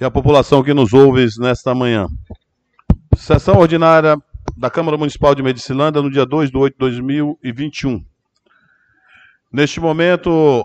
[0.00, 2.06] e a população que nos ouve nesta manhã.
[3.16, 4.16] Sessão ordinária
[4.56, 8.02] da Câmara Municipal de Medicilândia no dia 2 de 8 de 2021.
[9.52, 10.64] Neste momento,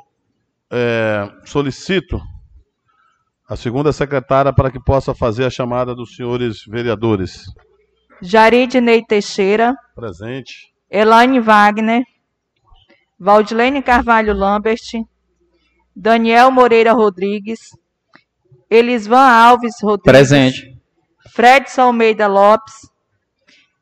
[0.71, 2.21] é, solicito
[3.47, 7.43] a segunda secretária para que possa fazer a chamada dos senhores vereadores.
[8.21, 9.75] Jaridnei Teixeira.
[9.93, 10.73] Presente.
[10.89, 12.03] Elaine Wagner.
[13.19, 14.79] Valdilene Carvalho Lambert.
[15.93, 17.59] Daniel Moreira Rodrigues.
[18.75, 20.03] Elisvan Alves Rodrigues.
[20.03, 20.77] Presente.
[21.29, 22.89] Fred Almeida Lopes.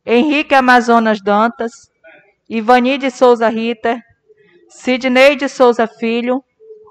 [0.06, 1.72] Henrique Amazonas Dantas.
[2.50, 4.02] Ivani de Souza Rita.
[4.70, 6.44] Sidney de Souza Filho.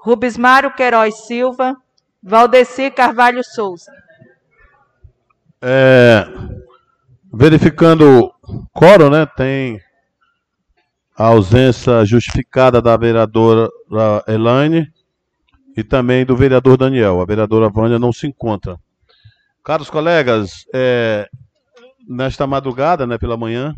[0.03, 1.75] Rubismário Queiroz Silva.
[2.21, 3.91] Valdeci Carvalho Souza.
[5.61, 6.25] É,
[7.33, 8.33] verificando
[8.73, 9.25] coro, né?
[9.25, 9.79] Tem
[11.17, 13.69] a ausência justificada da vereadora
[14.27, 14.91] Elaine
[15.75, 17.21] e também do vereador Daniel.
[17.21, 18.77] A vereadora Vânia não se encontra.
[19.63, 21.27] Caros colegas, é,
[22.07, 23.75] nesta madrugada, né, pela manhã,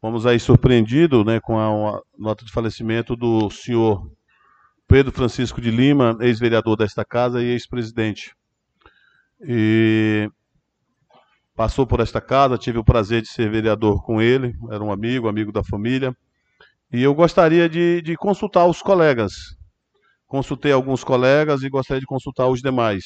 [0.00, 4.10] fomos aí surpreendidos né, com a nota de falecimento do senhor
[4.88, 8.34] Pedro Francisco de Lima, ex-vereador desta casa e ex-presidente.
[9.40, 10.28] E
[11.54, 15.28] passou por esta casa, tive o prazer de ser vereador com ele, era um amigo,
[15.28, 16.14] amigo da família.
[16.92, 19.56] E eu gostaria de, de consultar os colegas.
[20.32, 23.04] Consultei alguns colegas e gostaria de consultar os demais.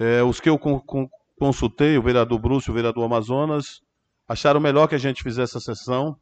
[0.00, 1.06] É, os que eu con con
[1.38, 3.80] consultei, o vereador Bruce, o vereador Amazonas,
[4.26, 6.16] acharam melhor que a gente fizesse a sessão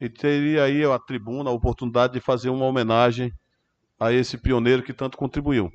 [0.00, 3.32] e teria aí a tribuna, a oportunidade de fazer uma homenagem
[3.98, 5.68] a esse pioneiro que tanto contribuiu.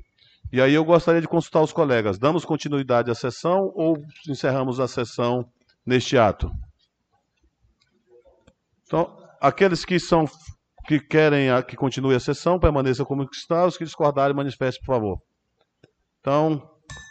[0.50, 2.18] E aí eu gostaria de consultar os colegas.
[2.18, 5.44] Damos continuidade à sessão ou encerramos a sessão
[5.84, 6.50] neste ato?
[8.86, 10.24] Então, aqueles que são
[10.88, 13.66] que querem a, que continue a sessão, permaneçam como está.
[13.66, 15.18] Os que discordarem, manifestem, por favor.
[16.18, 16.62] Então,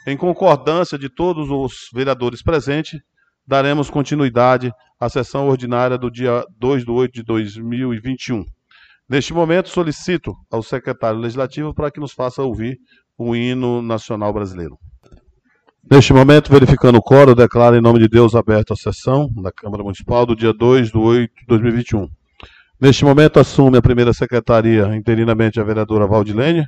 [0.07, 2.99] em concordância de todos os vereadores presentes,
[3.45, 8.43] daremos continuidade à sessão ordinária do dia 2 de 8 de 2021.
[9.07, 12.79] Neste momento, solicito ao secretário legislativo para que nos faça ouvir
[13.15, 14.75] o hino nacional brasileiro.
[15.89, 19.83] Neste momento, verificando o coro, declaro em nome de Deus aberta a sessão da Câmara
[19.83, 22.09] Municipal do dia 2 de 8 de 2021.
[22.79, 26.65] Neste momento, assume a primeira secretaria interinamente a vereadora Valdilene,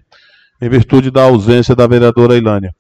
[0.62, 2.74] em virtude da ausência da vereadora Ilânia.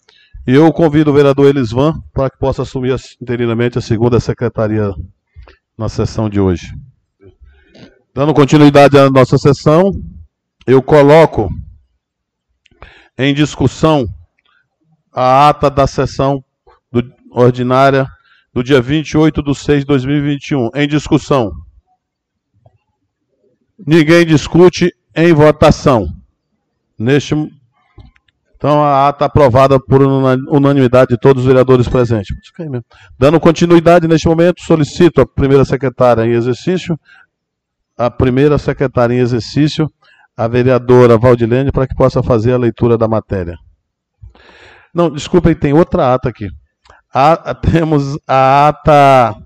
[0.47, 4.91] E eu convido o vereador Elisvan para que possa assumir interinamente a segunda secretaria
[5.78, 6.73] na sessão de hoje.
[8.13, 9.91] Dando continuidade à nossa sessão,
[10.66, 11.50] eu coloco
[13.18, 14.07] em discussão
[15.13, 16.44] a ata da sessão
[16.91, 18.07] do, ordinária
[18.53, 20.69] do dia 28 de 6 de 2021.
[20.73, 21.51] Em discussão.
[23.85, 26.07] Ninguém discute em votação.
[26.97, 27.35] Neste
[28.59, 32.35] então a ata aprovada por unanimidade de todos os vereadores presentes.
[33.18, 37.00] Dando continuidade neste momento, solicito a primeira secretária em exercício,
[37.97, 39.89] a primeira secretária em exercício,
[40.35, 43.56] a vereadora Valdilene, para que possa fazer a leitura da matéria.
[44.94, 46.50] Não, desculpem, tem outra ata aqui.
[47.13, 49.38] A, temos a ata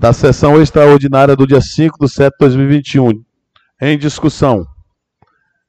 [0.00, 3.22] da sessão extraordinária do dia 5 de 7 de 2021.
[3.82, 4.64] Em discussão.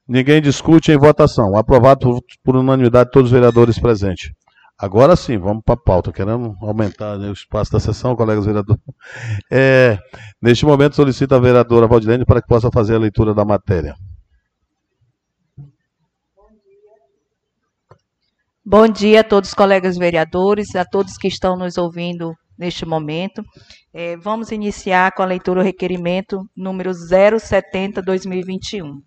[0.08, 1.54] Ninguém discute em votação.
[1.54, 4.32] Aprovado por, unanimidade de todos os vereadores presentes.
[4.78, 6.10] Agora sim, vamos para a pauta.
[6.10, 8.82] Querendo aumentar né, o espaço da sessão, colegas vereadores.
[9.52, 9.98] É,
[10.40, 13.94] neste momento, solicito a vereadora Valdilene para que possa fazer a leitura da matéria.
[18.64, 23.42] Bom dia a todos os colegas vereadores, a todos que estão nos ouvindo neste momento.
[23.92, 29.02] É, vamos iniciar com a leitura do requerimento número 070-2021.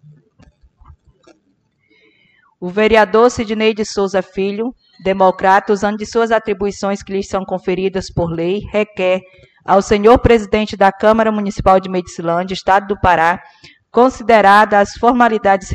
[2.59, 8.11] O vereador Sidney de Souza Filho democrata, usando de suas atribuições que lhes são conferidas
[8.11, 9.21] por lei, requer
[9.65, 13.41] ao senhor presidente da Câmara Municipal de Medicilândia, Estado do Pará,
[13.95, 15.69] consideradas as formalidades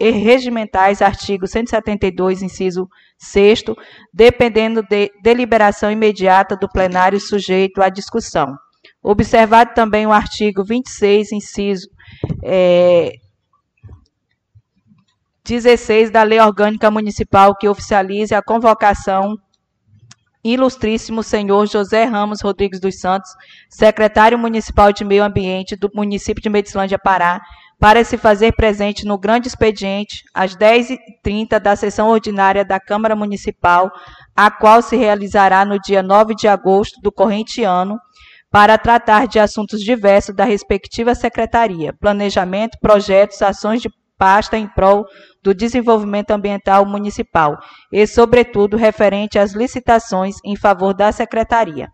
[0.00, 2.88] regimentais, artigo 172, inciso
[3.18, 3.64] 6
[4.10, 8.46] dependendo de deliberação imediata do plenário sujeito à discussão.
[9.02, 11.86] Observado também o artigo 26, inciso
[12.42, 13.12] é,
[15.44, 19.36] 16 da Lei Orgânica Municipal que oficialize a convocação
[20.52, 23.30] ilustríssimo senhor José Ramos Rodrigues dos Santos,
[23.68, 27.40] secretário municipal de Meio Ambiente do município de Medicilândia, Pará,
[27.78, 33.90] para se fazer presente no grande expediente às 10h30 da sessão ordinária da Câmara Municipal,
[34.34, 37.98] a qual se realizará no dia 9 de agosto do corrente ano,
[38.50, 45.04] para tratar de assuntos diversos da respectiva secretaria, planejamento, projetos, ações de pasta em prol
[45.42, 47.58] do desenvolvimento ambiental municipal
[47.92, 51.88] e, sobretudo, referente às licitações em favor da Secretaria.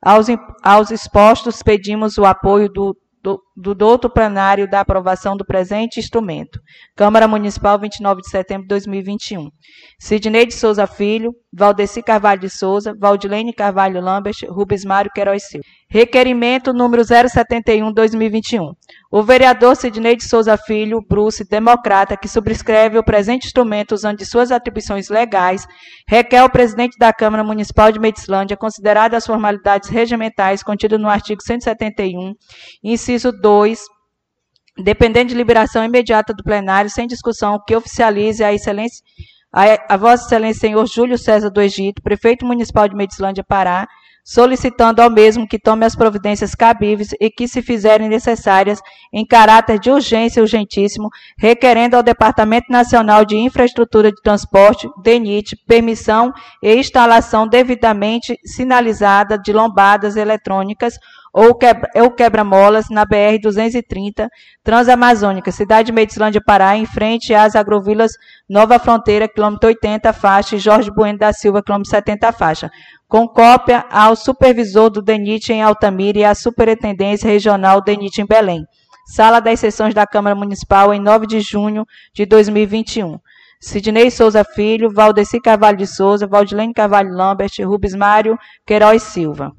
[0.00, 0.28] Aos,
[0.62, 6.60] aos expostos, pedimos o apoio do do, do douto plenário da aprovação do presente instrumento.
[6.94, 9.50] Câmara Municipal, 29 de setembro de 2021.
[9.98, 15.64] Sidney de Souza Filho, Valdeci Carvalho de Souza, Valdilene Carvalho Lambert, Rubens Mário Queiroz Silva.
[15.90, 18.74] Requerimento número 071-2021.
[19.10, 24.26] O vereador Sidney de Souza Filho, Bruce, democrata, que subscreve o presente instrumento usando de
[24.26, 25.66] suas atribuições legais,
[26.06, 31.42] requer ao presidente da Câmara Municipal de Medicilândia, consideradas as formalidades regimentais contidas no artigo
[31.42, 32.34] 171,
[32.84, 33.47] inciso 2,
[34.76, 39.02] dependendo de liberação imediata do plenário, sem discussão, que oficialize a excelência
[39.52, 43.86] a, a Vossa Excelência Senhor Júlio César do Egito, prefeito municipal de Medicilândia, Pará,
[44.22, 48.78] solicitando ao mesmo que tome as providências cabíveis e que se fizerem necessárias
[49.10, 51.08] em caráter de urgência urgentíssimo,
[51.38, 56.30] requerendo ao Departamento Nacional de Infraestrutura de Transporte, DENIT, permissão
[56.62, 60.98] e instalação devidamente sinalizada de lombadas eletrônicas
[61.34, 64.28] ou quebra-molas na BR-230,
[64.62, 68.12] Transamazônica, cidade de Medicilândia, Pará, em frente às agrovilas
[68.48, 72.70] Nova Fronteira, quilômetro 80, faixa, e Jorge Bueno da Silva, quilômetro 70, faixa
[73.08, 78.62] com cópia ao supervisor do DENIT em Altamira e à Superintendência Regional DENIT em Belém.
[79.06, 83.18] Sala das Sessões da Câmara Municipal em 9 de junho de 2021.
[83.60, 89.52] Sidney Souza Filho, Valdeci Carvalho de Souza, Valdilene Carvalho Lambert, Rubens Mário Queiroz Silva.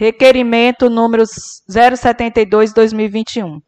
[0.00, 1.24] Requerimento número
[1.70, 3.60] 072-2021.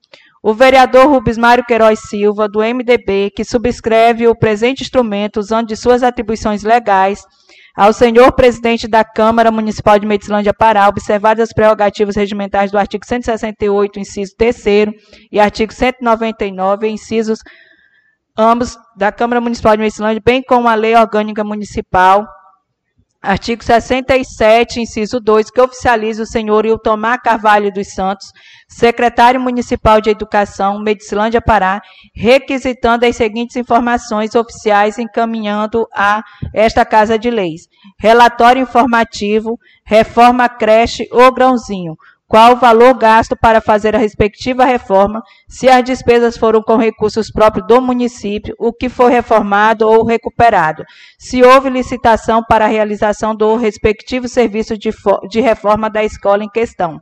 [0.43, 5.77] O vereador Rubens Mário Queiroz Silva, do MDB, que subscreve o presente instrumento usando de
[5.77, 7.23] suas atribuições legais,
[7.77, 13.05] ao senhor presidente da Câmara Municipal de Medicilândia Pará, observadas as prerrogativas regimentais do artigo
[13.05, 14.65] 168, inciso 3
[15.31, 17.41] e artigo 199, incisos
[18.35, 22.27] ambos da Câmara Municipal de Medicilândia, bem como a Lei Orgânica Municipal
[23.25, 28.27] Artigo 67, inciso 2, que oficializa o senhor Iltomar Carvalho dos Santos,
[28.69, 31.81] secretário municipal de Educação, Medicilândia, Pará,
[32.13, 37.69] requisitando as seguintes informações oficiais encaminhando a esta Casa de Leis.
[37.97, 41.95] Relatório informativo, reforma creche ou grãozinho,
[42.33, 47.31] qual o valor gasto para fazer a respectiva reforma, se as despesas foram com recursos
[47.31, 50.83] próprios do município, o que foi reformado ou recuperado,
[51.19, 54.91] se houve licitação para a realização do respectivo serviço de,
[55.29, 56.99] de reforma da escola em questão.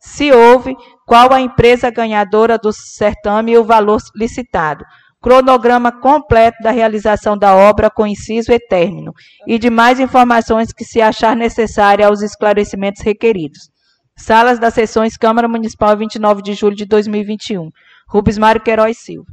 [0.00, 0.74] Se houve,
[1.06, 4.86] qual a empresa ganhadora do certame e o valor licitado
[5.20, 9.12] cronograma completo da realização da obra com inciso e término,
[9.46, 13.70] e demais informações que se achar necessária aos esclarecimentos requeridos.
[14.16, 17.70] Salas das Sessões Câmara Municipal, 29 de julho de 2021.
[18.08, 19.32] Rubens Mário Queiroz Silva.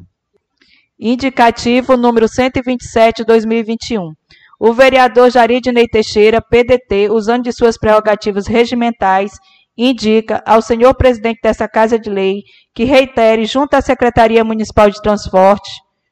[0.97, 4.13] Indicativo número 127, 2021.
[4.59, 9.31] O vereador Jaridnei Teixeira, PDT, usando de suas prerrogativas regimentais,
[9.77, 12.43] indica ao senhor presidente dessa Casa de Lei
[12.73, 15.69] que reitere junto à Secretaria Municipal de Transporte,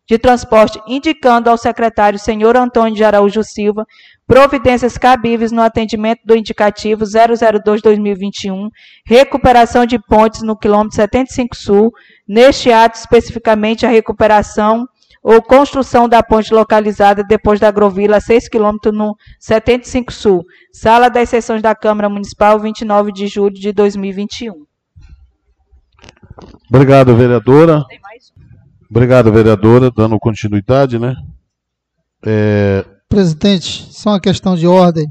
[0.08, 3.86] de Transporte, indicando ao secretário senhor Antônio de Araújo Silva
[4.28, 8.70] providências cabíveis no atendimento do indicativo 002-2021,
[9.06, 11.94] recuperação de pontes no quilômetro 75 Sul,
[12.28, 14.86] neste ato especificamente a recuperação
[15.24, 21.30] ou construção da ponte localizada depois da Agrovila, 6 quilômetros no 75 Sul, sala das
[21.30, 24.54] sessões da Câmara Municipal, 29 de julho de 2021.
[26.70, 27.84] Obrigado, vereadora.
[28.90, 31.16] Obrigado, vereadora, dando continuidade, né?
[32.26, 35.08] É, Presidente, só uma questão de ordem.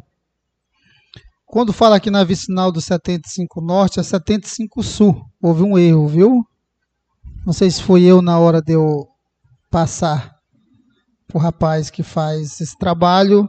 [1.46, 5.24] Quando fala aqui na vicinal do 75 Norte, é 75 Sul.
[5.40, 6.44] Houve um erro, viu?
[7.46, 9.06] Não sei se foi eu na hora de eu
[9.70, 10.36] passar
[11.32, 13.48] o rapaz que faz esse trabalho.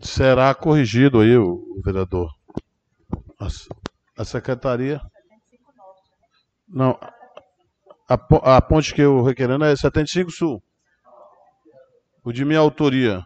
[0.00, 2.30] Será corrigido aí, o vereador.
[3.40, 3.48] A,
[4.18, 5.00] a secretaria.
[6.68, 6.98] Não,
[8.08, 10.62] a, a ponte que eu requerendo é 75 Sul.
[12.24, 13.24] O de minha autoria.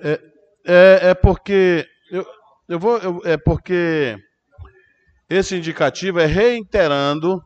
[0.00, 0.20] É,
[0.64, 1.86] é, é porque.
[2.10, 2.26] Eu,
[2.68, 2.98] eu vou.
[2.98, 4.16] Eu, é porque
[5.28, 7.42] esse indicativo é reiterando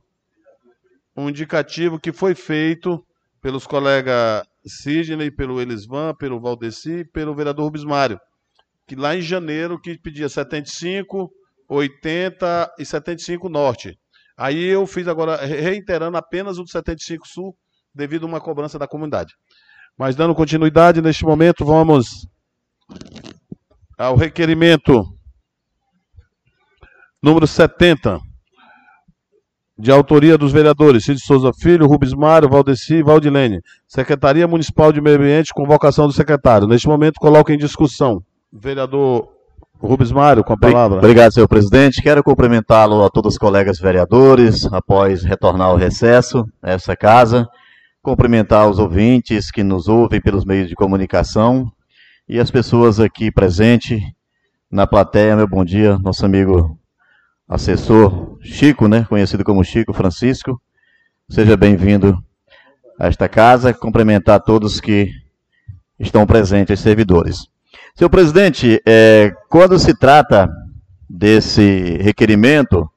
[1.16, 3.04] um indicativo que foi feito
[3.40, 8.18] pelos colegas Sidney, pelo Elisvan, pelo Valdeci e pelo vereador Rubens Mário,
[8.86, 11.30] que lá em janeiro que pedia 75,
[11.68, 13.98] 80 e 75 Norte.
[14.36, 17.56] Aí eu fiz agora, reiterando apenas o do 75 Sul,
[17.94, 19.34] devido a uma cobrança da comunidade.
[19.98, 22.26] Mas dando continuidade, neste momento, vamos
[24.02, 25.04] ao requerimento
[27.22, 28.18] número 70.
[29.78, 33.60] de autoria dos vereadores Cid Souza Filho, Rubens Mário, Valdeci e Valdilene.
[33.86, 36.68] Secretaria Municipal de Meio Ambiente, convocação do secretário.
[36.68, 38.22] Neste momento, coloco em discussão.
[38.52, 39.28] Vereador
[39.80, 40.98] Rubens Mário, com a palavra.
[40.98, 42.02] Obrigado, senhor presidente.
[42.02, 47.48] Quero cumprimentá-lo a todos os colegas vereadores, após retornar ao recesso a essa casa.
[48.02, 51.72] Cumprimentar os ouvintes que nos ouvem pelos meios de comunicação
[52.28, 54.00] e as pessoas aqui presentes
[54.70, 55.36] na plateia.
[55.36, 56.78] Meu bom dia, nosso amigo
[57.48, 60.60] assessor Chico, né, conhecido como Chico Francisco.
[61.28, 62.16] Seja bem-vindo
[62.98, 63.74] a esta casa.
[63.74, 65.10] Cumprimentar todos que
[65.98, 67.46] estão presentes, servidores.
[67.94, 70.48] Senhor presidente, é, quando se trata
[71.08, 72.88] desse requerimento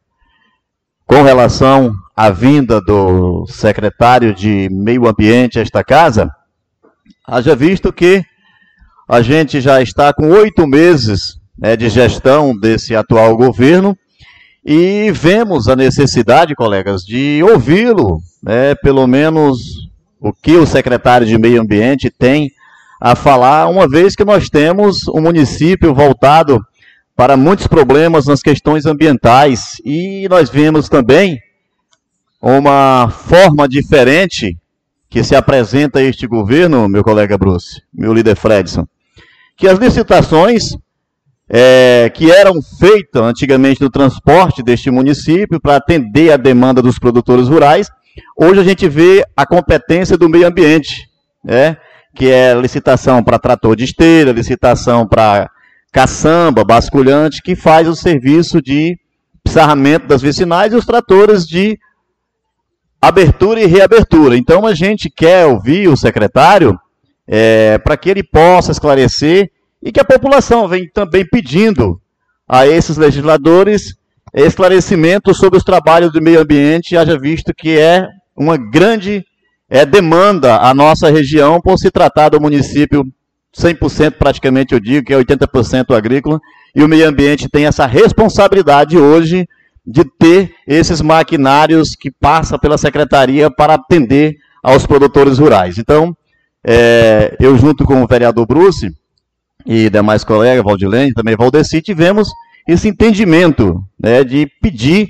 [1.06, 6.30] com relação à vinda do secretário de Meio Ambiente a esta casa,
[7.28, 8.24] haja visto que
[9.08, 13.98] a gente já está com oito meses né, de gestão desse atual governo
[14.66, 21.38] e vemos a necessidade, colegas, de ouvi-lo, né, pelo menos o que o secretário de
[21.38, 22.52] Meio Ambiente tem
[23.00, 26.60] a falar, uma vez que nós temos um município voltado
[27.16, 31.40] para muitos problemas nas questões ambientais e nós vemos também
[32.42, 34.58] uma forma diferente
[35.10, 38.86] que se apresenta este governo, meu colega Bruce, meu líder Fredson,
[39.58, 40.76] que as licitações
[41.50, 47.48] é, que eram feitas antigamente no transporte deste município para atender a demanda dos produtores
[47.48, 47.90] rurais,
[48.38, 51.08] hoje a gente vê a competência do meio ambiente,
[51.44, 51.78] né?
[52.16, 55.50] que é licitação para trator de esteira, licitação para
[55.92, 58.98] caçamba, basculhante, que faz o serviço de
[59.48, 61.78] sarramento das vicinais e os tratores de
[63.02, 64.36] abertura e reabertura.
[64.36, 66.78] Então a gente quer ouvir o secretário
[67.28, 69.52] é, para que ele possa esclarecer
[69.82, 72.02] e que a população vem também pedindo
[72.48, 73.96] a esses legisladores
[74.34, 78.06] esclarecimento sobre os trabalhos do meio ambiente, haja visto que é
[78.36, 79.24] uma grande
[79.70, 83.06] é, demanda a nossa região por se tratar do município
[83.58, 86.40] 100% praticamente, eu digo, que é 80% agrícola,
[86.76, 89.48] e o meio ambiente tem essa responsabilidade hoje
[89.88, 95.78] de ter esses maquinários que passam pela secretaria para atender aos produtores rurais.
[95.78, 96.16] Então,
[96.68, 98.90] é, eu junto com o vereador Bruce
[99.66, 102.28] e demais colegas, Valdilene, também Valdeci, tivemos
[102.68, 105.10] esse entendimento né, de pedir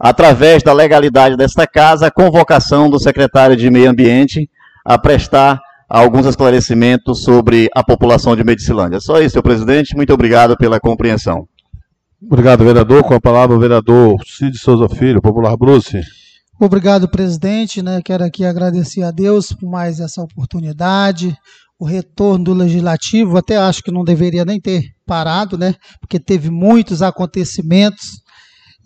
[0.00, 4.50] através da legalidade desta casa, a convocação do secretário de Meio Ambiente
[4.84, 9.00] a prestar alguns esclarecimentos sobre a população de Medicilândia.
[9.00, 9.96] Só isso, senhor presidente.
[9.96, 11.48] Muito obrigado pela compreensão.
[12.20, 13.04] Obrigado, vereador.
[13.04, 16.00] Com a palavra, o vereador Cid Souza Filho, Popular Bruce.
[16.58, 17.82] Obrigado, presidente.
[17.82, 18.00] Né?
[18.02, 21.36] Quero aqui agradecer a Deus por mais essa oportunidade,
[21.78, 23.36] o retorno do legislativo.
[23.36, 25.74] Até acho que não deveria nem ter parado, né?
[26.00, 28.22] Porque teve muitos acontecimentos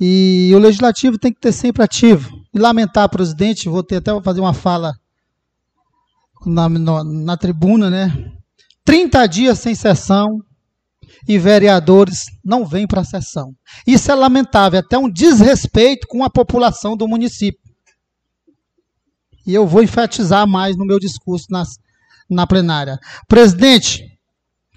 [0.01, 2.31] e o legislativo tem que ter sempre ativo.
[2.53, 4.93] E lamentar, presidente, vou ter até fazer uma fala
[6.45, 8.13] na, na, na tribuna, né?
[8.85, 10.41] 30 dias sem sessão
[11.29, 13.55] e vereadores não vêm para a sessão.
[13.87, 17.61] Isso é lamentável, até um desrespeito com a população do município.
[19.47, 21.79] E eu vou enfatizar mais no meu discurso nas,
[22.29, 22.99] na plenária.
[23.27, 24.19] Presidente,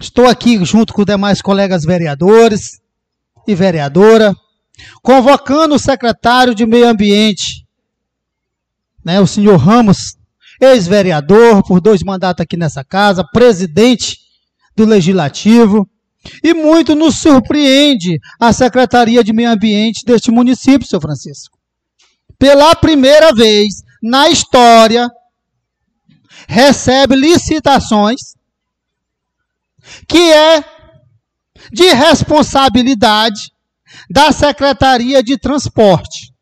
[0.00, 2.80] estou aqui junto com os demais colegas vereadores
[3.46, 4.34] e vereadora
[5.02, 7.66] convocando o secretário de Meio Ambiente,
[9.04, 10.16] né, o senhor Ramos,
[10.60, 14.18] ex-vereador por dois mandatos aqui nessa casa, presidente
[14.74, 15.88] do Legislativo,
[16.42, 21.58] e muito nos surpreende a Secretaria de Meio Ambiente deste município, seu Francisco.
[22.38, 25.08] Pela primeira vez na história,
[26.48, 28.34] recebe licitações
[30.08, 30.64] que é
[31.72, 33.52] de responsabilidade
[34.10, 36.32] da Secretaria de Transporte.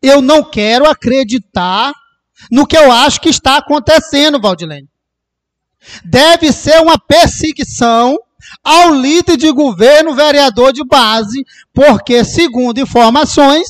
[0.00, 1.92] Eu não quero acreditar
[2.50, 4.88] no que eu acho que está acontecendo, Valdilene.
[6.04, 8.16] Deve ser uma perseguição
[8.62, 13.66] ao líder de governo, vereador de base, porque, segundo informações,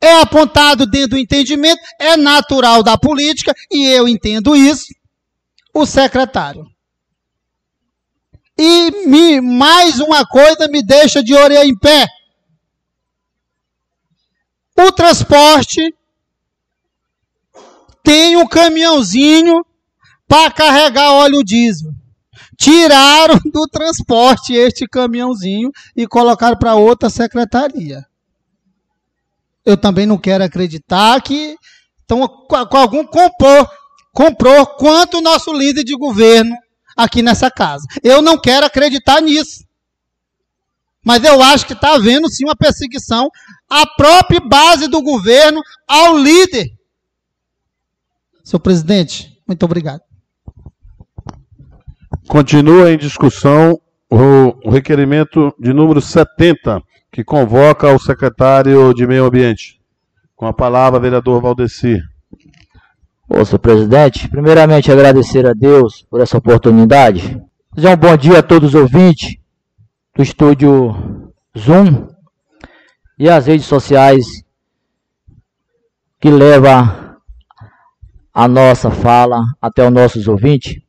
[0.00, 4.86] é apontado dentro do entendimento, é natural da política, e eu entendo isso,
[5.74, 6.64] o secretário.
[8.56, 12.06] E me, mais uma coisa me deixa de orelha em pé.
[14.76, 15.94] O transporte
[18.02, 19.64] tem um caminhãozinho
[20.26, 21.92] para carregar óleo diesel.
[22.58, 28.04] Tiraram do transporte este caminhãozinho e colocaram para outra secretaria.
[29.64, 31.56] Eu também não quero acreditar que
[32.08, 33.68] com algum comprou,
[34.12, 36.56] comprou quanto o nosso líder de governo
[36.96, 37.86] aqui nessa casa.
[38.02, 39.64] Eu não quero acreditar nisso.
[41.04, 43.30] Mas eu acho que está havendo sim uma perseguição
[43.70, 46.66] à própria base do governo, ao líder.
[48.42, 50.07] Senhor presidente, muito obrigado.
[52.28, 53.80] Continua em discussão
[54.10, 59.80] o, requerimento de número 70, que convoca o secretário de Meio Ambiente.
[60.36, 61.98] Com a palavra, vereador Valdeci.
[63.26, 67.42] Ô, senhor presidente, primeiramente agradecer a Deus por essa oportunidade.
[67.74, 69.38] Desejar um bom dia a todos os ouvintes
[70.14, 72.08] do estúdio Zoom
[73.18, 74.26] e as redes sociais
[76.20, 77.16] que leva
[78.34, 80.87] a nossa fala até os nossos ouvintes.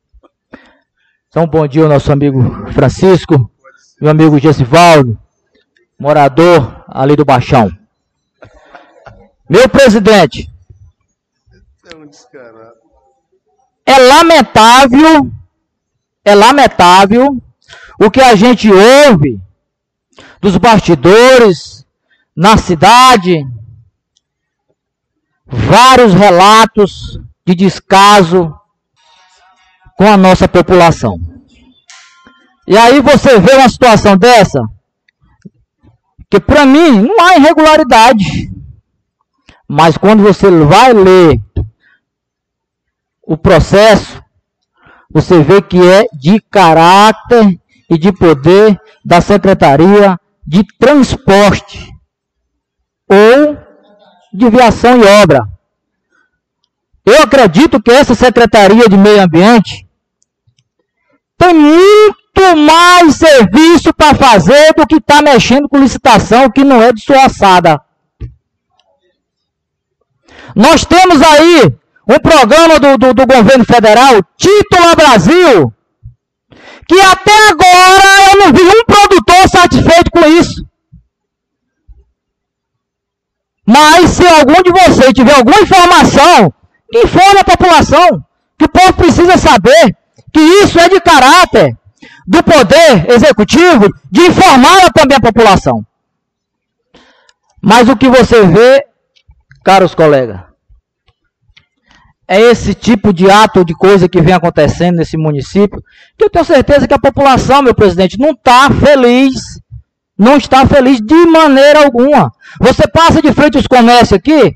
[1.32, 3.48] Então, bom dia ao nosso amigo Francisco,
[4.00, 5.16] meu amigo Gessivaldo,
[5.96, 7.70] morador ali do Baixão.
[9.48, 10.50] Meu presidente,
[13.86, 15.30] é lamentável,
[16.24, 17.40] é lamentável
[18.00, 19.40] o que a gente ouve
[20.40, 21.86] dos bastidores
[22.34, 23.46] na cidade,
[25.46, 28.59] vários relatos de descaso
[30.00, 31.20] com a nossa população.
[32.66, 34.58] E aí você vê uma situação dessa,
[36.30, 38.50] que para mim não há irregularidade.
[39.68, 41.38] Mas quando você vai ler
[43.22, 44.24] o processo,
[45.10, 51.92] você vê que é de caráter e de poder da Secretaria de Transporte
[53.06, 53.58] ou
[54.32, 55.46] de Viação e Obra.
[57.04, 59.89] Eu acredito que essa Secretaria de Meio Ambiente
[61.40, 66.92] tem muito mais serviço para fazer do que está mexendo com licitação que não é
[66.92, 67.80] de sua assada.
[70.54, 71.74] Nós temos aí
[72.06, 75.72] um programa do, do, do governo federal, Título Brasil,
[76.86, 80.66] que até agora eu não vi um produtor satisfeito com isso.
[83.66, 86.52] Mas se algum de vocês tiver alguma informação,
[86.92, 88.22] informe a população,
[88.58, 89.96] que o povo precisa saber
[90.32, 91.76] que isso é de caráter
[92.26, 95.84] do poder executivo de informar também a população.
[97.60, 98.84] Mas o que você vê,
[99.64, 100.40] caros colegas,
[102.26, 105.82] é esse tipo de ato de coisa que vem acontecendo nesse município,
[106.16, 109.60] que eu tenho certeza que a população, meu presidente, não está feliz.
[110.16, 112.30] Não está feliz de maneira alguma.
[112.60, 114.54] Você passa de frente aos comércios aqui,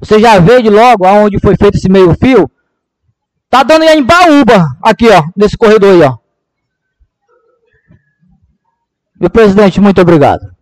[0.00, 2.50] você já vê de logo aonde foi feito esse meio fio,
[3.52, 6.16] Tá dando em Baúba, aqui, ó, nesse corredor aí, ó.
[9.20, 10.56] Meu presidente, muito obrigado.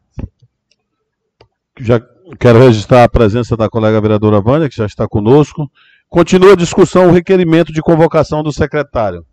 [1.79, 2.00] Já
[2.40, 5.70] quero registrar a presença da colega vereadora Vânia, que já está conosco.
[6.09, 9.24] Continua a discussão o requerimento de convocação do secretário.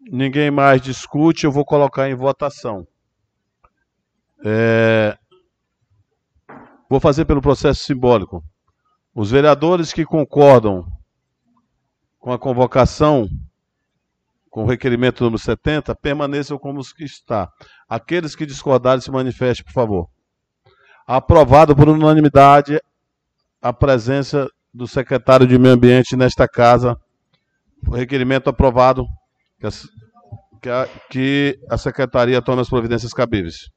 [0.00, 2.88] Ninguém mais discute, eu vou colocar em votação.
[4.42, 5.18] É...
[6.88, 8.42] Vou fazer pelo processo simbólico.
[9.14, 10.90] Os vereadores que concordam
[12.20, 13.28] com a convocação,
[14.50, 17.50] com o requerimento número 70, permaneçam como que está.
[17.88, 20.08] Aqueles que discordarem se manifestem, por favor.
[21.06, 22.80] Aprovado por unanimidade
[23.60, 26.96] a presença do secretário de Meio Ambiente nesta casa.
[27.88, 29.06] O requerimento aprovado
[29.58, 29.70] que a,
[30.60, 33.70] que a, que a secretaria tome as providências cabíveis.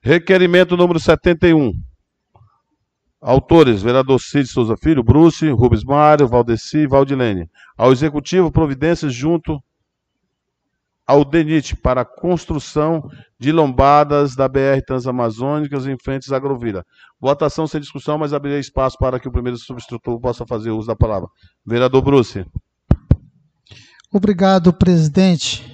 [0.00, 1.72] Requerimento número 71.
[3.26, 7.48] Autores: vereador Cid Souza Filho, Bruce, Rubens Mário, Valdeci e Valdilene.
[7.74, 9.58] Ao Executivo, providências junto
[11.06, 13.02] ao DENIT para a construção
[13.38, 16.84] de lombadas da BR Transamazônicas em frentes à Agrovila.
[17.18, 20.96] Votação sem discussão, mas abrirei espaço para que o primeiro substituto possa fazer uso da
[20.96, 21.28] palavra.
[21.64, 22.44] Vereador Bruce.
[24.12, 25.73] Obrigado, presidente.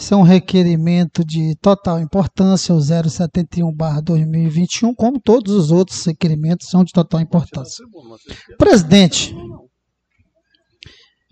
[0.00, 6.82] Isso é um requerimento de total importância, o 071-2021, como todos os outros requerimentos são
[6.82, 7.84] de total importância.
[8.56, 9.36] Presidente,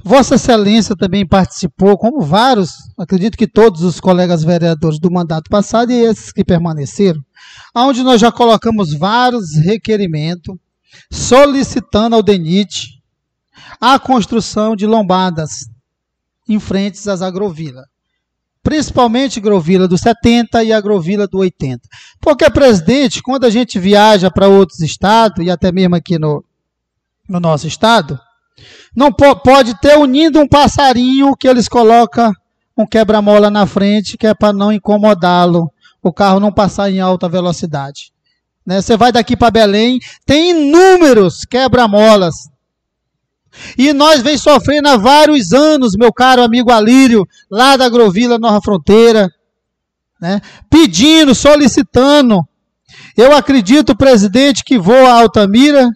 [0.05, 5.91] Vossa Excelência também participou, como vários, acredito que todos os colegas vereadores do mandato passado
[5.91, 7.23] e esses que permaneceram,
[7.75, 10.55] onde nós já colocamos vários requerimentos
[11.11, 13.01] solicitando ao DENIT
[13.81, 15.71] a construção de lombadas
[16.47, 17.87] em frente às agrovilas
[18.69, 21.81] principalmente Grovila do 70 e a Grovila do 80.
[22.21, 26.45] Porque, presidente, quando a gente viaja para outros estados, e até mesmo aqui no,
[27.27, 28.21] no nosso estado,
[28.95, 32.31] não po pode ter unindo um passarinho que eles colocam
[32.77, 37.27] um quebra-mola na frente, que é para não incomodá-lo, o carro não passar em alta
[37.27, 38.13] velocidade.
[38.67, 38.83] Né?
[38.83, 42.35] Você vai daqui para Belém, tem inúmeros quebra-molas
[43.77, 48.61] e nós vem sofrendo há vários anos, meu caro amigo Alírio, lá da Grovila, Nova
[48.61, 49.29] Fronteira.
[50.21, 52.41] né, pedindo, solicitando.
[53.17, 55.89] Eu acredito, presidente, que vou a Altamira,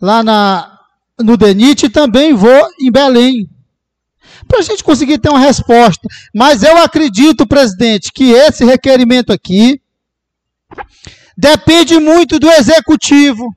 [0.00, 0.78] lá na,
[1.18, 3.48] no DENIT, e também vou em Belém.
[4.46, 6.06] Para a gente conseguir ter uma resposta.
[6.34, 9.80] Mas eu acredito, presidente, que esse requerimento aqui
[11.36, 13.54] depende muito do executivo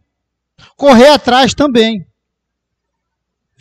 [0.75, 2.05] correr atrás também.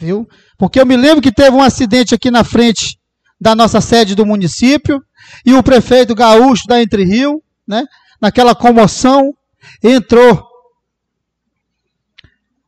[0.03, 0.29] Viu?
[0.59, 2.99] Porque eu me lembro que teve um acidente aqui na frente
[3.41, 5.01] da nossa sede do município
[5.47, 7.85] e o prefeito gaúcho da Entre Rio, né,
[8.21, 9.33] naquela comoção,
[9.81, 10.45] entrou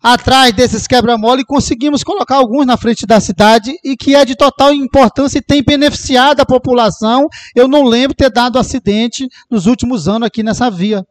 [0.01, 4.37] atrás desses quebra-mola e conseguimos colocar alguns na frente da cidade e que é de
[4.37, 7.27] total importância e tem beneficiado a população.
[7.53, 11.05] Eu não lembro ter dado acidente nos últimos anos aqui nessa via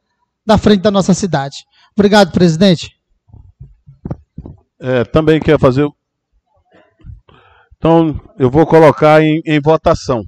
[0.46, 1.66] da frente da nossa cidade.
[1.98, 2.92] Obrigado, presidente.
[4.80, 5.86] É, também quer fazer.
[7.84, 10.24] Então, eu vou colocar em, em votação.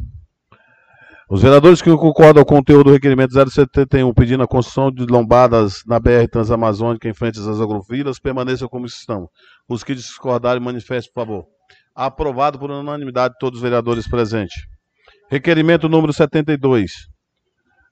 [1.30, 5.82] Os vereadores que concordam com o conteúdo do requerimento 071, pedindo a construção de lombadas
[5.88, 9.30] na BR Transamazônica em frente às agrovilas, permaneçam como estão.
[9.70, 11.46] Os que discordarem, manifestem, por favor.
[11.96, 14.66] Aprovado por unanimidade de todos os vereadores presentes.
[15.32, 16.92] Requerimento número 72.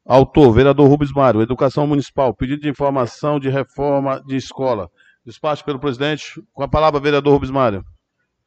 [0.06, 4.90] Autor, vereador Rubens Mário, Educação Municipal, pedido de informação de reforma de escola.
[5.26, 6.34] Despacho pelo presidente.
[6.52, 7.82] Com a palavra, vereador Rubens Mário.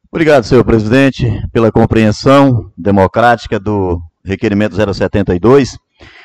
[0.09, 5.77] Obrigado, senhor presidente, pela compreensão democrática do requerimento 072.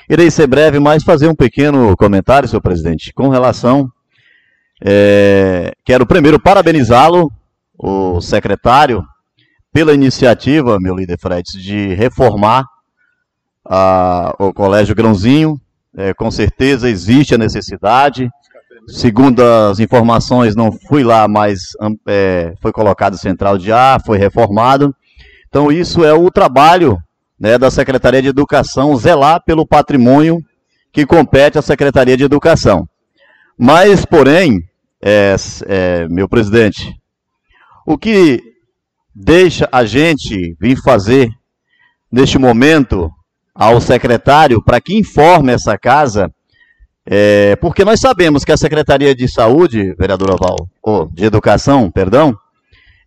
[0.08, 3.90] Irei ser breve, mas fazer um pequeno comentário, senhor presidente, com relação.
[4.84, 7.30] É, quero primeiro parabenizá-lo,
[7.76, 9.02] o secretário,
[9.72, 12.64] pela iniciativa, meu líder Fred, de reformar
[13.64, 15.60] a, o Colégio Grãozinho.
[15.96, 18.30] É, com certeza existe a necessidade.
[18.88, 21.60] Segundo as informações, não fui lá, mas
[22.06, 24.94] é, foi colocado central de ar, foi reformado.
[25.48, 26.98] Então, isso é o trabalho
[27.38, 30.38] né, da Secretaria de Educação zelar pelo patrimônio
[30.92, 32.86] que compete à Secretaria de Educação.
[33.58, 34.62] Mas, porém,
[35.00, 35.34] é,
[35.66, 36.94] é, meu presidente,
[37.86, 38.40] o que
[39.14, 41.28] deixa a gente vir fazer
[42.10, 43.10] neste momento
[43.54, 46.32] ao secretário para que informe essa casa,
[47.06, 52.36] é, porque nós sabemos que a Secretaria de Saúde, vereador Val, ou de Educação, perdão,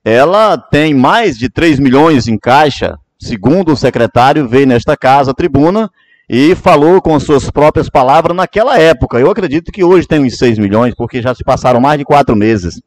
[0.03, 5.89] ela tem mais de 3 milhões em caixa segundo o secretário, veio nesta casa, tribuna,
[6.29, 9.19] e falou com suas próprias palavras naquela época.
[9.19, 12.35] Eu acredito que hoje tem uns 6 milhões, porque já se passaram mais de quatro
[12.35, 12.81] meses.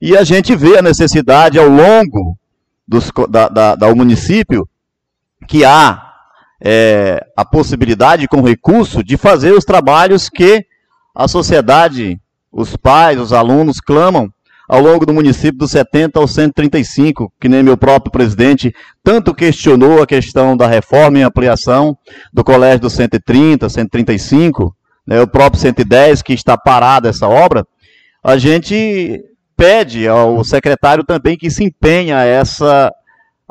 [0.00, 2.36] E a gente vê a necessidade ao longo
[2.86, 4.68] dos, da, da, da município
[5.46, 6.13] que há
[6.64, 10.64] é, a possibilidade, com recurso, de fazer os trabalhos que
[11.14, 12.18] a sociedade,
[12.50, 14.30] os pais, os alunos clamam
[14.66, 20.02] ao longo do município do 70 ao 135, que nem meu próprio presidente tanto questionou
[20.02, 21.96] a questão da reforma e ampliação
[22.32, 24.74] do colégio do 130, 135,
[25.06, 27.66] né, o próprio 110, que está parada essa obra,
[28.22, 29.22] a gente
[29.54, 32.90] pede ao secretário também que se empenhe a essa,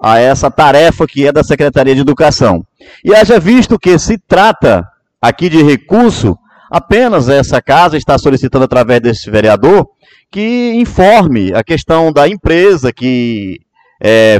[0.01, 2.65] a essa tarefa que é da Secretaria de Educação.
[3.03, 4.87] E haja visto que se trata
[5.21, 6.37] aqui de recurso,
[6.69, 9.87] apenas essa casa está solicitando através desse vereador
[10.31, 13.59] que informe a questão da empresa que
[14.01, 14.39] é,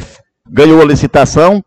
[0.50, 1.64] ganhou a licitação,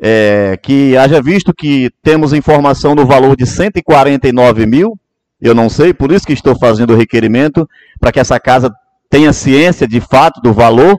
[0.00, 4.98] é, que haja visto que temos informação no valor de 149 mil,
[5.40, 7.68] eu não sei, por isso que estou fazendo o requerimento,
[8.00, 8.72] para que essa casa
[9.10, 10.96] tenha ciência de fato do valor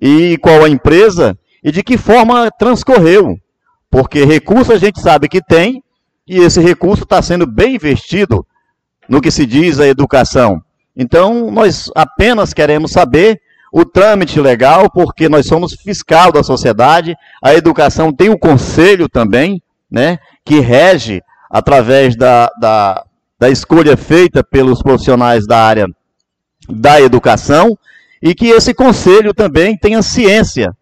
[0.00, 3.36] e qual a empresa e de que forma transcorreu.
[3.90, 5.82] Porque recurso a gente sabe que tem,
[6.24, 8.46] e esse recurso está sendo bem investido
[9.08, 10.62] no que se diz a educação.
[10.96, 13.40] Então, nós apenas queremos saber
[13.72, 19.60] o trâmite legal, porque nós somos fiscal da sociedade, a educação tem o conselho também,
[19.90, 23.04] né, que rege através da, da,
[23.38, 25.86] da escolha feita pelos profissionais da área
[26.68, 27.76] da educação,
[28.22, 30.72] e que esse conselho também tenha ciência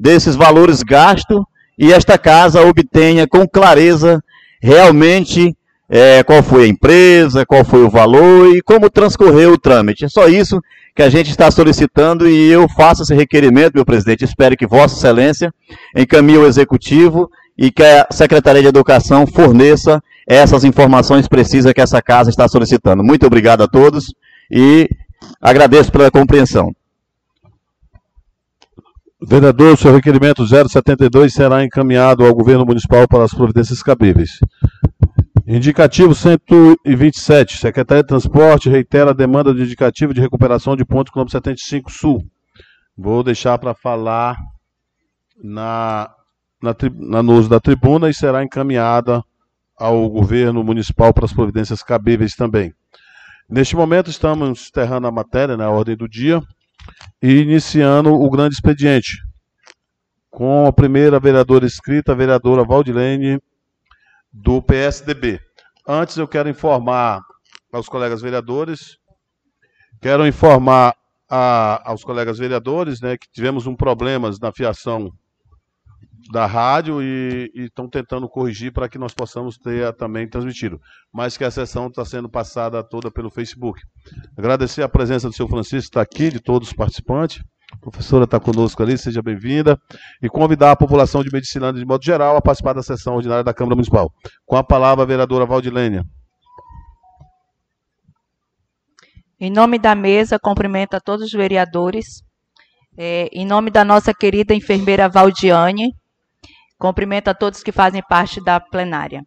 [0.00, 1.42] desses valores gastos
[1.78, 4.22] e esta casa obtenha com clareza
[4.62, 5.54] realmente
[5.90, 10.06] é, qual foi a empresa, qual foi o valor e como transcorreu o trâmite.
[10.06, 10.58] É só isso
[10.96, 14.24] que a gente está solicitando e eu faço esse requerimento, meu presidente.
[14.24, 15.52] Espero que Vossa Excelência
[15.94, 22.00] encaminhe o executivo e que a Secretaria de Educação forneça essas informações precisas que essa
[22.00, 23.04] casa está solicitando.
[23.04, 24.14] Muito obrigado a todos
[24.50, 24.88] e
[25.42, 26.72] agradeço pela compreensão.
[29.22, 34.38] Vereador, seu requerimento 072 será encaminhado ao governo municipal para as providências cabíveis.
[35.46, 37.58] Indicativo 127.
[37.58, 42.24] Secretaria de Transporte reitera a demanda de indicativo de recuperação de pontos quilômetro 75 Sul.
[42.96, 44.38] Vou deixar para falar
[45.42, 46.10] na
[46.62, 49.22] na, na, no uso da tribuna e será encaminhada
[49.78, 52.74] ao governo municipal para as providências cabíveis também.
[53.48, 56.42] Neste momento estamos enterrando a matéria, na né, ordem do dia,
[57.22, 59.18] e iniciando o grande expediente,
[60.30, 63.40] com a primeira vereadora escrita, a vereadora Valdilene,
[64.32, 65.40] do PSDB.
[65.86, 67.20] Antes eu quero informar
[67.72, 68.96] aos colegas vereadores,
[70.00, 70.94] quero informar
[71.28, 75.12] a, aos colegas vereadores né, que tivemos um problemas na fiação
[76.30, 80.80] da rádio e estão tentando corrigir para que nós possamos ter também transmitido.
[81.12, 83.80] Mas que a sessão está sendo passada toda pelo Facebook.
[84.36, 87.42] Agradecer a presença do seu Francisco, está aqui, de todos os participantes.
[87.72, 89.78] A professora está conosco ali, seja bem-vinda.
[90.22, 93.54] E convidar a população de Medicilândia, de modo geral, a participar da sessão ordinária da
[93.54, 94.12] Câmara Municipal.
[94.46, 96.04] Com a palavra, a vereadora Valdilênia.
[99.38, 102.22] Em nome da mesa, cumprimento a todos os vereadores.
[102.98, 105.94] É, em nome da nossa querida enfermeira Valdiane,
[106.80, 109.22] Cumprimento a todos que fazem parte da plenária.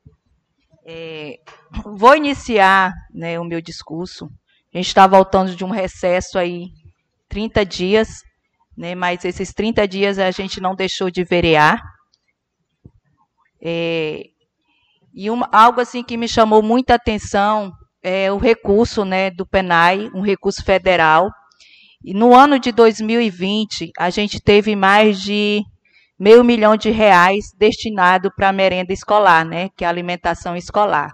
[0.84, 1.38] É,
[1.86, 4.26] vou iniciar né, o meu discurso.
[4.74, 6.66] A gente está voltando de um recesso aí,
[7.30, 8.10] 30 dias,
[8.76, 11.80] né, mas esses 30 dias a gente não deixou de verear.
[13.64, 14.24] É,
[15.14, 20.10] e uma, algo assim que me chamou muita atenção é o recurso né, do PENAI,
[20.16, 21.30] um recurso federal.
[22.04, 25.64] E no ano de 2020, a gente teve mais de
[26.24, 31.12] meio milhão de reais destinado para a merenda escolar, né, que é a alimentação escolar.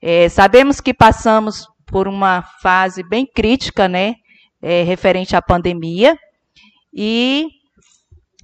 [0.00, 4.14] É, sabemos que passamos por uma fase bem crítica, né,
[4.62, 6.16] é, referente à pandemia,
[6.94, 7.48] e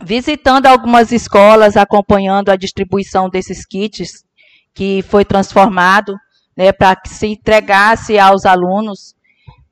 [0.03, 4.27] visitando algumas escolas, acompanhando a distribuição desses kits,
[4.75, 6.15] que foi transformado
[6.55, 9.15] né, para que se entregasse aos alunos,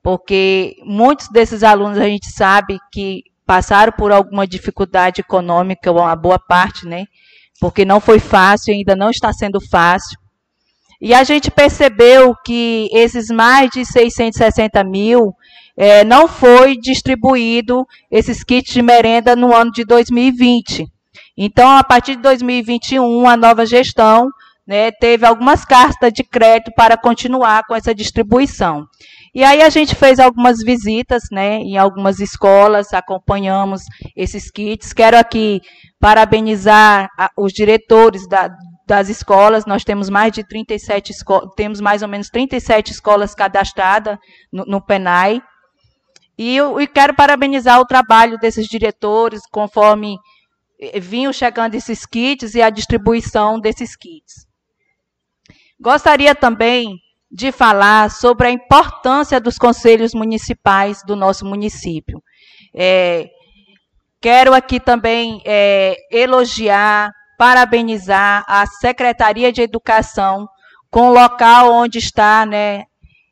[0.01, 6.39] porque muitos desses alunos a gente sabe que passaram por alguma dificuldade econômica, uma boa
[6.39, 7.05] parte, né?
[7.59, 10.17] Porque não foi fácil, ainda não está sendo fácil.
[11.01, 15.33] E a gente percebeu que esses mais de 660 mil
[15.75, 20.87] é, não foi distribuído esses kits de merenda no ano de 2020.
[21.37, 24.29] Então, a partir de 2021, a nova gestão
[24.65, 28.85] né, teve algumas cartas de crédito para continuar com essa distribuição.
[29.35, 33.81] E aí a gente fez algumas visitas, né, em algumas escolas, acompanhamos
[34.15, 34.93] esses kits.
[34.93, 35.59] Quero aqui
[35.99, 39.65] parabenizar os diretores da, das escolas.
[39.65, 44.17] Nós temos mais de 37 escolas, temos mais ou menos 37 escolas cadastradas
[44.51, 45.41] no, no PENAI.
[46.37, 50.17] E eu e quero parabenizar o trabalho desses diretores, conforme
[50.79, 54.52] eh, vinham chegando esses kits e a distribuição desses kits.
[55.83, 56.97] Gostaria também
[57.29, 62.23] de falar sobre a importância dos conselhos municipais do nosso município.
[62.73, 63.27] É,
[64.21, 70.47] quero aqui também é, elogiar, parabenizar a Secretaria de Educação
[70.89, 72.85] com o local onde está né,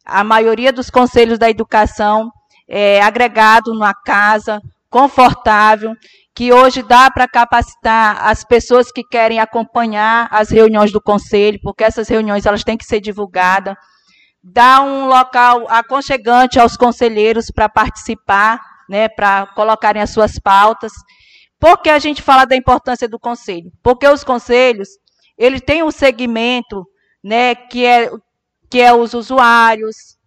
[0.05, 2.29] a maioria dos conselhos da educação
[2.67, 4.59] é, agregado numa casa
[4.89, 5.93] confortável,
[6.41, 11.83] que hoje dá para capacitar as pessoas que querem acompanhar as reuniões do conselho, porque
[11.83, 13.75] essas reuniões elas têm que ser divulgadas
[14.43, 20.91] dar um local aconchegante aos conselheiros para participar, né, para colocarem as suas pautas.
[21.59, 23.71] Por que a gente fala da importância do conselho?
[23.83, 24.89] Porque os conselhos,
[25.37, 26.83] eles têm um segmento,
[27.23, 28.09] né, que é
[28.67, 30.17] que é os usuários,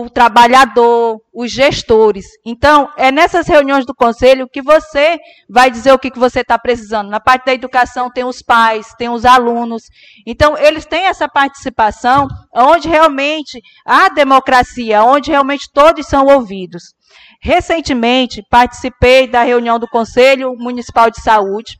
[0.00, 2.24] o trabalhador, os gestores.
[2.46, 5.18] Então, é nessas reuniões do conselho que você
[5.50, 7.10] vai dizer o que, que você está precisando.
[7.10, 9.82] Na parte da educação tem os pais, tem os alunos.
[10.24, 16.94] Então, eles têm essa participação onde realmente há democracia, onde realmente todos são ouvidos.
[17.42, 21.76] Recentemente, participei da reunião do Conselho Municipal de Saúde,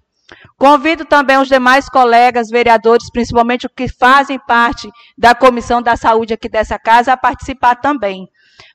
[0.57, 6.35] Convido também os demais colegas vereadores, principalmente os que fazem parte da Comissão da Saúde
[6.35, 8.29] aqui dessa casa, a participar também.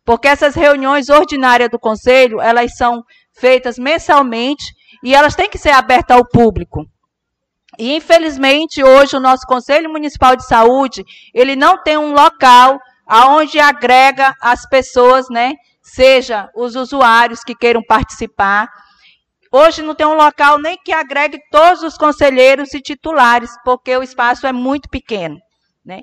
[0.05, 5.71] Porque essas reuniões ordinárias do Conselho, elas são feitas mensalmente e elas têm que ser
[5.71, 6.85] abertas ao público.
[7.77, 13.59] E, infelizmente, hoje o nosso Conselho Municipal de Saúde, ele não tem um local aonde
[13.59, 18.69] agrega as pessoas, né, seja os usuários que queiram participar,
[19.55, 24.01] Hoje não tem um local nem que agregue todos os conselheiros e titulares, porque o
[24.01, 25.37] espaço é muito pequeno.
[25.85, 26.01] Né?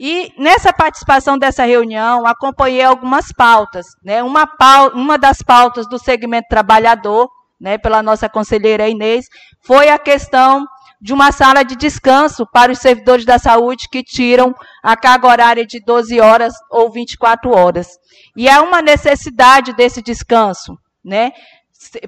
[0.00, 3.84] E nessa participação dessa reunião, acompanhei algumas pautas.
[4.02, 4.22] Né?
[4.22, 7.28] Uma, pauta, uma das pautas do segmento trabalhador,
[7.60, 9.26] né, pela nossa conselheira Inês,
[9.60, 10.64] foi a questão
[10.98, 15.66] de uma sala de descanso para os servidores da saúde que tiram a carga horária
[15.66, 17.98] de 12 horas ou 24 horas.
[18.34, 20.78] E é uma necessidade desse descanso.
[21.04, 21.32] Né?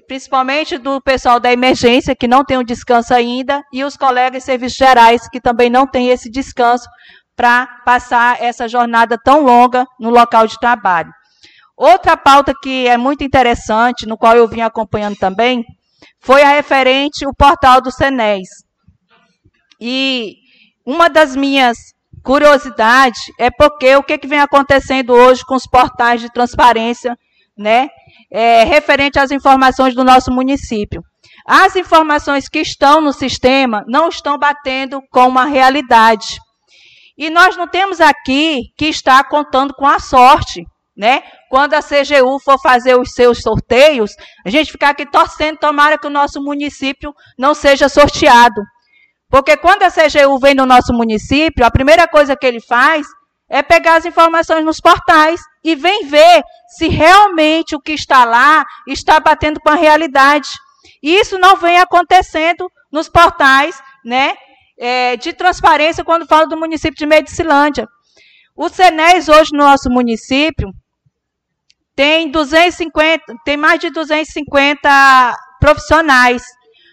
[0.07, 4.47] Principalmente do pessoal da emergência, que não tem o descanso ainda, e os colegas de
[4.47, 6.89] serviços gerais, que também não têm esse descanso
[7.37, 11.13] para passar essa jornada tão longa no local de trabalho.
[11.77, 15.65] Outra pauta que é muito interessante, no qual eu vim acompanhando também,
[16.21, 18.49] foi a referente ao portal do Senes.
[19.81, 20.37] E
[20.85, 21.79] uma das minhas
[22.23, 27.17] curiosidades é porque o que, que vem acontecendo hoje com os portais de transparência,
[27.57, 27.89] né,
[28.33, 31.03] é, referente às informações do nosso município.
[31.47, 36.39] As informações que estão no sistema não estão batendo com uma realidade.
[37.17, 40.65] E nós não temos aqui que estar contando com a sorte,
[40.97, 41.23] né?
[41.51, 44.13] Quando a CGU for fazer os seus sorteios,
[44.45, 48.63] a gente ficar aqui torcendo, tomara que o nosso município não seja sorteado.
[49.29, 53.07] Porque quando a CGU vem no nosso município, a primeira coisa que ele faz
[53.51, 58.65] é pegar as informações nos portais e vem ver se realmente o que está lá
[58.87, 60.49] está batendo com a realidade.
[61.03, 64.35] E isso não vem acontecendo nos portais né,
[64.79, 67.87] é, de transparência quando falo do município de Medicilândia.
[68.57, 70.71] O Senes hoje no nosso município
[71.97, 76.43] tem 250, tem mais de 250 profissionais.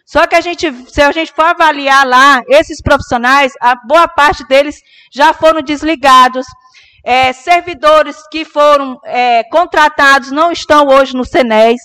[0.06, 4.46] Só que a gente, se a gente for avaliar lá, esses profissionais, a boa parte
[4.48, 6.46] deles já foram desligados.
[7.10, 11.80] É, servidores que foram é, contratados não estão hoje no Senes.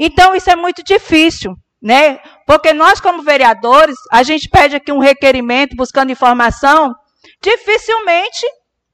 [0.00, 2.18] Então, isso é muito difícil, né?
[2.44, 6.92] Porque nós, como vereadores, a gente pede aqui um requerimento buscando informação,
[7.40, 8.44] dificilmente,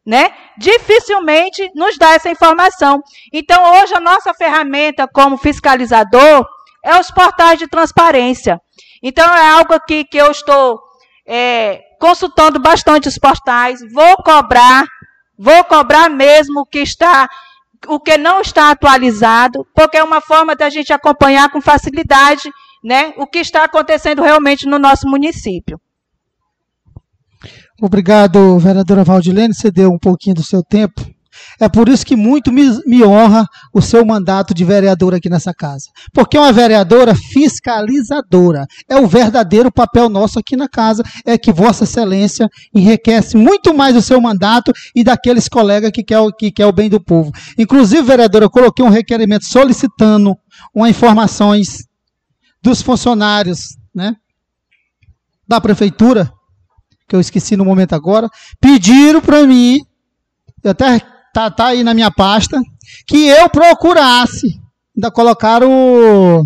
[0.04, 0.30] né?
[0.58, 3.00] Dificilmente nos dá essa informação.
[3.32, 6.46] Então, hoje, a nossa ferramenta como fiscalizador
[6.84, 8.60] é os portais de transparência.
[9.02, 10.78] Então, é algo aqui que eu estou
[11.26, 14.84] é, consultando bastante os portais, vou cobrar,
[15.40, 17.26] vou cobrar mesmo o que está,
[17.88, 22.50] o que não está atualizado, porque é uma forma da gente acompanhar com facilidade
[22.84, 25.80] né, o que está acontecendo realmente no nosso município.
[27.80, 31.00] Obrigado, vereadora Valdilene, você deu um pouquinho do seu tempo.
[31.58, 35.52] É por isso que muito me, me honra o seu mandato de vereadora aqui nessa
[35.52, 35.86] casa.
[36.12, 38.66] Porque é uma vereadora fiscalizadora.
[38.88, 41.02] É o verdadeiro papel nosso aqui na casa.
[41.24, 46.20] É que Vossa Excelência enriquece muito mais o seu mandato e daqueles colegas que quer,
[46.38, 47.30] que quer o bem do povo.
[47.58, 50.36] Inclusive, vereadora, eu coloquei um requerimento solicitando
[50.74, 51.84] uma informações
[52.62, 54.14] dos funcionários né,
[55.48, 56.30] da prefeitura,
[57.08, 58.28] que eu esqueci no momento agora,
[58.60, 59.80] pediram para mim,
[60.62, 61.00] eu até
[61.32, 62.60] tá, tá aí na minha pasta,
[63.06, 64.60] que eu procurasse,
[64.96, 66.44] ainda colocaram o,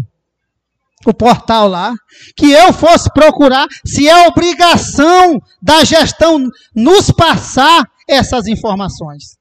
[1.06, 1.94] o portal lá,
[2.36, 9.36] que eu fosse procurar se é obrigação da gestão nos passar essas informações.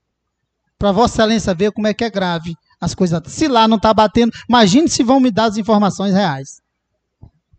[0.77, 3.21] Para Vossa Excelência ver como é que é grave as coisas.
[3.27, 6.61] Se lá não está batendo, imagine se vão me dar as informações reais.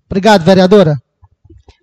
[0.07, 0.97] Obrigado, vereadora.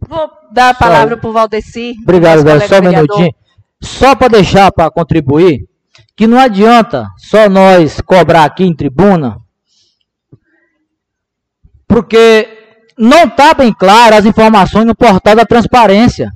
[0.08, 1.96] Vou dar a palavra para o Valdeci.
[2.04, 2.68] Obrigado, velho.
[2.68, 3.34] Só um minutinho.
[3.82, 5.68] Só para deixar para contribuir,
[6.15, 9.38] que não adianta só nós cobrar aqui em tribuna,
[11.88, 12.47] porque
[12.97, 16.32] não está bem claro as informações no portal da transparência.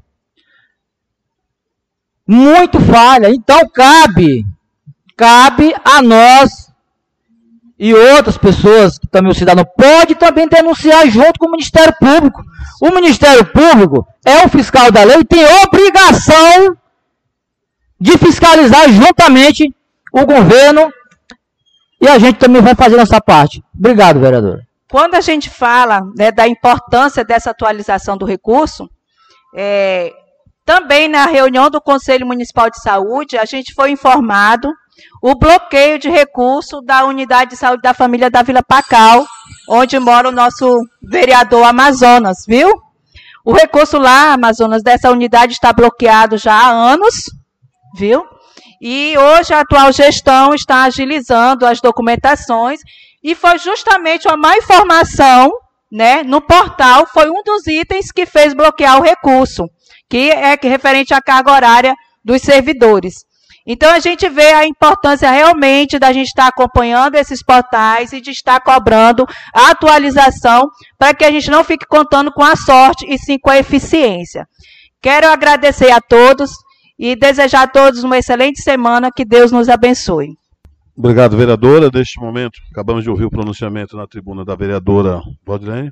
[2.28, 3.30] Muito falha.
[3.30, 4.44] Então cabe,
[5.16, 6.72] cabe a nós
[7.78, 12.44] e outras pessoas que também o cidadão pode também denunciar junto com o Ministério Público.
[12.82, 16.78] O Ministério Público é o fiscal da lei e tem obrigação
[18.00, 19.74] de fiscalizar juntamente
[20.12, 20.92] o governo
[22.02, 23.64] e a gente também vai fazer nossa parte.
[23.78, 24.62] Obrigado, vereador.
[24.90, 28.90] Quando a gente fala né, da importância dessa atualização do recurso,
[29.56, 30.14] é,
[30.66, 34.72] também na reunião do Conselho Municipal de Saúde, a gente foi informado
[35.22, 39.26] o bloqueio de recurso da Unidade de Saúde da Família da Vila Pacal,
[39.70, 42.72] onde mora o nosso vereador Amazonas, viu?
[43.44, 47.26] O recurso lá, Amazonas, dessa unidade está bloqueado já há anos,
[47.96, 48.26] viu?
[48.82, 52.80] E hoje a atual gestão está agilizando as documentações
[53.24, 55.52] e foi justamente uma má informação
[55.92, 59.64] né, no portal, foi um dos itens que fez bloquear o recurso,
[60.10, 63.14] que é referente à carga horária dos servidores.
[63.68, 68.30] Então a gente vê a importância realmente da gente estar acompanhando esses portais e de
[68.30, 70.70] estar cobrando a atualização
[71.00, 74.46] para que a gente não fique contando com a sorte e sim com a eficiência.
[75.02, 76.52] Quero agradecer a todos
[76.98, 80.36] e desejar a todos uma excelente semana, que Deus nos abençoe.
[80.98, 81.90] Obrigado, vereadora.
[81.94, 85.92] Neste momento, acabamos de ouvir o pronunciamento na tribuna da vereadora Valdilene.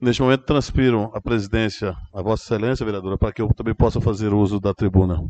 [0.00, 4.32] Neste momento, transpiro a presidência a Vossa Excelência, vereadora, para que eu também possa fazer
[4.32, 5.20] uso da tribuna.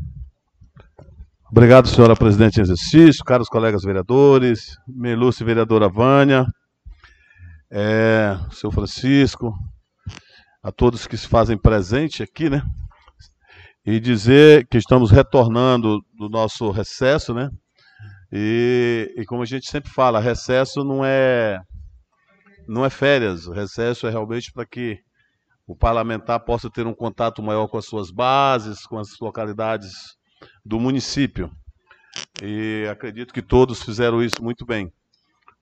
[1.49, 6.45] Obrigado, senhora presidente em exercício, caros colegas vereadores, Melúcia vereadora Vânia,
[7.71, 9.51] é, seu Francisco,
[10.61, 12.61] a todos que se fazem presente aqui, né?
[13.85, 17.49] E dizer que estamos retornando do nosso recesso, né?
[18.31, 21.59] E, e como a gente sempre fala, recesso não é
[22.67, 24.99] não é férias, o recesso é realmente para que
[25.65, 29.91] o parlamentar possa ter um contato maior com as suas bases, com as localidades
[30.63, 31.51] do município.
[32.43, 34.91] E acredito que todos fizeram isso muito bem.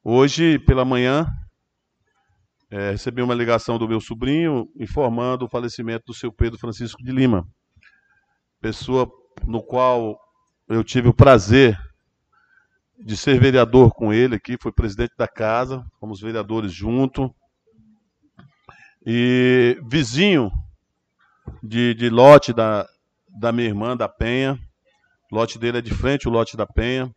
[0.03, 1.26] Hoje, pela manhã,
[2.70, 7.11] é, recebi uma ligação do meu sobrinho informando o falecimento do seu Pedro Francisco de
[7.11, 7.47] Lima,
[8.61, 9.11] pessoa
[9.45, 10.19] no qual
[10.67, 11.77] eu tive o prazer
[12.99, 17.33] de ser vereador com ele aqui, foi presidente da casa, fomos vereadores junto.
[19.05, 20.51] E vizinho
[21.63, 22.87] de, de lote da,
[23.27, 24.59] da minha irmã, da Penha.
[25.31, 27.13] O lote dele é de frente, o lote da Penha.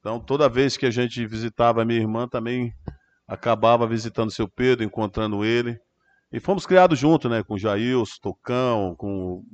[0.00, 2.74] Então, toda vez que a gente visitava a minha irmã, também
[3.28, 5.78] acabava visitando seu Pedro, encontrando ele.
[6.32, 7.42] E fomos criados juntos, né?
[7.42, 9.44] Com Jailson, Tocão, com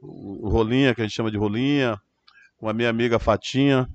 [0.00, 1.98] o Rolinha, que a gente chama de Rolinha,
[2.58, 3.88] com a minha amiga Fatinha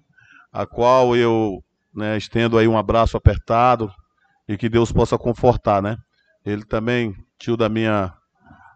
[0.54, 3.92] a qual eu né, estendo aí um abraço apertado
[4.48, 5.98] e que Deus possa confortar, né?
[6.46, 8.14] Ele também, tio da minha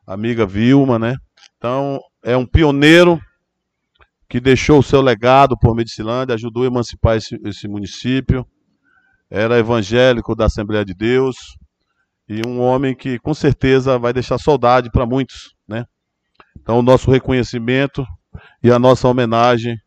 [0.07, 1.15] amiga Vilma, né?
[1.57, 3.19] Então, é um pioneiro
[4.27, 8.45] que deixou o seu legado por Medicilândia, ajudou a emancipar esse, esse município,
[9.29, 11.35] era evangélico da Assembleia de Deus
[12.27, 15.56] e um homem que com certeza vai deixar saudade para muitos?
[16.61, 18.05] Então, o nosso reconhecimento
[18.63, 19.77] e a nossa homenagem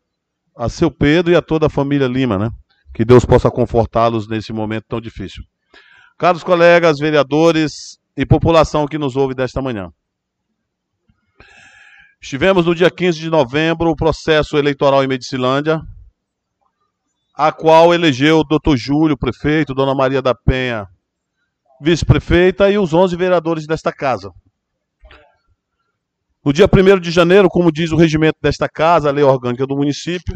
[0.55, 2.49] a seu Pedro e a toda a família Lima, né?
[2.93, 5.43] Que Deus possa confortá-los nesse momento tão difícil.
[6.17, 9.89] Caros colegas, vereadores e população que nos ouve desta manhã.
[12.21, 15.81] Estivemos no dia 15 de novembro o processo eleitoral em Medicilândia,
[17.33, 20.85] a qual elegeu o doutor Júlio, prefeito, Dona Maria da Penha,
[21.81, 24.31] vice-prefeita e os 11 vereadores desta casa.
[26.43, 29.75] No dia 1 de janeiro, como diz o regimento desta casa, a lei orgânica do
[29.75, 30.33] município,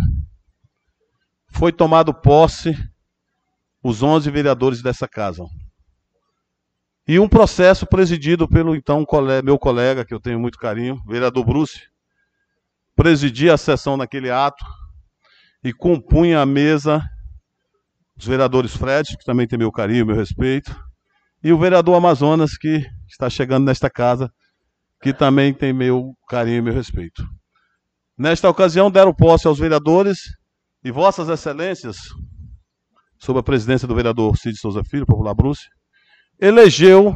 [1.49, 2.77] foi tomado posse
[3.81, 5.43] os 11 vereadores dessa casa.
[7.07, 9.03] E um processo presidido pelo então
[9.43, 11.81] meu colega, que eu tenho muito carinho, vereador Bruce,
[12.95, 14.63] presidia a sessão naquele ato
[15.63, 17.03] e compunha a mesa
[18.17, 20.73] os vereadores Fred, que também tem meu carinho, meu respeito,
[21.43, 24.31] e o vereador Amazonas, que está chegando nesta casa
[25.05, 27.23] que também tem meu carinho e meu respeito.
[28.17, 30.17] Nesta ocasião, deram posse aos vereadores
[30.83, 31.97] e Vossas Excelências,
[33.19, 35.61] sob a presidência do vereador Cid Souza Filho, popular Bruce,
[36.39, 37.15] elegeu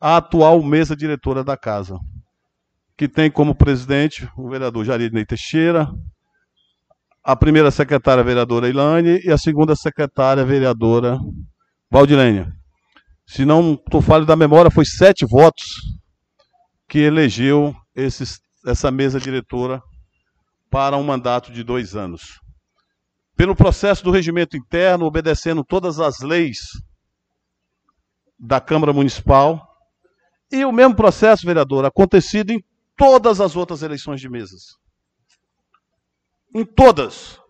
[0.00, 1.96] a atual mesa diretora da casa,
[2.96, 5.88] que tem como presidente o vereador Jaridnei Teixeira,
[7.22, 11.16] a primeira secretária a vereadora Ilane e a segunda secretária a vereadora
[11.88, 12.52] Valdilênia.
[13.24, 16.00] Se não estou falho da memória, foi sete votos
[16.90, 19.80] que elegeu esses, essa mesa diretora
[20.68, 22.40] para um mandato de dois anos.
[23.36, 26.58] Pelo processo do regimento interno, obedecendo todas as leis
[28.36, 29.64] da Câmara Municipal,
[30.50, 32.60] e o mesmo processo, vereador, acontecido em
[32.96, 34.76] todas as outras eleições de mesas.
[36.52, 37.40] Em todas.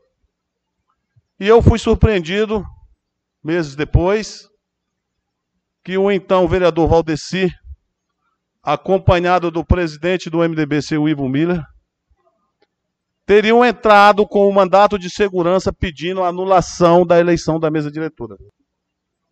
[1.40, 2.62] E eu fui surpreendido,
[3.42, 4.46] meses depois,
[5.82, 7.50] que o então vereador Valdeci
[8.62, 11.62] acompanhado do presidente do MDB, seu Ivo Miller,
[13.26, 18.36] teriam entrado com o mandato de segurança pedindo a anulação da eleição da mesa diretora.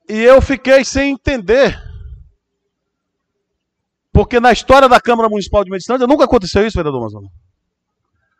[0.08, 1.76] E eu fiquei sem entender.
[4.12, 7.28] Porque na história da Câmara Municipal de Medicina nunca aconteceu isso, vereador Mazona.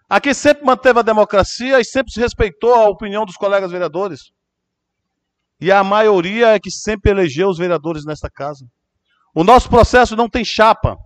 [0.09, 4.31] Aqui sempre manteve a democracia e sempre se respeitou a opinião dos colegas vereadores.
[5.61, 8.65] E a maioria é que sempre elegeu os vereadores nesta casa.
[9.39, 10.97] O nosso processo não tem chapa.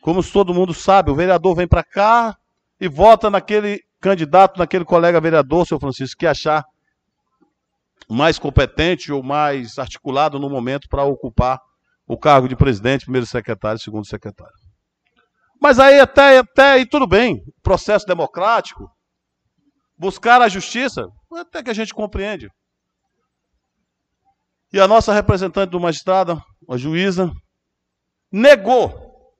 [0.00, 2.36] Como todo mundo sabe, o vereador vem para cá
[2.80, 6.64] e vota naquele candidato, naquele colega vereador, seu Francisco, que achar
[8.10, 11.60] mais competente ou mais articulado no momento para ocupar
[12.08, 14.52] o cargo de presidente, primeiro secretário, segundo secretário.
[15.60, 18.90] Mas aí até, até aí tudo bem, processo democrático,
[19.96, 22.48] buscar a justiça, até que a gente compreende.
[24.72, 26.42] E a nossa representante do magistrado,
[26.72, 27.30] a juíza,
[28.30, 29.36] negou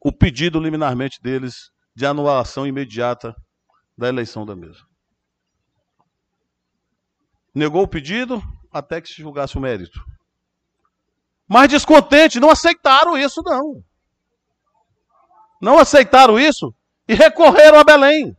[0.00, 3.34] o pedido liminarmente deles de anulação imediata
[3.98, 4.78] da eleição da mesa.
[7.52, 10.00] Negou o pedido até que se julgasse o mérito.
[11.48, 13.82] Mas descontente, não aceitaram isso, não.
[15.60, 16.72] Não aceitaram isso
[17.08, 18.32] e recorreram a Belém.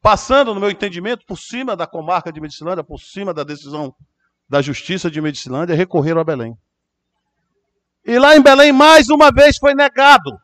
[0.00, 3.92] Passando, no meu entendimento, por cima da comarca de Medicilândia, por cima da decisão
[4.48, 6.56] da Justiça de Medicilândia recorreram a Belém.
[8.04, 10.38] E lá em Belém, mais uma vez, foi negado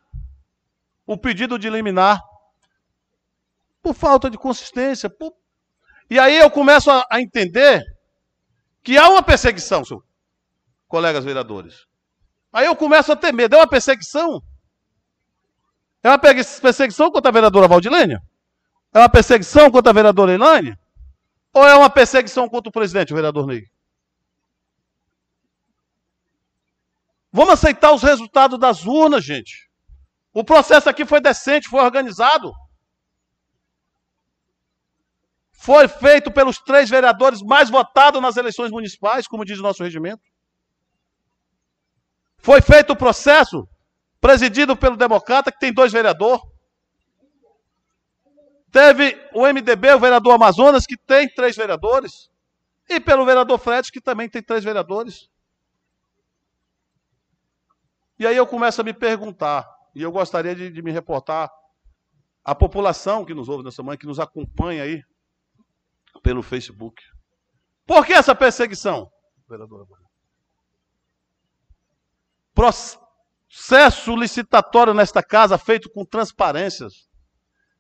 [1.07, 2.21] o pedido de liminar
[3.83, 5.09] por falta de consistência.
[5.09, 5.33] Por...
[6.11, 7.83] E aí eu começo a, a entender
[8.83, 9.83] que há uma perseguição,
[10.89, 11.87] colegas vereadores.
[12.53, 13.55] Aí eu começo a ter medo.
[13.55, 14.43] É uma perseguição?
[16.03, 18.21] É uma perseguição contra a vereadora Valdilênia?
[18.93, 20.77] É uma perseguição contra a vereadora Elaine?
[21.55, 23.72] Ou é uma perseguição contra o presidente, o vereador Ney?
[27.33, 29.71] Vamos aceitar os resultados das urnas, gente.
[30.35, 32.53] O processo aqui foi decente, foi organizado.
[35.53, 40.23] Foi feito pelos três vereadores mais votados nas eleições municipais, como diz o nosso regimento.
[42.37, 43.67] Foi feito o processo
[44.21, 46.43] presidido pelo democrata, que tem dois vereadores.
[48.71, 52.31] Teve o MDB, o vereador Amazonas, que tem três vereadores.
[52.89, 55.31] E pelo vereador Fred, que também tem três vereadores.
[58.23, 61.51] E aí eu começo a me perguntar, e eu gostaria de, de me reportar
[62.45, 65.03] à população que nos ouve nessa manhã, que nos acompanha aí
[66.23, 67.03] pelo Facebook.
[67.85, 69.11] Por que essa perseguição?
[69.49, 69.87] Vereadora.
[72.55, 77.09] Processo licitatório nesta casa feito com transparências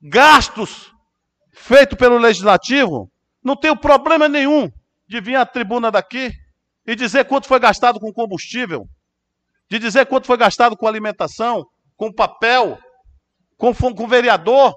[0.02, 0.92] gastos
[1.52, 3.08] feitos pelo legislativo,
[3.44, 4.68] não tenho problema nenhum
[5.06, 6.32] de vir à tribuna daqui
[6.84, 8.88] e dizer quanto foi gastado com combustível,
[9.72, 11.66] de dizer quanto foi gastado com alimentação,
[11.96, 12.78] com papel,
[13.56, 14.76] com, com vereador.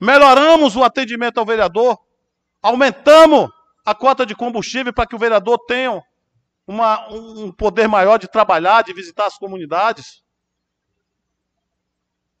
[0.00, 1.96] Melhoramos o atendimento ao vereador,
[2.60, 3.48] aumentamos
[3.86, 6.02] a cota de combustível para que o vereador tenha
[6.66, 10.24] uma, um poder maior de trabalhar, de visitar as comunidades.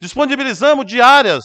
[0.00, 1.44] Disponibilizamos diárias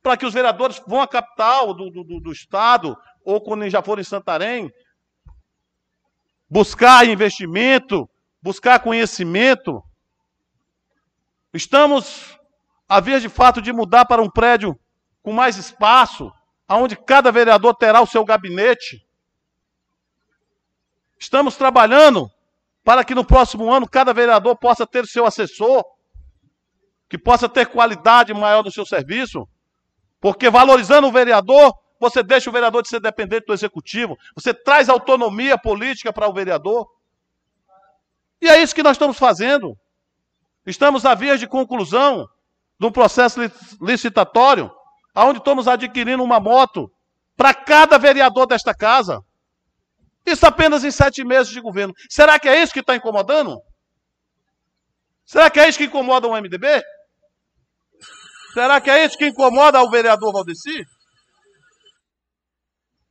[0.00, 4.02] para que os vereadores vão à capital do, do, do Estado, ou quando já forem
[4.02, 4.72] em Santarém,
[6.48, 8.08] buscar investimento,
[8.42, 9.82] buscar conhecimento.
[11.52, 12.38] Estamos
[12.88, 14.78] a vez de fato de mudar para um prédio
[15.22, 16.30] com mais espaço,
[16.68, 19.06] aonde cada vereador terá o seu gabinete.
[21.18, 22.30] Estamos trabalhando
[22.82, 25.82] para que no próximo ano cada vereador possa ter seu assessor
[27.08, 29.48] que possa ter qualidade maior no seu serviço,
[30.20, 31.72] porque valorizando o vereador,
[32.04, 36.32] você deixa o vereador de ser dependente do executivo, você traz autonomia política para o
[36.32, 36.86] vereador.
[38.40, 39.74] E é isso que nós estamos fazendo.
[40.66, 42.28] Estamos à via de conclusão
[42.78, 43.40] de um processo
[43.80, 44.70] licitatório,
[45.16, 46.90] onde estamos adquirindo uma moto
[47.36, 49.22] para cada vereador desta casa.
[50.26, 51.94] Isso apenas em sete meses de governo.
[52.10, 53.58] Será que é isso que está incomodando?
[55.24, 56.82] Será que é isso que incomoda o MDB?
[58.52, 60.84] Será que é isso que incomoda o vereador Valdeci?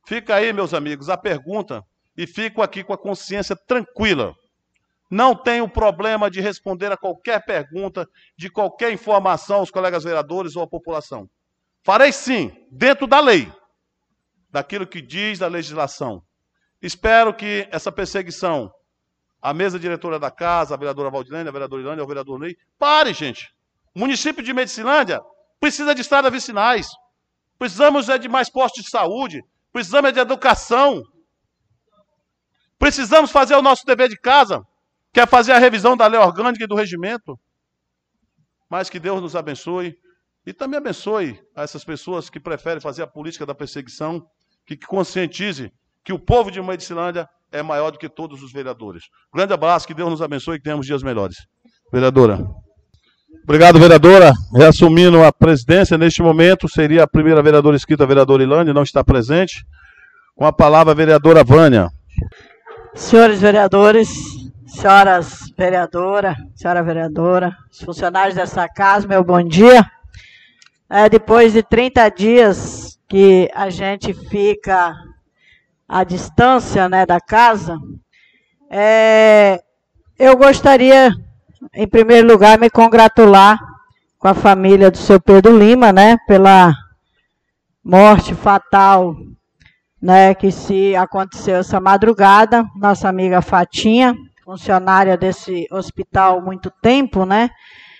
[0.06, 1.82] Fica aí, meus amigos, a pergunta
[2.16, 4.34] e fico aqui com a consciência tranquila.
[5.10, 10.62] Não tenho problema de responder a qualquer pergunta, de qualquer informação aos colegas vereadores ou
[10.62, 11.28] à população.
[11.84, 13.52] Farei sim, dentro da lei,
[14.50, 16.22] daquilo que diz a legislação.
[16.80, 18.70] Espero que essa perseguição,
[19.40, 23.12] a mesa diretora da casa, a vereadora Valdilene, a vereadora Ilânia, o vereador Ney, pare,
[23.12, 23.48] gente.
[23.94, 25.20] O município de Medicilândia
[25.60, 26.88] precisa de estradas vicinais,
[27.58, 29.42] precisamos é de mais postos de saúde,
[29.74, 31.02] precisamos é de educação,
[32.78, 34.62] precisamos fazer o nosso dever de casa,
[35.12, 37.36] que é fazer a revisão da lei orgânica e do regimento.
[38.70, 39.96] Mas que Deus nos abençoe
[40.46, 44.24] e também abençoe a essas pessoas que preferem fazer a política da perseguição,
[44.64, 45.72] que, conscientize
[46.04, 49.04] que o povo de Medicilândia é maior do que todos os vereadores.
[49.34, 51.36] Grande abraço, que Deus nos abençoe e que tenhamos dias melhores.
[51.92, 52.38] Vereadora.
[53.42, 54.32] Obrigado, vereadora.
[54.54, 59.02] Reassumindo a presidência, neste momento, seria a primeira vereadora inscrita, a vereadora Ilane, não está
[59.02, 59.66] presente.
[60.34, 61.90] Com a palavra, a vereadora Vânia.
[62.94, 64.08] Senhores vereadores,
[64.66, 69.84] senhoras vereadora, senhora vereadora, os funcionários dessa casa, meu bom dia.
[70.88, 74.94] É, depois de 30 dias que a gente fica
[75.88, 77.76] à distância né, da casa,
[78.70, 79.60] é,
[80.18, 81.10] eu gostaria
[81.72, 83.58] em primeiro lugar, me congratular
[84.18, 86.74] com a família do seu Pedro Lima, né, pela
[87.82, 89.14] morte fatal,
[90.00, 92.64] né, que se aconteceu essa madrugada.
[92.76, 97.50] Nossa amiga Fatinha, funcionária desse hospital há muito tempo, né?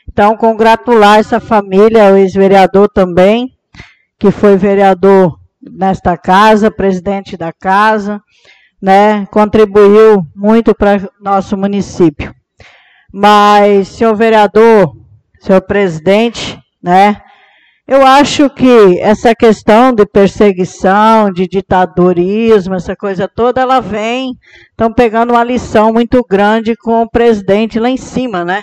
[0.07, 3.51] Então, congratular essa família, o ex-vereador também,
[4.19, 8.21] que foi vereador nesta casa, presidente da casa,
[8.81, 9.27] né?
[9.27, 12.35] Contribuiu muito para nosso município.
[13.17, 14.97] Mas, senhor vereador,
[15.39, 17.23] senhor presidente, né?
[17.87, 24.37] Eu acho que essa questão de perseguição, de ditadorismo, essa coisa toda, ela vem,
[24.69, 28.61] estão pegando uma lição muito grande com o presidente lá em cima, né?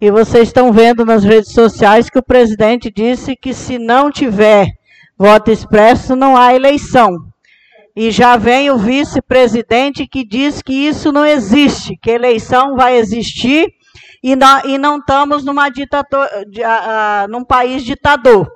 [0.00, 4.68] E vocês estão vendo nas redes sociais que o presidente disse que se não tiver
[5.18, 7.31] voto expresso, não há eleição.
[7.94, 13.68] E já vem o vice-presidente que diz que isso não existe, que eleição vai existir
[14.22, 18.50] e, não, e não estamos numa ditador, uh, num país ditador.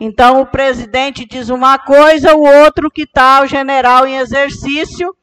[0.00, 5.14] Então, o presidente diz uma coisa, o outro que está, o general em exercício,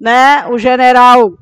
[0.00, 1.32] né, o general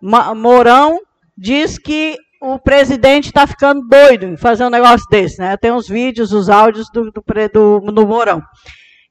[0.00, 0.98] Mourão,
[1.36, 5.38] diz que o presidente está ficando doido em fazer um negócio desse.
[5.38, 5.56] Né?
[5.58, 7.22] Tem uns vídeos, os áudios do, do,
[7.52, 8.42] do, do Mourão.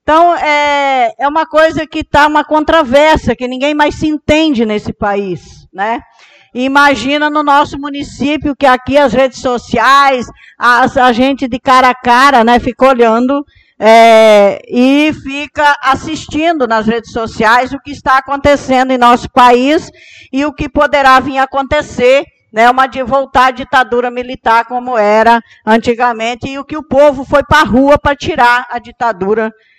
[0.10, 4.92] Então, é, é uma coisa que está uma controvérsia, que ninguém mais se entende nesse
[4.92, 5.68] país.
[5.72, 6.02] Né?
[6.52, 10.26] Imagina no nosso município que aqui as redes sociais,
[10.58, 13.46] as, a gente de cara a cara, né, fica olhando
[13.80, 19.92] é, e fica assistindo nas redes sociais o que está acontecendo em nosso país
[20.34, 24.98] e o que poderá vir a acontecer, né, uma de voltar à ditadura militar como
[24.98, 29.44] era antigamente e o que o povo foi para a rua para tirar a ditadura
[29.44, 29.70] militar.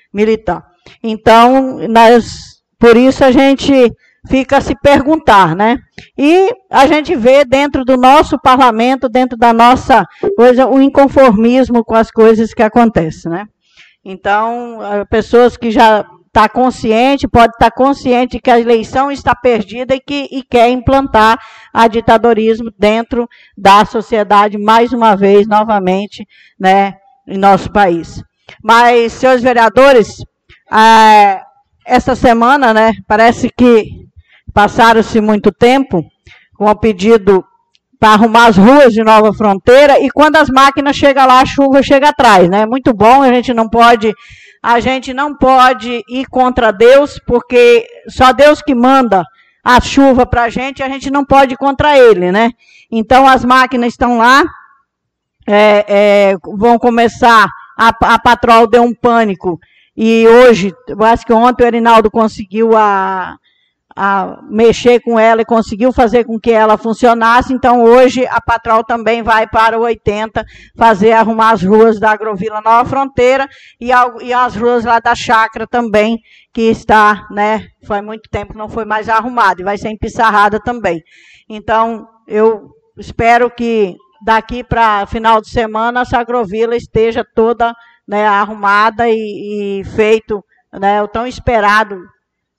[1.03, 3.93] Então, nós, por isso a gente
[4.29, 5.79] fica a se perguntar, né?
[6.19, 10.05] E a gente vê dentro do nosso parlamento, dentro da nossa
[10.37, 13.47] coisa, o inconformismo com as coisas que acontecem, né?
[14.05, 14.79] Então,
[15.11, 20.01] pessoas que já está consciente, pode estar tá consciente que a eleição está perdida e
[20.01, 21.39] que e quer implantar
[21.73, 26.27] a ditadorismo dentro da sociedade mais uma vez, novamente,
[26.59, 26.95] né,
[27.27, 28.23] em nosso país.
[28.63, 30.17] Mas, senhores vereadores,
[30.73, 31.41] é,
[31.87, 34.01] essa semana, né, parece que
[34.53, 36.05] Passaram-se muito tempo
[36.57, 37.45] com o pedido
[37.99, 41.83] para arrumar as ruas de Nova Fronteira e quando as máquinas chegam lá, a chuva
[41.83, 42.67] chega atrás, né?
[42.67, 44.13] Muito bom, a gente não pode
[44.63, 49.25] a gente não pode ir contra Deus, porque só Deus que manda
[49.65, 52.51] a chuva para a gente, a gente não pode ir contra Ele, né?
[52.91, 54.45] Então as máquinas estão lá,
[55.47, 57.47] é, é, vão começar,
[57.89, 59.59] a, a patrol deu um pânico,
[59.97, 63.37] e hoje, eu acho que ontem o Erinaldo conseguiu a,
[63.95, 67.53] a mexer com ela e conseguiu fazer com que ela funcionasse.
[67.53, 70.45] Então, hoje, a Patrol também vai para o 80
[70.77, 73.47] fazer, arrumar as ruas da Agrovila Nova Fronteira
[73.81, 73.91] e,
[74.23, 76.19] e as ruas lá da Chácara também,
[76.53, 81.03] que está, né, foi muito tempo não foi mais arrumada e vai ser empiçarrada também.
[81.49, 87.75] Então, eu espero que daqui para final de semana essa Agrovila esteja toda
[88.07, 92.01] né, arrumada e, e feito né, o tão esperado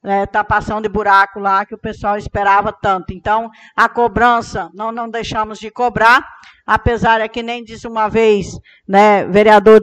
[0.03, 3.13] né, tapação de buraco lá que o pessoal esperava tanto.
[3.13, 6.25] Então, a cobrança, não, não deixamos de cobrar,
[6.65, 8.47] apesar é que nem disse uma vez,
[8.87, 9.81] né, vereador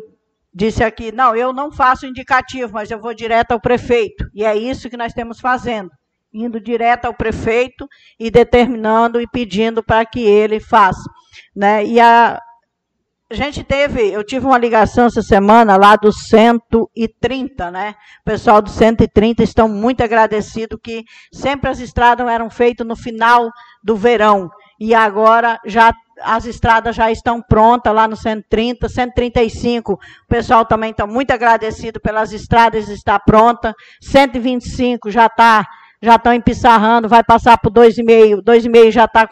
[0.53, 4.29] disse aqui, não, eu não faço indicativo, mas eu vou direto ao prefeito.
[4.35, 5.91] E é isso que nós estamos fazendo,
[6.33, 7.87] indo direto ao prefeito
[8.19, 11.09] e determinando e pedindo para que ele faça.
[11.59, 11.85] Né?
[11.85, 12.41] E a,
[13.33, 17.97] gente teve, eu tive uma ligação essa semana lá do 130, né?
[18.21, 23.51] O pessoal do 130 estão muito agradecidos que sempre as estradas eram feitas no final
[23.83, 24.49] do verão
[24.79, 25.93] e agora já
[26.23, 29.95] as estradas já estão prontas lá no 130, 135.
[29.95, 29.99] O
[30.29, 33.75] pessoal também está muito agradecido pelas estradas estar pronta.
[34.01, 35.67] 125 já está
[36.01, 39.27] já estão empissarrando, vai passar por 2,5, 2,5 já está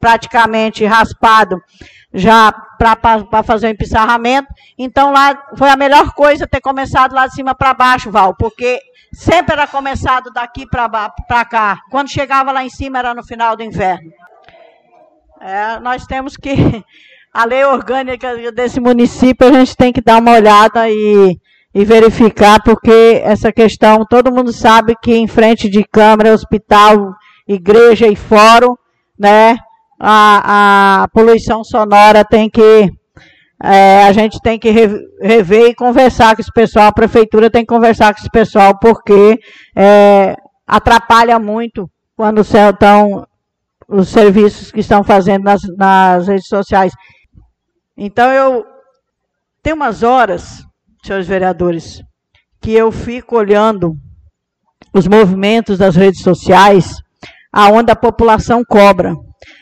[0.00, 1.60] praticamente raspado
[2.12, 4.48] já para fazer o empissarramento.
[4.76, 8.80] Então, lá foi a melhor coisa ter começado lá de cima para baixo, Val, porque
[9.12, 11.78] sempre era começado daqui para cá.
[11.90, 14.10] Quando chegava lá em cima era no final do inverno.
[15.40, 16.54] É, nós temos que.
[17.32, 21.38] A lei orgânica desse município a gente tem que dar uma olhada e,
[21.74, 27.14] e verificar, porque essa questão, todo mundo sabe que em frente de Câmara, hospital,
[27.46, 28.74] igreja e fórum,
[29.18, 29.56] né?
[30.00, 32.90] a, a poluição sonora tem que.
[33.62, 37.66] É, a gente tem que rever e conversar com esse pessoal, a prefeitura tem que
[37.66, 39.38] conversar com esse pessoal, porque
[39.76, 40.34] é,
[40.66, 43.26] atrapalha muito quando estão
[43.86, 46.94] os serviços que estão fazendo nas, nas redes sociais.
[47.94, 48.64] Então, eu
[49.62, 50.64] tenho umas horas,
[51.02, 52.02] senhores vereadores,
[52.60, 53.96] que eu fico olhando
[54.92, 56.96] os movimentos das redes sociais,
[57.52, 59.14] aonde a população cobra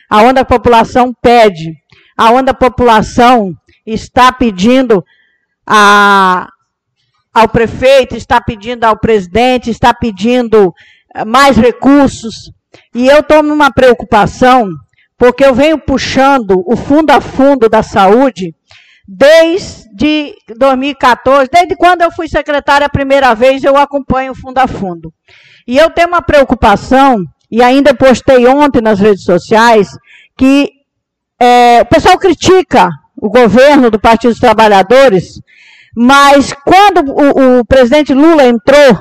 [0.08, 1.74] aonde a população pede,
[2.16, 3.52] aonde a população
[3.86, 5.04] está pedindo
[5.66, 6.48] a,
[7.32, 10.72] ao prefeito, está pedindo ao presidente, está pedindo
[11.14, 12.50] eh, mais recursos.
[12.94, 14.68] E eu estou numa preocupação,
[15.16, 18.54] porque eu venho puxando o fundo a fundo da saúde
[19.06, 24.68] desde de 2014, desde quando eu fui secretária a primeira vez, eu acompanho fundo a
[24.68, 25.12] fundo.
[25.66, 29.88] E eu tenho uma preocupação, e ainda postei ontem nas redes sociais,
[30.36, 30.70] que
[31.40, 35.40] é, o pessoal critica o governo do Partido dos Trabalhadores,
[35.96, 38.96] mas quando o, o presidente Lula entrou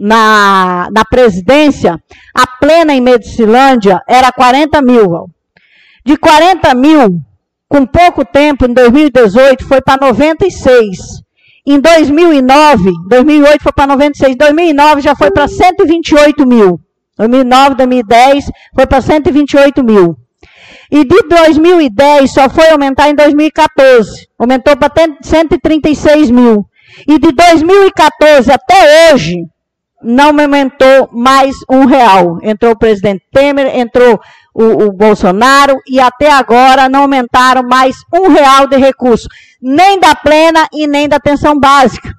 [0.00, 2.02] na, na presidência,
[2.34, 5.30] a plena em Medicilândia era 40 mil.
[6.06, 7.20] De 40 mil,
[7.68, 11.24] com pouco tempo, em 2018, foi para 96.
[11.66, 14.36] Em 2009, 2008 foi para 96.
[14.36, 16.80] 2009 já foi para 128 mil.
[17.18, 20.16] 2009, 2010 foi para 128 mil.
[20.90, 24.28] E de 2010 só foi aumentar em 2014.
[24.38, 26.64] Aumentou para 136 mil.
[27.08, 29.44] E de 2014 até hoje,
[30.02, 32.38] não aumentou mais um real.
[32.42, 34.20] Entrou o presidente Temer, entrou
[34.56, 39.28] o, o, Bolsonaro e até agora não aumentaram mais um real de recurso,
[39.60, 42.10] nem da plena e nem da atenção básica.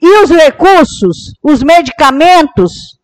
[0.00, 2.98] E os recursos, os medicamentos,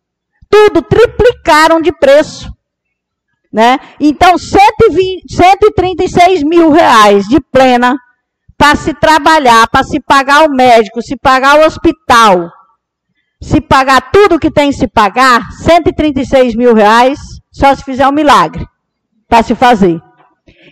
[0.49, 2.51] tudo triplicaram de preço.
[3.53, 3.77] Né?
[3.99, 7.95] Então, 120, 136 mil reais de plena
[8.57, 12.51] para se trabalhar, para se pagar o médico, se pagar o hospital,
[13.39, 17.19] se pagar tudo que tem que se pagar, 136 mil reais,
[17.55, 18.67] só se fizer um milagre
[19.29, 20.01] para se fazer.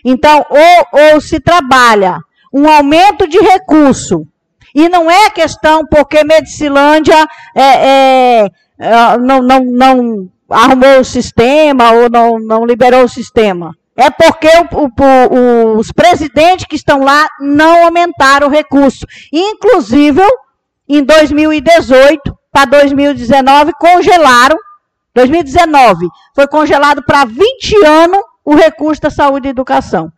[0.04, 2.18] Então, ou, ou se trabalha
[2.52, 4.26] um aumento de recurso,
[4.74, 7.26] e não é questão porque Medicilândia
[7.56, 13.74] é, é, é, não, não, não arrumou o sistema ou não, não liberou o sistema.
[13.96, 14.90] É porque o,
[15.36, 19.06] o, os presidentes que estão lá não aumentaram o recurso.
[19.32, 20.22] Inclusive,
[20.88, 22.20] em 2018
[22.52, 24.56] para 2019, congelaram
[25.14, 30.10] 2019 foi congelado para 20 anos o recurso da saúde e educação.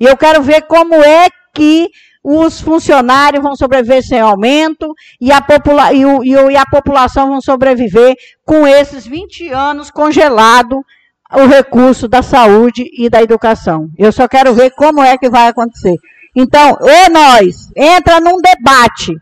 [0.00, 1.88] E eu quero ver como é que
[2.22, 7.40] os funcionários vão sobreviver sem aumento e a, popula e, o, e a população vão
[7.40, 10.84] sobreviver com esses 20 anos congelado
[11.32, 13.88] o recurso da saúde e da educação.
[13.96, 15.94] Eu só quero ver como é que vai acontecer.
[16.34, 19.12] Então, ou nós entra num debate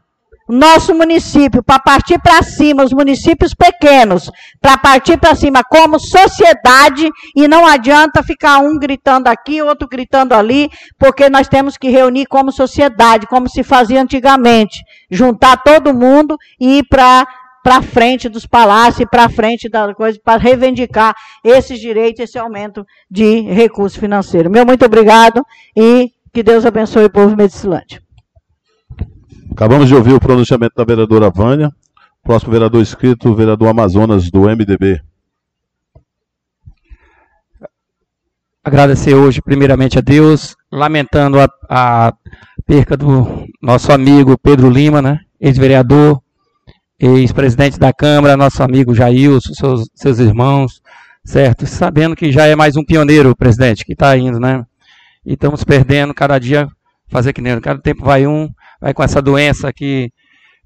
[0.48, 4.30] nosso município para partir para cima, os municípios pequenos,
[4.60, 10.34] para partir para cima como sociedade, e não adianta ficar um gritando aqui, outro gritando
[10.34, 16.36] ali, porque nós temos que reunir como sociedade, como se fazia antigamente, juntar todo mundo
[16.60, 17.26] e ir para
[17.62, 23.40] para frente dos palácios para frente da coisa, para reivindicar esses direitos, esse aumento de
[23.40, 24.50] recurso financeiro.
[24.50, 25.42] Meu muito obrigado
[25.74, 28.03] e que Deus abençoe o povo medicilante.
[29.54, 31.70] Acabamos de ouvir o pronunciamento da vereadora Vânia.
[32.24, 35.00] Próximo vereador inscrito, vereador Amazonas, do MDB.
[38.64, 42.12] Agradecer hoje, primeiramente, a Deus, lamentando a, a
[42.66, 45.20] perca do nosso amigo Pedro Lima, né?
[45.40, 46.20] ex-vereador,
[46.98, 50.82] ex-presidente da Câmara, nosso amigo Jailson, seus, seus irmãos,
[51.24, 51.64] certo?
[51.64, 54.64] Sabendo que já é mais um pioneiro, presidente, que está indo, né?
[55.24, 56.66] E estamos perdendo cada dia,
[57.08, 58.50] fazer que nem, cada tempo vai um,
[58.84, 60.12] vai com essa doença que,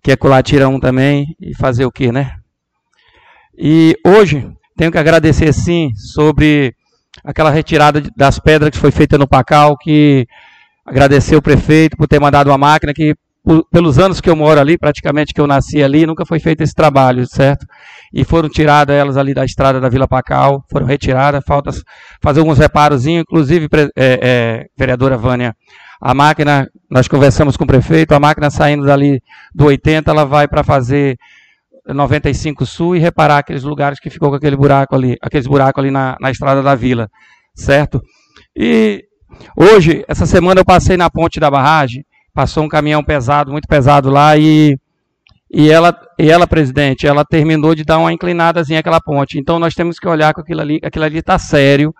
[0.03, 2.35] que é colatira um também, e fazer o que, né?
[3.57, 4.45] E hoje,
[4.77, 6.75] tenho que agradecer sim sobre
[7.23, 10.27] aquela retirada das pedras que foi feita no Pacal, que
[10.85, 13.15] agradecer o prefeito por ter mandado uma máquina que
[13.71, 16.75] pelos anos que eu moro ali, praticamente que eu nasci ali, nunca foi feito esse
[16.75, 17.65] trabalho, certo?
[18.13, 21.71] E foram tiradas elas ali da estrada da Vila Pacal, foram retiradas, falta
[22.21, 25.55] fazer alguns reparos, inclusive, é, é, vereadora Vânia,
[26.01, 29.21] a máquina, nós conversamos com o prefeito, a máquina saindo dali
[29.55, 31.17] do 80, ela vai para fazer
[31.87, 35.91] 95 Sul e reparar aqueles lugares que ficou com aquele buraco ali, aqueles buracos ali
[35.91, 37.09] na, na estrada da vila,
[37.55, 38.01] certo?
[38.57, 39.05] E
[39.57, 44.11] hoje, essa semana eu passei na ponte da barragem, passou um caminhão pesado, muito pesado
[44.11, 44.77] lá e
[45.51, 49.39] e ela, e ela, presidente, ela terminou de dar uma inclinadazinha aquela ponte.
[49.39, 51.95] Então nós temos que olhar com aquilo ali, aquilo ali está sério.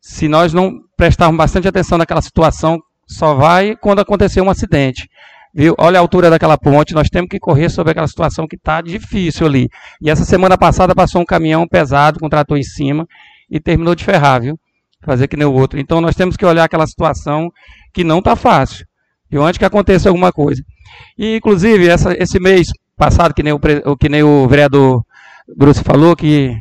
[0.00, 2.80] Se nós não prestarmos bastante atenção naquela situação,
[3.12, 5.08] só vai quando acontecer um acidente.
[5.54, 5.74] Viu?
[5.78, 9.46] Olha a altura daquela ponte, nós temos que correr sobre aquela situação que está difícil
[9.46, 9.68] ali.
[10.00, 13.06] E essa semana passada passou um caminhão pesado com trator em cima
[13.50, 14.58] e terminou de ferrar, viu?
[15.04, 15.78] Fazer que nem o outro.
[15.78, 17.50] Então nós temos que olhar aquela situação
[17.92, 18.86] que não está fácil.
[19.30, 20.62] E antes que aconteça alguma coisa.
[21.18, 23.60] E inclusive essa, esse mês passado, que nem o,
[23.98, 25.02] que nem o vereador
[25.56, 26.56] Bruce falou, que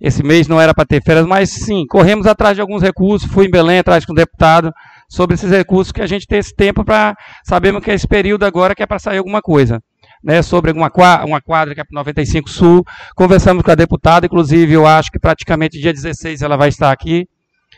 [0.00, 3.46] esse mês não era para ter férias, mas sim, corremos atrás de alguns recursos, fui
[3.46, 4.72] em Belém atrás com o deputado,
[5.08, 8.44] sobre esses recursos que a gente tem esse tempo para sabermos que é esse período
[8.44, 9.82] agora que é para sair alguma coisa.
[10.22, 10.90] Né, sobre uma,
[11.24, 12.84] uma quadra que é para 95 Sul.
[13.14, 17.28] Conversamos com a deputada, inclusive eu acho que praticamente dia 16 ela vai estar aqui,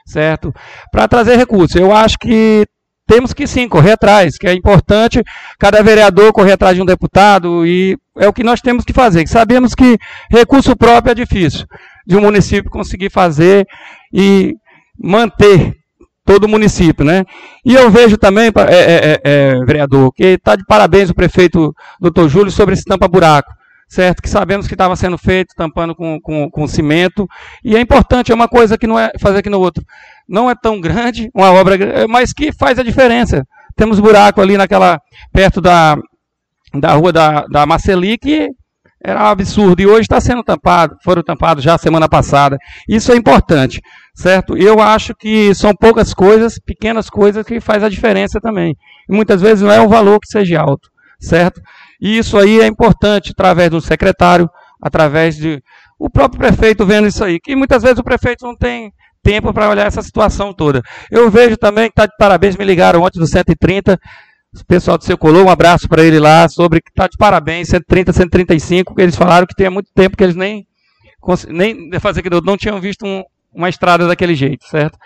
[0.07, 0.51] certo?
[0.91, 1.77] Para trazer recursos.
[1.77, 2.67] Eu acho que
[3.07, 5.23] temos que sim correr atrás, que é importante
[5.59, 9.27] cada vereador correr atrás de um deputado e é o que nós temos que fazer.
[9.27, 9.99] Sabemos que
[10.31, 11.67] recurso próprio é difícil
[12.07, 13.67] de um município conseguir fazer
[14.13, 14.55] e
[14.97, 15.80] manter
[16.31, 17.25] todo o município, né?
[17.65, 21.75] E eu vejo também, é, é, é, é vereador, que está de parabéns o prefeito
[22.01, 23.53] doutor Júlio sobre esse tampa-buraco,
[23.89, 24.23] certo?
[24.23, 27.27] Que sabemos que estava sendo feito, tampando com, com, com, cimento,
[27.65, 29.85] e é importante, é uma coisa que não é fazer aqui no outro.
[30.29, 31.77] Não é tão grande, uma obra,
[32.09, 33.45] mas que faz a diferença.
[33.75, 35.01] Temos buraco ali naquela,
[35.33, 35.99] perto da,
[36.73, 38.51] da rua da, da Marceli, que
[39.05, 39.81] era um absurdo.
[39.81, 42.57] E hoje está sendo tampado, foram tampados já semana passada.
[42.89, 43.81] Isso é importante,
[44.15, 44.57] certo?
[44.57, 48.77] Eu acho que são poucas coisas, pequenas coisas, que faz a diferença também.
[49.09, 50.89] E muitas vezes não é um valor que seja alto,
[51.21, 51.61] certo?
[52.01, 54.49] E isso aí é importante através do secretário,
[54.81, 55.63] através de
[55.99, 58.91] o próprio prefeito vendo isso aí, que muitas vezes o prefeito não tem
[59.23, 60.83] tempo para olhar essa situação toda.
[61.11, 63.99] Eu vejo também que está de parabéns, me ligaram ontem do 130,
[64.55, 68.13] o pessoal do Secolor, um abraço para ele lá, sobre que está de parabéns, 130,
[68.13, 70.67] 135, que eles falaram que tem muito tempo que eles nem,
[71.49, 73.23] nem fazer que não tinham visto um,
[73.53, 74.99] uma estrada daquele jeito, certo?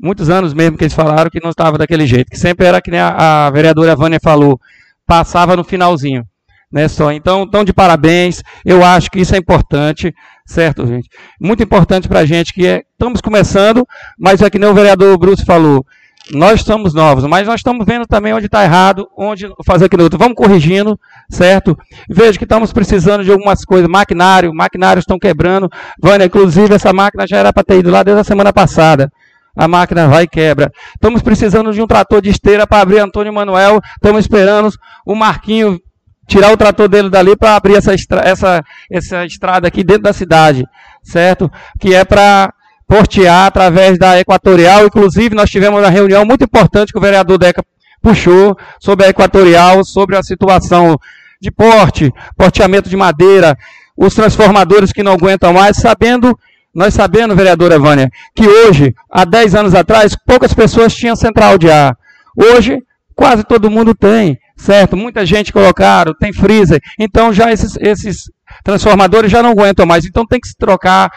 [0.00, 2.90] Muitos anos mesmo que eles falaram que não estava daquele jeito, que sempre era que
[2.90, 4.58] nem a, a vereadora Vânia falou,
[5.06, 6.24] passava no finalzinho,
[6.72, 7.12] né, só.
[7.12, 10.12] Então, estão de parabéns, eu acho que isso é importante,
[10.44, 11.08] certo, gente?
[11.40, 13.86] Muito importante para a gente, que é, estamos começando,
[14.18, 15.86] mas é que nem o vereador Bruce falou,
[16.30, 20.18] nós somos novos, mas nós estamos vendo também onde está errado, onde fazer aquilo outro.
[20.18, 20.98] Vamos corrigindo,
[21.28, 21.76] certo?
[22.08, 25.68] Vejo que estamos precisando de algumas coisas, maquinário, maquinários estão quebrando.
[26.00, 29.10] Vânia, inclusive, essa máquina já era para ter ido lá desde a semana passada.
[29.54, 30.70] A máquina vai e quebra.
[30.94, 33.80] Estamos precisando de um trator de esteira para abrir Antônio Manuel.
[33.96, 34.70] Estamos esperando
[35.04, 35.78] o Marquinho
[36.26, 37.92] tirar o trator dele dali para abrir essa,
[38.24, 40.64] essa, essa estrada aqui dentro da cidade,
[41.02, 41.50] certo?
[41.78, 42.54] Que é para
[42.86, 44.86] portear através da Equatorial.
[44.86, 47.62] Inclusive, nós tivemos uma reunião muito importante que o vereador Deca
[48.00, 50.98] puxou sobre a Equatorial, sobre a situação
[51.40, 53.56] de porte, porteamento de madeira,
[53.96, 56.38] os transformadores que não aguentam mais, sabendo,
[56.74, 61.70] nós sabendo, vereadora Vânia, que hoje, há 10 anos atrás, poucas pessoas tinham central de
[61.70, 61.96] ar.
[62.36, 62.78] Hoje,
[63.14, 64.96] quase todo mundo tem, certo?
[64.96, 66.80] Muita gente colocaram, tem freezer.
[66.98, 68.30] Então, já esses, esses
[68.64, 71.10] transformadores já não aguentam mais, então tem que se trocar,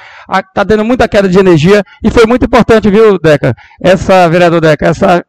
[0.47, 4.87] está dando muita queda de energia, e foi muito importante, viu, Deca, essa, vereador Deca,
[4.87, 5.25] essa,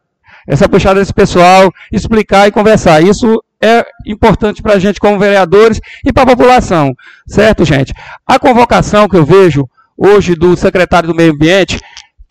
[0.47, 3.03] essa puxada desse pessoal, explicar e conversar.
[3.03, 6.95] Isso é importante para a gente como vereadores e para a população,
[7.27, 7.93] certo, gente?
[8.27, 11.81] A convocação que eu vejo hoje do secretário do Meio Ambiente,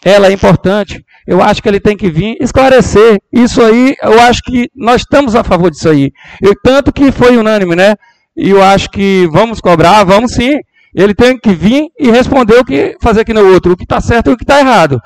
[0.03, 1.03] ela é importante.
[1.27, 3.19] Eu acho que ele tem que vir esclarecer.
[3.31, 6.11] Isso aí, eu acho que nós estamos a favor disso aí.
[6.41, 7.95] Eu, tanto que foi unânime, né?
[8.37, 10.59] E eu acho que vamos cobrar, vamos sim.
[10.93, 13.99] Ele tem que vir e responder o que fazer aqui no outro, o que está
[13.99, 15.01] certo e o que está errado.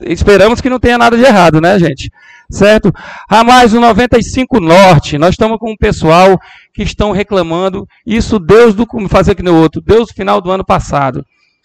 [0.00, 2.10] Esperamos que não tenha nada de errado, né, gente?
[2.50, 2.92] Certo?
[3.28, 6.38] A mais o 95 Norte, nós estamos com um pessoal
[6.72, 10.64] que estão reclamando, isso Deus do fazer aqui no outro, Deus do final do ano
[10.64, 11.24] passado,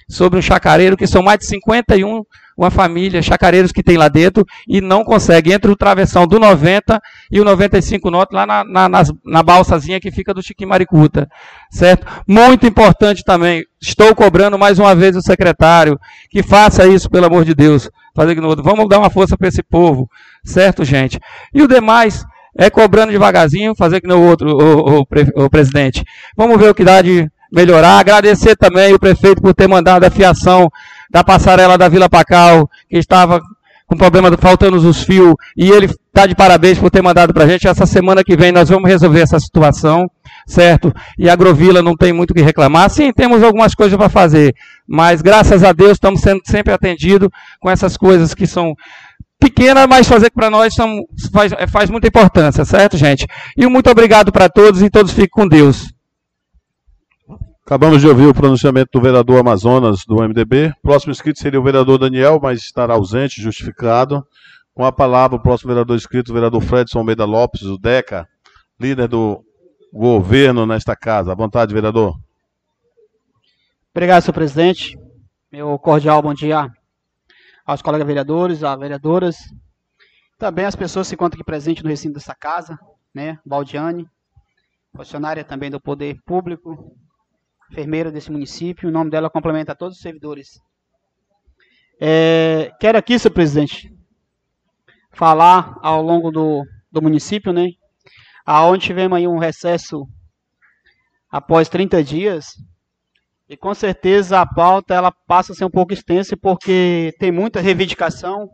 [0.10, 2.24] sobre um chacareiro que são mais de 51
[2.64, 6.99] uma família, chacareiros que tem lá dentro, e não consegue, entre o travessão do 90
[7.32, 11.28] e o 95 norte, lá na, na, na, na balsazinha que fica do Chiquim Maricuta,
[11.72, 12.05] certo?
[12.28, 15.99] Muito importante também, estou cobrando mais uma vez o secretário,
[16.30, 18.64] que faça isso, pelo amor de Deus, fazer no outro.
[18.64, 20.07] Vamos dar uma força para esse povo,
[20.43, 21.20] certo, gente?
[21.53, 22.24] E o demais,
[22.57, 26.03] é cobrando devagarzinho, fazer que no outro, o, o, o, presidente.
[26.36, 27.99] Vamos ver o que dá de melhorar.
[27.99, 30.70] Agradecer também o prefeito por ter mandado a fiação
[31.12, 33.41] da passarela da Vila Pacal, que estava
[33.86, 37.47] com problema faltando os fios, e ele está de parabéns por ter mandado para a
[37.47, 37.68] gente.
[37.68, 40.09] Essa semana que vem nós vamos resolver essa situação,
[40.47, 40.93] certo?
[41.20, 42.89] E a Agrovila não tem muito o que reclamar.
[42.89, 44.55] Sim, temos algumas coisas para fazer,
[44.88, 47.28] mas graças a Deus estamos sendo sempre atendidos
[47.59, 48.74] com essas coisas que são
[49.38, 51.01] pequenas, mas fazer para nós são,
[51.34, 53.28] faz, faz muita importância, certo, gente?
[53.57, 55.91] E muito obrigado para todos e todos fiquem com Deus.
[57.66, 60.74] Acabamos de ouvir o pronunciamento do vereador Amazonas do MDB.
[60.82, 64.26] Próximo inscrito seria o vereador Daniel, mas estará ausente, justificado.
[64.74, 68.28] Com a palavra, o próximo vereador inscrito, o vereador Fredson Almeida Lopes, o DECA,
[68.80, 69.43] líder do
[69.93, 71.32] governo nesta casa.
[71.32, 72.16] À vontade, vereador.
[73.93, 74.97] Obrigado, senhor presidente.
[75.51, 76.70] Meu cordial bom dia
[77.66, 79.38] aos colegas vereadores, às vereadoras,
[80.38, 82.78] também às pessoas que se encontram aqui presentes no recinto dessa casa,
[83.14, 83.38] né?
[83.45, 84.07] Baldiane,
[84.95, 86.95] funcionária também do Poder Público,
[87.72, 88.89] enfermeira desse município.
[88.89, 90.59] O nome dela complementa todos os servidores.
[91.99, 93.93] É, quero aqui, senhor presidente,
[95.11, 97.69] falar ao longo do, do município, né?
[98.45, 100.07] Aonde tivemos aí um recesso
[101.30, 102.47] após 30 dias.
[103.47, 107.59] E com certeza a pauta ela passa a ser um pouco extensa porque tem muita
[107.59, 108.49] reivindicação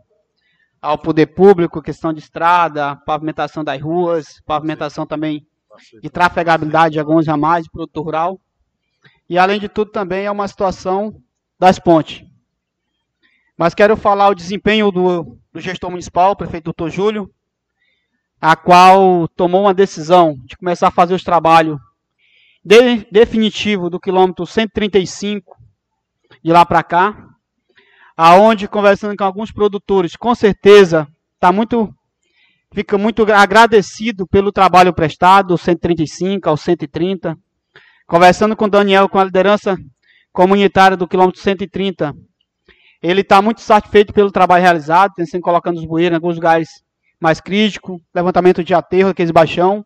[0.80, 5.46] ao poder público, questão de estrada, pavimentação das ruas, pavimentação também
[6.02, 8.40] de trafegabilidade de alguns ramais de produto rural.
[9.28, 11.22] E além de tudo também é uma situação
[11.58, 12.24] das pontes.
[13.56, 17.30] Mas quero falar o desempenho do, do gestor municipal, o prefeito doutor Júlio,
[18.40, 21.78] a qual tomou uma decisão de começar a fazer os trabalhos
[22.64, 25.56] de, definitivo do quilômetro 135
[26.42, 27.28] de lá para cá,
[28.16, 31.92] aonde conversando com alguns produtores, com certeza está muito
[32.72, 37.36] fica muito agradecido pelo trabalho prestado, do 135 ao 130.
[38.08, 39.76] Conversando com Daniel, com a liderança
[40.32, 42.14] comunitária do quilômetro 130,
[43.02, 46.70] ele está muito satisfeito pelo trabalho realizado, tem sido colocando os bueiros em alguns lugares
[47.20, 49.84] mais críticos, levantamento de aterro, aqueles baixão.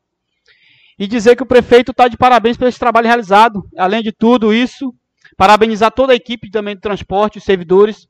[0.96, 3.68] E dizer que o prefeito está de parabéns pelo trabalho realizado.
[3.76, 4.94] Além de tudo isso,
[5.36, 8.06] parabenizar toda a equipe também do transporte, os servidores,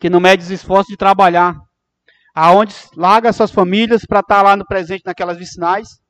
[0.00, 1.54] que não medem os esforços de trabalhar.
[2.34, 6.00] Aonde larga suas famílias para estar tá lá no presente naquelas vicinais.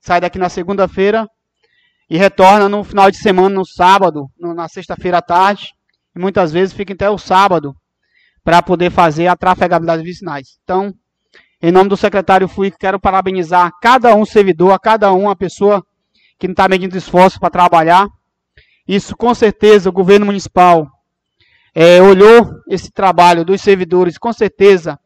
[0.00, 1.28] Sai daqui na segunda-feira
[2.10, 5.72] e retorna no final de semana, no sábado, no, na sexta-feira à tarde
[6.14, 7.72] e muitas vezes fica até o sábado
[8.42, 10.58] para poder fazer a trafegabilidade vicinais.
[10.64, 10.92] Então,
[11.62, 15.86] em nome do secretário FUI, quero parabenizar cada um servidor, a cada um, a pessoa
[16.36, 18.08] que não está medindo esforço para trabalhar.
[18.88, 20.90] Isso, com certeza, o governo municipal
[21.72, 24.98] é, olhou esse trabalho dos servidores, com certeza,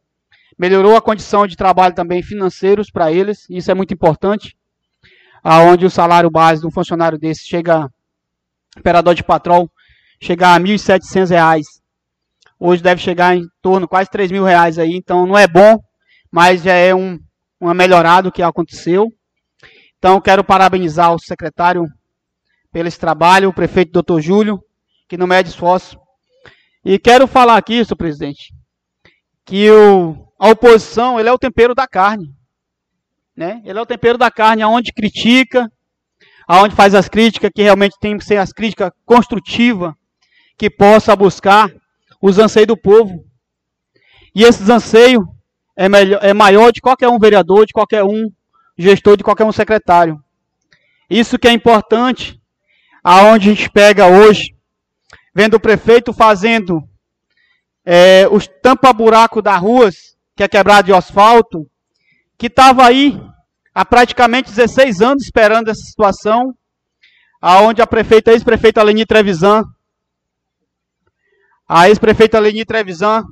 [0.59, 4.57] melhorou a condição de trabalho também financeiros para eles, isso é muito importante,
[5.45, 7.87] aonde o salário base de um funcionário desse chega,
[8.79, 9.71] operador de patrol,
[10.21, 11.61] chegar a R$ 1.700.
[12.59, 15.79] Hoje deve chegar em torno quase R$ mil reais aí, então não é bom,
[16.33, 17.19] mas já é um,
[17.61, 19.13] uma melhorada que aconteceu.
[19.99, 21.85] Então quero parabenizar o secretário
[22.73, 24.59] pelo esse trabalho, o prefeito doutor Júlio,
[25.09, 25.99] que não mede esforço.
[26.85, 28.53] E quero falar aqui, senhor presidente,
[29.45, 32.35] que o, a oposição ele é o tempero da carne.
[33.37, 33.61] Né?
[33.65, 35.71] Ele é o tempero da carne, aonde critica,
[36.47, 39.93] aonde faz as críticas, que realmente tem que ser as críticas construtivas,
[40.57, 41.71] que possa buscar
[42.21, 43.25] os anseios do povo.
[44.35, 45.25] E esses anseios
[45.77, 48.31] é, melhor, é maior de qualquer um vereador, de qualquer um
[48.79, 50.23] gestor, de qualquer um secretário.
[51.09, 52.41] Isso que é importante,
[53.03, 54.55] aonde a gente pega hoje,
[55.35, 56.83] vendo o prefeito fazendo
[57.85, 61.69] é, os tampa-buraco das ruas, que é quebrado de asfalto,
[62.37, 63.21] que estava aí
[63.75, 66.55] há praticamente 16 anos esperando essa situação,
[67.41, 69.65] aonde a prefeita, ex-prefeita Leni Trevisan,
[71.69, 73.25] a ex-prefeita Leni Trevisan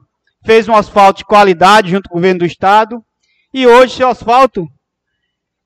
[0.45, 3.05] fez um asfalto de qualidade junto com o governo do estado.
[3.53, 4.67] E hoje seu asfalto,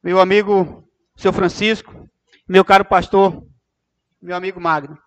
[0.02, 0.84] meu amigo,
[1.16, 2.08] seu Francisco,
[2.48, 3.44] meu caro pastor,
[4.20, 4.98] meu amigo Magno,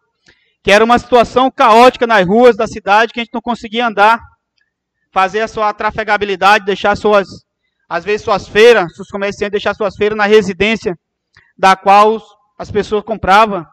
[0.64, 4.20] que era uma situação caótica nas ruas da cidade, que a gente não conseguia andar,
[5.12, 7.28] fazer a sua trafegabilidade, deixar suas,
[7.90, 10.98] às vezes suas feiras, seus comerciantes deixar suas feiras na residência
[11.58, 12.22] da qual
[12.58, 13.66] as pessoas compravam.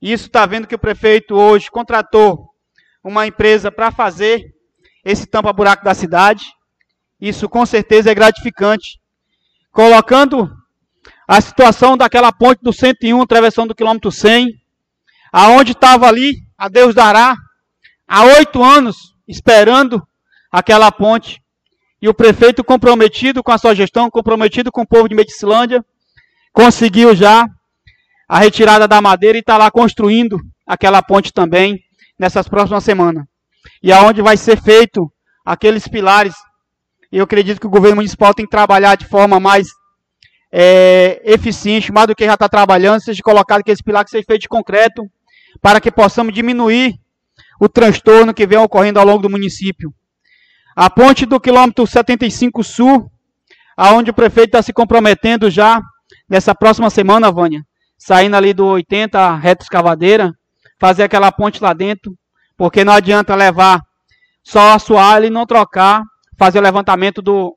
[0.00, 2.50] Isso está vendo que o prefeito hoje contratou
[3.02, 4.54] uma empresa para fazer
[5.04, 6.44] esse tampa-buraco da cidade.
[7.20, 9.00] Isso com certeza é gratificante.
[9.72, 10.50] Colocando
[11.26, 14.54] a situação daquela ponte do 101, travessão do quilômetro 100,
[15.32, 17.34] aonde estava ali, a Deus dará,
[18.06, 20.06] há oito anos, esperando
[20.50, 21.41] aquela ponte.
[22.02, 25.84] E o prefeito comprometido com a sua gestão, comprometido com o povo de Medicilândia,
[26.52, 27.46] conseguiu já
[28.28, 30.36] a retirada da madeira e está lá construindo
[30.66, 31.78] aquela ponte também
[32.18, 33.24] nessas próximas semanas.
[33.80, 35.12] E aonde vai ser feito
[35.44, 36.34] aqueles pilares.
[37.10, 39.68] Eu acredito que o governo municipal tem que trabalhar de forma mais
[40.50, 44.42] é, eficiente, mais do que já está trabalhando, seja colocado aqueles pilares que sejam feitos
[44.42, 45.02] de concreto,
[45.60, 46.94] para que possamos diminuir
[47.60, 49.94] o transtorno que vem ocorrendo ao longo do município.
[50.74, 53.10] A ponte do quilômetro 75 Sul,
[53.76, 55.80] aonde o prefeito está se comprometendo já
[56.28, 57.62] nessa próxima semana, Vânia,
[57.98, 60.32] saindo ali do 80 reto escavadeira,
[60.80, 62.16] fazer aquela ponte lá dentro,
[62.56, 63.80] porque não adianta levar
[64.42, 66.02] só a assoalho e não trocar,
[66.38, 67.56] fazer o levantamento do,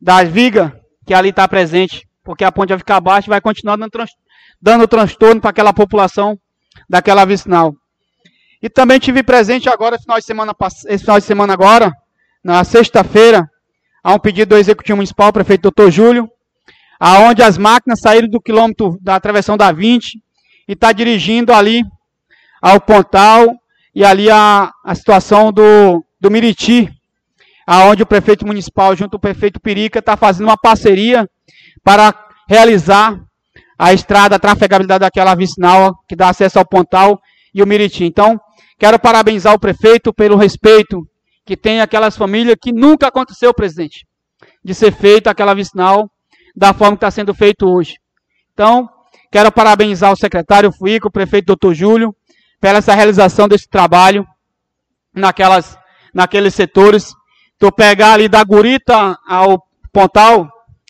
[0.00, 0.70] das vigas
[1.06, 4.10] que ali está presente, porque a ponte vai ficar baixa e vai continuar dando, trans,
[4.60, 6.38] dando transtorno para aquela população
[6.88, 7.74] daquela vicinal.
[8.62, 10.54] E também tive presente agora, final de semana,
[10.86, 11.92] esse final de semana agora,
[12.44, 13.48] na sexta-feira,
[14.02, 16.28] há um pedido do Executivo Municipal, prefeito doutor Júlio,
[16.98, 20.18] aonde as máquinas saíram do quilômetro da travessão da 20
[20.68, 21.82] e está dirigindo ali
[22.60, 23.46] ao Pontal
[23.94, 26.88] e ali a, a situação do, do Miriti,
[27.66, 31.28] aonde o prefeito municipal, junto com o prefeito Perica, está fazendo uma parceria
[31.84, 32.14] para
[32.48, 33.20] realizar
[33.78, 37.20] a estrada, a trafegabilidade daquela vicinal que dá acesso ao Pontal
[37.54, 38.04] e o Miriti.
[38.04, 38.40] Então,
[38.78, 41.06] quero parabenizar o prefeito pelo respeito
[41.44, 44.06] que tem aquelas famílias que nunca aconteceu, presidente,
[44.64, 46.10] de ser feito aquela vicinal
[46.54, 47.98] da forma que está sendo feito hoje.
[48.52, 48.88] Então,
[49.30, 52.14] quero parabenizar o secretário Fuico, o prefeito doutor Júlio,
[52.60, 54.24] pela essa realização desse trabalho
[55.14, 55.76] naquelas,
[56.14, 57.12] naqueles setores.
[57.56, 59.62] Então, pegar ali da Gurita ao
[59.92, 60.48] Pontal,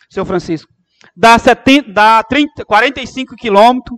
[0.09, 0.71] seu Francisco,
[1.15, 3.97] dá, 70, dá 30, 45 quilômetros,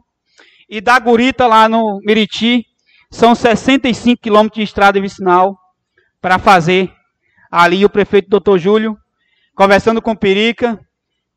[0.70, 2.66] e da Gurita lá no Miriti,
[3.12, 5.56] são 65 quilômetros de estrada vicinal
[6.26, 6.92] para fazer.
[7.52, 8.98] Ali o prefeito doutor Júlio,
[9.54, 10.80] conversando com Perica,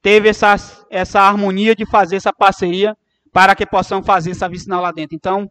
[0.01, 0.57] teve essa,
[0.89, 2.97] essa harmonia de fazer essa parceria
[3.31, 5.15] para que possam fazer essa vicinal lá dentro.
[5.15, 5.51] Então,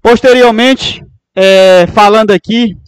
[0.00, 1.04] posteriormente,
[1.36, 2.78] é, falando aqui,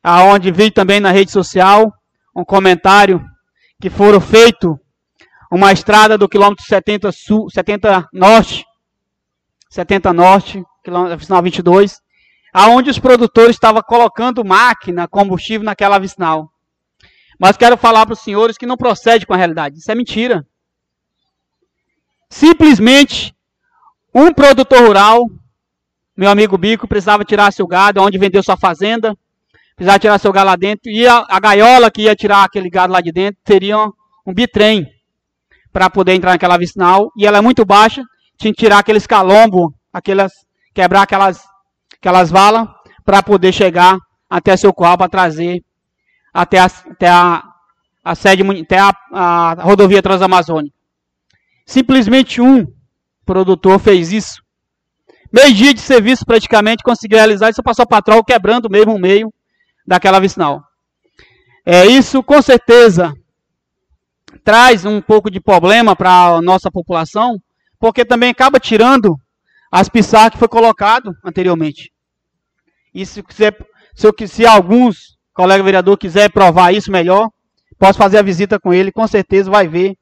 [0.00, 1.92] aonde vi também na rede social
[2.32, 3.20] um comentário
[3.82, 4.78] que foram feito
[5.50, 8.64] uma estrada do quilômetro 70 sul, 70 norte,
[9.70, 12.00] 70 norte, quilômetro vicinal 22,
[12.58, 16.50] aonde os produtores estavam colocando máquina, combustível naquela vicinal.
[17.38, 19.76] Mas quero falar para os senhores que não procede com a realidade.
[19.76, 20.42] Isso é mentira.
[22.30, 23.36] Simplesmente,
[24.14, 25.28] um produtor rural,
[26.16, 29.14] meu amigo Bico, precisava tirar seu gado, onde vendeu sua fazenda,
[29.76, 32.90] precisava tirar seu gado lá dentro, e a, a gaiola que ia tirar aquele gado
[32.90, 33.92] lá de dentro teria um,
[34.26, 34.90] um bitrem
[35.70, 38.02] para poder entrar naquela vicinal, e ela é muito baixa,
[38.38, 40.32] tinha que tirar aqueles calombos, aquelas,
[40.74, 41.38] quebrar aquelas,
[41.98, 42.68] aquelas valas,
[43.04, 45.64] para poder chegar até seu qual para trazer
[46.32, 47.42] até a, até a,
[48.04, 50.74] a sede, até a, a rodovia transamazônica.
[51.64, 52.66] Simplesmente um
[53.24, 54.42] produtor fez isso.
[55.32, 59.32] Meio dia de serviço praticamente conseguiu realizar isso, passou para trás quebrando mesmo o meio
[59.86, 60.62] daquela vicinal.
[61.64, 63.12] É, isso com certeza
[64.44, 67.42] traz um pouco de problema para a nossa população,
[67.80, 69.18] porque também acaba tirando
[69.78, 71.92] as pissarras que foi colocado anteriormente.
[72.94, 73.54] E se, quiser,
[73.94, 77.28] se, se alguns colega vereador quiser provar isso melhor,
[77.78, 79.94] posso fazer a visita com ele, com certeza vai ver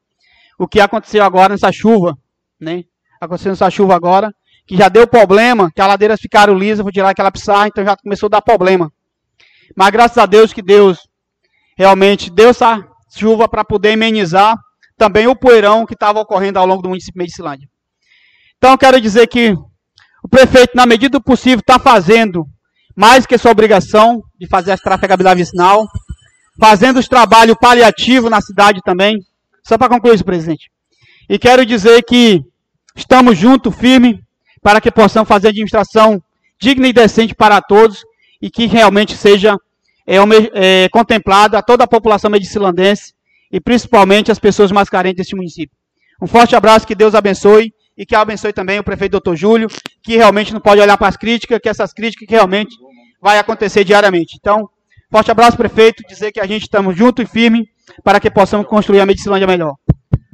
[0.57, 2.17] o que aconteceu agora nessa chuva,
[2.57, 2.85] né?
[3.19, 4.33] Aconteceu nessa chuva agora,
[4.65, 7.97] que já deu problema, que as ladeiras ficaram lisas, vou tirar aquela pissarra, então já
[7.97, 8.89] começou a dar problema.
[9.75, 10.99] Mas graças a Deus que Deus
[11.77, 12.81] realmente deu essa
[13.13, 14.55] chuva para poder amenizar
[14.97, 17.67] também o poeirão que estava ocorrendo ao longo do município de Medicilândia.
[18.57, 19.53] Então eu quero dizer que
[20.23, 22.45] o prefeito, na medida do possível, está fazendo
[22.95, 25.85] mais que sua obrigação de fazer a trafegabilidade vicinal,
[26.59, 29.17] fazendo os trabalhos paliativos na cidade também.
[29.67, 30.69] Só para concluir isso, presidente.
[31.29, 32.41] E quero dizer que
[32.95, 34.19] estamos juntos, firme,
[34.61, 36.21] para que possamos fazer administração
[36.59, 38.03] digna e decente para todos
[38.41, 39.55] e que realmente seja
[40.07, 40.17] é,
[40.53, 43.13] é, contemplado a toda a população medicilandense
[43.51, 45.75] e principalmente as pessoas mais carentes deste município.
[46.21, 49.67] Um forte abraço, que Deus abençoe e que abençoe também o prefeito doutor Júlio,
[50.03, 52.75] que realmente não pode olhar para as críticas, que essas críticas que realmente
[53.21, 54.37] vai acontecer diariamente.
[54.39, 54.69] Então,
[55.09, 57.67] forte abraço, prefeito, dizer que a gente estamos junto e firme
[58.03, 59.75] para que possamos construir a Medicilândia melhor.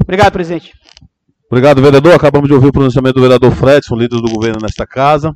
[0.02, 0.74] Obrigado, presidente.
[1.50, 2.14] Obrigado, vereador.
[2.14, 5.36] Acabamos de ouvir o pronunciamento do vereador Fredson, líder do governo nesta casa.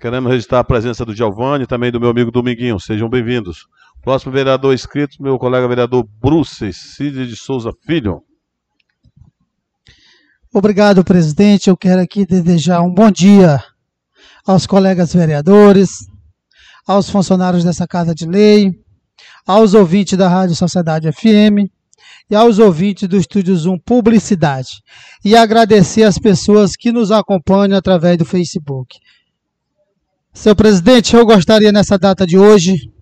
[0.00, 2.80] Queremos registrar a presença do Giovanni e também do meu amigo Dominguinho.
[2.80, 3.66] Sejam bem-vindos.
[4.02, 8.22] Próximo vereador inscrito, meu colega vereador Bruce Cid de Souza Filho.
[10.52, 11.70] Obrigado, presidente.
[11.70, 13.62] Eu quero aqui desejar um bom dia
[14.44, 16.08] aos colegas vereadores,
[16.84, 18.72] aos funcionários dessa Casa de Lei,
[19.46, 21.70] aos ouvintes da Rádio Sociedade FM
[22.28, 24.82] e aos ouvintes do Estúdio Zoom Publicidade.
[25.24, 28.98] E agradecer as pessoas que nos acompanham através do Facebook.
[30.34, 32.92] Seu presidente, eu gostaria nessa data de hoje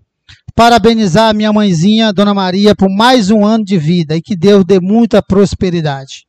[0.54, 4.66] parabenizar a minha mãezinha, Dona Maria, por mais um ano de vida e que Deus
[4.66, 6.26] dê muita prosperidade.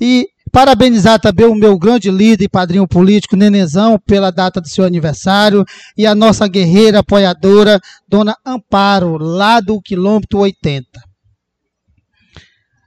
[0.00, 4.84] E Parabenizar também o meu grande líder e padrinho político, Nenezão, pela data do seu
[4.84, 5.64] aniversário,
[5.98, 10.86] e a nossa guerreira apoiadora, Dona Amparo, lá do quilômetro 80.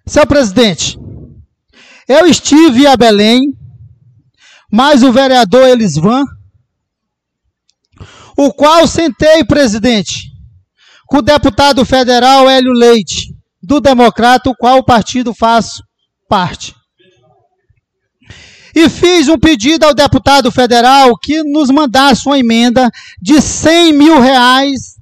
[0.05, 0.97] Seu presidente,
[2.07, 3.53] eu estive a Belém,
[4.71, 6.23] mas o vereador Elisvan,
[8.37, 10.31] o qual sentei, presidente,
[11.05, 15.81] com o deputado federal Hélio Leite, do Democrata, o qual o partido faz
[16.29, 16.76] parte
[18.77, 24.21] e fiz um pedido ao deputado federal que nos mandasse uma emenda de 100 mil
[24.21, 24.97] reais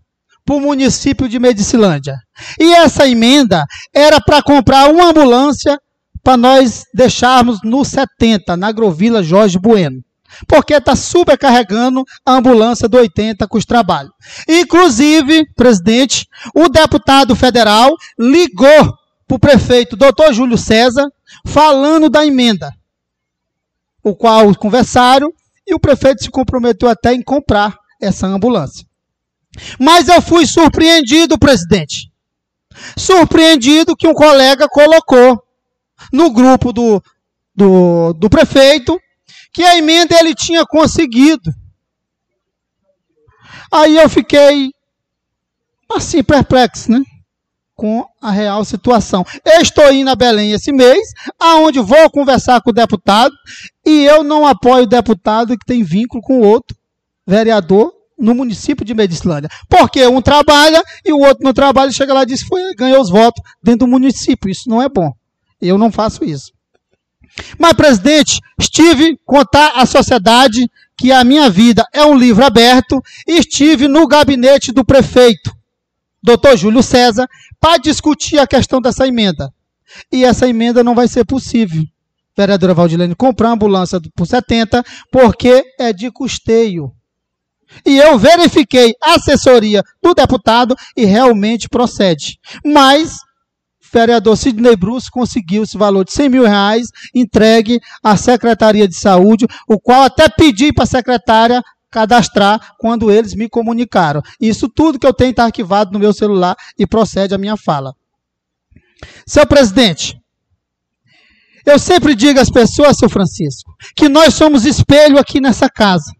[0.45, 2.15] para o município de Medicilândia.
[2.57, 5.77] E essa emenda era para comprar uma ambulância
[6.23, 10.01] para nós deixarmos no 70, na Agrovila Jorge Bueno.
[10.47, 14.13] Porque está supercarregando a ambulância do 80 com os trabalhos.
[14.47, 16.25] Inclusive, presidente,
[16.55, 18.93] o deputado federal ligou
[19.27, 21.09] para o prefeito doutor Júlio César
[21.45, 22.71] falando da emenda
[24.05, 25.33] o qual conversaram
[25.65, 28.85] e o prefeito se comprometeu até em comprar essa ambulância.
[29.79, 32.11] Mas eu fui surpreendido, presidente.
[32.95, 35.41] Surpreendido que um colega colocou
[36.13, 37.01] no grupo do,
[37.55, 39.01] do, do prefeito
[39.51, 41.51] que a emenda ele tinha conseguido.
[43.71, 44.71] Aí eu fiquei
[45.89, 47.01] assim, perplexo, né?
[47.75, 49.25] Com a real situação.
[49.43, 53.33] Eu estou indo a Belém esse mês, aonde vou conversar com o deputado,
[53.85, 56.75] e eu não apoio o deputado que tem vínculo com outro
[57.27, 59.49] vereador no município de Medicilândia.
[59.69, 62.43] Porque um trabalha e o outro não trabalha, chega lá e diz
[62.77, 64.49] ganhou os votos dentro do município.
[64.49, 65.11] Isso não é bom.
[65.61, 66.51] Eu não faço isso.
[67.57, 73.39] Mas, presidente, estive contar à sociedade que a minha vida é um livro aberto e
[73.39, 75.51] estive no gabinete do prefeito,
[76.25, 77.27] doutor Júlio César,
[77.59, 79.53] para discutir a questão dessa emenda.
[80.11, 81.83] E essa emenda não vai ser possível,
[82.35, 86.91] vereadora Valdilene, comprar ambulância por 70, porque é de custeio.
[87.85, 92.39] E eu verifiquei a assessoria do deputado e realmente procede.
[92.65, 93.17] Mas
[93.93, 99.45] vereador Sidney Bruce conseguiu esse valor de 100 mil reais entregue à Secretaria de Saúde,
[99.67, 101.63] o qual até pedi para a secretária
[101.95, 104.21] cadastrar quando eles me comunicaram.
[104.37, 107.95] Isso tudo que eu tenho está arquivado no meu celular e procede a minha fala.
[109.25, 110.19] Seu presidente,
[111.65, 116.11] eu sempre digo às pessoas, seu Francisco, que nós somos espelho aqui nessa casa.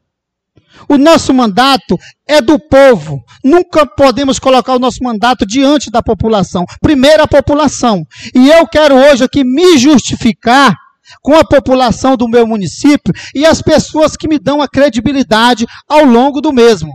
[0.87, 3.21] O nosso mandato é do povo.
[3.43, 6.63] Nunca podemos colocar o nosso mandato diante da população.
[6.81, 8.05] Primeiro a população.
[8.33, 10.73] E eu quero hoje aqui me justificar
[11.21, 16.03] com a população do meu município e as pessoas que me dão a credibilidade ao
[16.05, 16.93] longo do mesmo.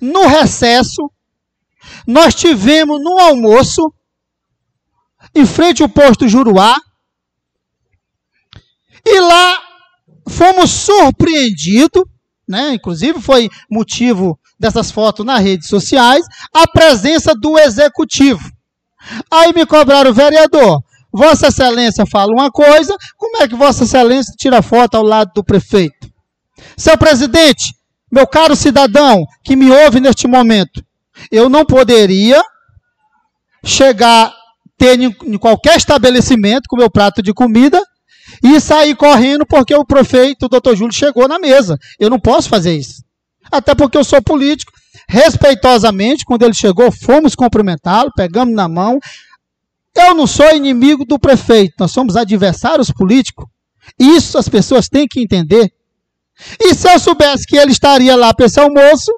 [0.00, 1.10] No recesso,
[2.06, 3.92] nós tivemos no almoço,
[5.34, 6.76] em frente ao posto Juruá,
[9.04, 9.58] e lá
[10.28, 12.04] fomos surpreendidos
[12.48, 12.72] né?
[12.72, 18.50] Inclusive foi motivo dessas fotos nas redes sociais, a presença do executivo.
[19.30, 24.62] Aí me cobraram, vereador, Vossa Excelência fala uma coisa, como é que Vossa Excelência tira
[24.62, 26.08] foto ao lado do prefeito?
[26.76, 27.74] Seu presidente,
[28.10, 30.82] meu caro cidadão que me ouve neste momento,
[31.30, 32.42] eu não poderia
[33.64, 34.32] chegar,
[34.76, 37.82] ter em qualquer estabelecimento com meu prato de comida
[38.42, 41.76] e sair correndo porque o prefeito, o doutor Júlio, chegou na mesa.
[41.98, 43.02] Eu não posso fazer isso.
[43.50, 44.72] Até porque eu sou político.
[45.08, 48.98] Respeitosamente, quando ele chegou, fomos cumprimentá-lo, pegamos na mão.
[49.96, 53.46] Eu não sou inimigo do prefeito, nós somos adversários políticos.
[53.98, 55.72] Isso as pessoas têm que entender.
[56.60, 59.12] E se eu soubesse que ele estaria lá para esse almoço,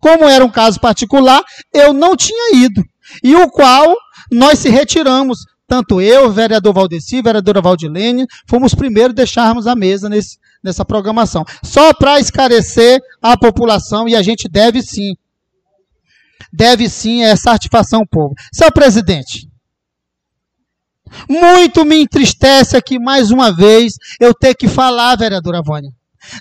[0.00, 1.42] como era um caso particular,
[1.72, 2.82] eu não tinha ido.
[3.22, 3.96] E o qual
[4.30, 10.38] nós se retiramos tanto eu, vereador Valdeci, vereadora Valdilene, fomos primeiros deixarmos a mesa nesse,
[10.64, 11.44] nessa programação.
[11.62, 15.14] Só para esclarecer a população, e a gente deve sim,
[16.50, 18.34] deve sim essa satisfação ao povo.
[18.50, 19.47] Seu presidente,
[21.28, 25.90] muito me entristece aqui mais uma vez eu ter que falar, vereadora Vânia,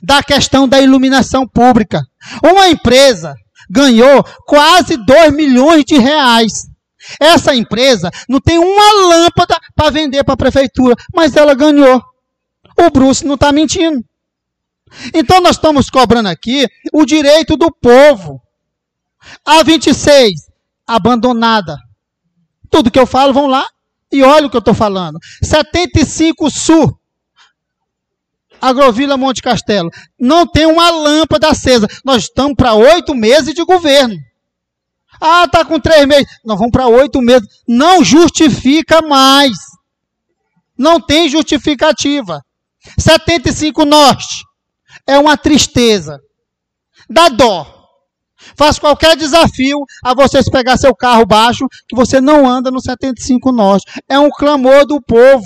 [0.03, 2.01] da questão da iluminação pública.
[2.43, 3.33] Uma empresa
[3.69, 6.67] ganhou quase 2 milhões de reais
[7.19, 12.01] essa empresa não tem uma lâmpada para vender para a prefeitura, mas ela ganhou.
[12.77, 14.03] O Bruce não está mentindo.
[15.13, 18.41] Então nós estamos cobrando aqui o direito do povo.
[19.45, 20.31] A 26,
[20.85, 21.77] abandonada.
[22.69, 23.65] Tudo que eu falo, vão lá
[24.11, 25.19] e olha o que eu estou falando.
[25.43, 26.97] 75 Sul,
[28.61, 29.89] Agrovila Monte Castelo.
[30.19, 31.87] Não tem uma lâmpada acesa.
[32.03, 34.15] Nós estamos para oito meses de governo.
[35.19, 36.27] Ah, está com três meses.
[36.43, 37.47] Nós vamos para oito meses.
[37.67, 39.57] Não justifica mais.
[40.77, 42.43] Não tem justificativa.
[42.99, 44.43] 75 Norte.
[45.05, 46.19] É uma tristeza.
[47.09, 47.76] Dá dó.
[48.57, 53.51] Faz qualquer desafio a vocês pegar seu carro baixo, que você não anda no 75
[53.51, 53.85] Norte.
[54.09, 55.45] É um clamor do povo.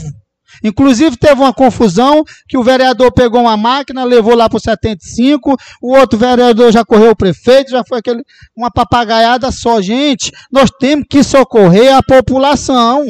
[0.64, 5.56] Inclusive teve uma confusão que o vereador pegou uma máquina, levou lá para o 75,
[5.82, 8.24] o outro vereador já correu o prefeito, já foi aquele,
[8.56, 9.82] uma papagaiada só.
[9.82, 13.06] Gente, nós temos que socorrer a população.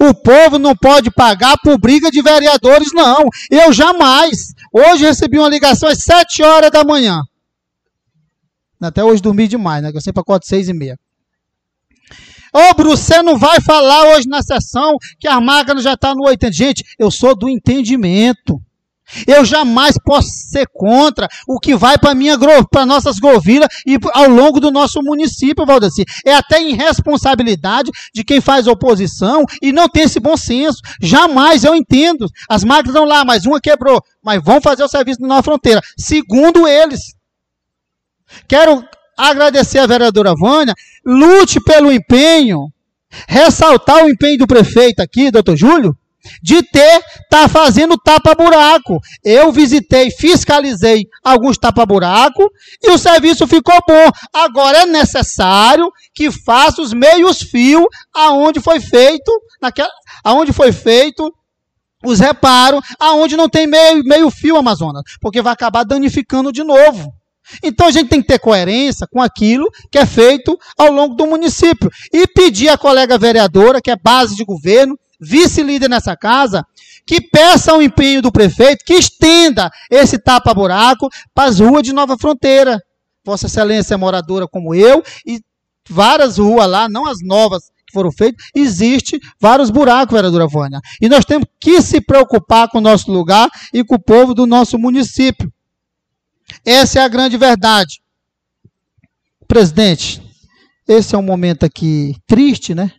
[0.00, 3.24] O povo não pode pagar por briga de vereadores, não.
[3.50, 4.52] Eu jamais.
[4.72, 7.20] Hoje recebi uma ligação às 7 horas da manhã.
[8.88, 9.90] Até hoje dormi demais, né?
[9.94, 10.98] Eu sempre acordo 6 e meia.
[12.52, 16.24] Ô, Bruce, você não vai falar hoje na sessão que a máquina já está no
[16.24, 16.52] 80.
[16.52, 18.60] Gente, eu sou do entendimento.
[19.26, 24.70] Eu jamais posso ser contra o que vai para nossas grovilhas e ao longo do
[24.70, 26.04] nosso município, Valdeci.
[26.24, 30.78] É até irresponsabilidade de quem faz oposição e não tem esse bom senso.
[31.00, 32.26] Jamais eu entendo.
[32.48, 34.02] As máquinas estão lá, mas uma quebrou.
[34.22, 35.80] Mas vão fazer o serviço na fronteira.
[35.98, 37.14] Segundo eles.
[38.48, 38.84] Quero
[39.16, 42.68] agradecer a vereadora Vânia, lute pelo empenho,
[43.28, 45.96] ressaltar o empenho do prefeito aqui, doutor Júlio,
[46.42, 49.00] de ter, tá fazendo tapa-buraco.
[49.24, 52.48] Eu visitei, fiscalizei alguns tapa-buraco
[52.82, 54.10] e o serviço ficou bom.
[54.32, 57.84] Agora é necessário que faça os meios fios
[58.14, 59.30] aonde foi feito,
[59.60, 59.90] naquela,
[60.24, 61.32] aonde foi feito
[62.04, 67.12] os reparos, aonde não tem meio, meio fio Amazonas, porque vai acabar danificando de novo.
[67.62, 71.26] Então a gente tem que ter coerência com aquilo que é feito ao longo do
[71.26, 71.90] município.
[72.12, 76.64] E pedir à colega vereadora, que é base de governo, vice-líder nessa casa,
[77.06, 82.16] que peça o empenho do prefeito, que estenda esse tapa-buraco para as ruas de Nova
[82.18, 82.80] Fronteira.
[83.24, 85.40] Vossa Excelência é moradora como eu, e
[85.88, 90.80] várias ruas lá, não as novas que foram feitas, existe vários buracos, vereadora Vânia.
[91.00, 94.46] E nós temos que se preocupar com o nosso lugar e com o povo do
[94.46, 95.52] nosso município.
[96.64, 98.00] Essa é a grande verdade.
[99.46, 100.22] Presidente,
[100.88, 102.92] esse é um momento aqui triste, né?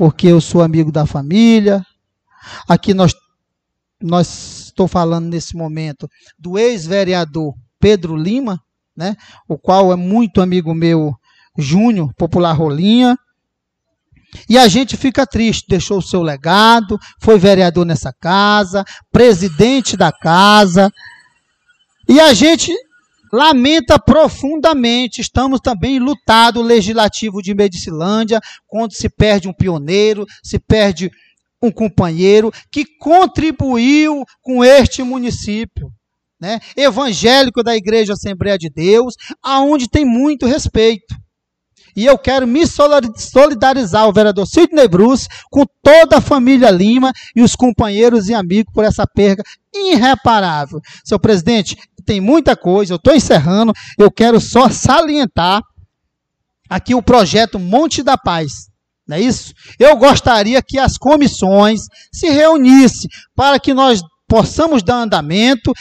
[0.00, 1.84] porque eu sou amigo da família.
[2.66, 3.12] Aqui nós,
[4.00, 6.08] nós estou falando nesse momento
[6.38, 8.58] do ex-vereador Pedro Lima,
[8.96, 9.14] né,
[9.46, 11.12] o qual é muito amigo meu,
[11.58, 13.14] Júnior, popular Rolinha.
[14.48, 18.82] E a gente fica triste, deixou o seu legado, foi vereador nessa casa,
[19.12, 20.90] presidente da casa.
[22.10, 22.74] E a gente
[23.32, 25.20] lamenta profundamente.
[25.20, 31.08] Estamos também lutado legislativo de Medicilândia, quando se perde um pioneiro, se perde
[31.62, 35.88] um companheiro que contribuiu com este município.
[36.40, 36.58] Né?
[36.76, 41.14] Evangélico da Igreja Assembleia de Deus, aonde tem muito respeito.
[42.00, 47.42] E eu quero me solidarizar o vereador Sidney Bruce com toda a família Lima e
[47.42, 49.42] os companheiros e amigos por essa perda
[49.74, 50.80] irreparável.
[51.04, 55.60] Seu presidente, tem muita coisa, eu estou encerrando, eu quero só salientar
[56.70, 58.70] aqui o projeto Monte da Paz.
[59.06, 59.52] Não é isso?
[59.78, 65.74] Eu gostaria que as comissões se reunissem para que nós possamos dar andamento,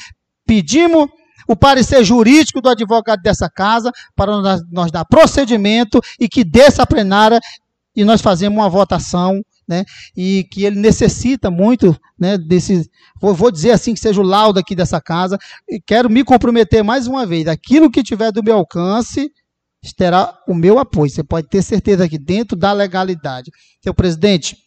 [0.45, 1.07] pedimos
[1.49, 7.39] o parecer jurídico do advogado dessa casa para nós, dar procedimento e que dessa plenária
[7.95, 9.83] e nós fazemos uma votação né,
[10.15, 12.87] e que ele necessita muito né, desse,
[13.19, 16.83] vou, vou, dizer assim, que seja o laudo aqui dessa casa, e quero me comprometer
[16.83, 19.31] mais uma vez, aquilo que tiver do meu alcance,
[19.95, 23.51] terá o meu apoio, você pode ter certeza aqui, dentro da legalidade.
[23.81, 24.57] Seu presidente,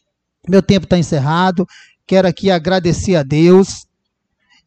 [0.49, 1.67] meu tempo está encerrado,
[2.07, 3.87] quero aqui agradecer a Deus,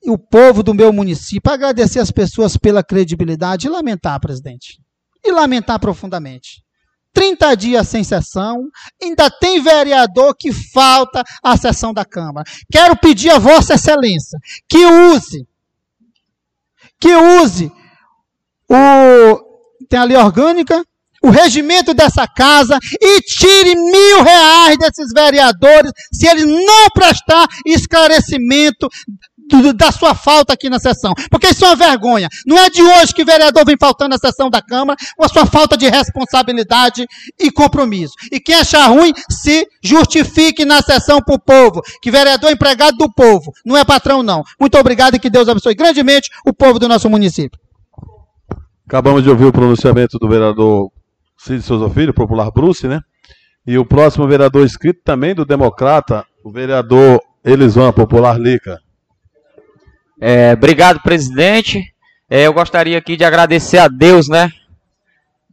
[0.10, 4.80] o povo do meu município, agradecer as pessoas pela credibilidade e lamentar, presidente,
[5.24, 6.64] e lamentar profundamente.
[7.14, 8.68] 30 dias sem sessão,
[9.02, 12.46] ainda tem vereador que falta à sessão da Câmara.
[12.70, 14.38] Quero pedir a Vossa Excelência
[14.68, 15.48] que use,
[17.00, 17.72] que use
[18.70, 19.46] o.
[19.88, 20.84] Tem ali orgânica,
[21.26, 28.88] o regimento dessa casa e tire mil reais desses vereadores se eles não prestar esclarecimento
[29.76, 31.14] da sua falta aqui na sessão.
[31.30, 32.30] Porque isso é uma vergonha.
[32.46, 35.30] Não é de hoje que o vereador vem faltando na sessão da Câmara, com a
[35.30, 37.06] sua falta de responsabilidade
[37.40, 38.14] e compromisso.
[38.32, 41.82] E quem achar ruim, se justifique na sessão para o povo.
[42.02, 44.44] Que vereador é empregado do povo, não é patrão, não.
[44.60, 47.60] Muito obrigado e que Deus abençoe grandemente o povo do nosso município.
[48.88, 50.92] Acabamos de ouvir o pronunciamento do vereador
[51.38, 53.02] Cid Souza Filho, popular Bruce, né?
[53.66, 58.80] E o próximo vereador inscrito também do Democrata, o vereador Elisvan, popular Lica.
[60.20, 61.84] É, obrigado, presidente.
[62.30, 64.50] É, eu gostaria aqui de agradecer a Deus, né?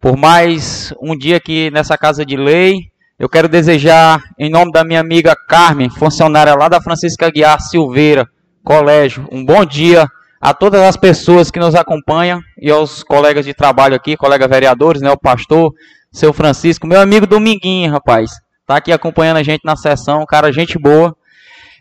[0.00, 2.90] Por mais um dia aqui nessa casa de lei.
[3.18, 8.26] Eu quero desejar, em nome da minha amiga Carmen, funcionária lá da Francisca Guiar Silveira,
[8.64, 10.08] colégio, um bom dia
[10.40, 15.02] a todas as pessoas que nos acompanham e aos colegas de trabalho aqui, colegas vereadores,
[15.02, 15.10] né?
[15.10, 15.72] O pastor,
[16.10, 18.30] seu Francisco, meu amigo Dominguinho, rapaz.
[18.66, 21.16] Tá aqui acompanhando a gente na sessão, cara, gente boa.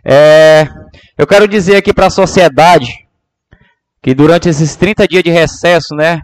[0.03, 0.67] É,
[1.17, 3.07] eu quero dizer aqui para a sociedade
[4.01, 6.21] que durante esses 30 dias de recesso, né?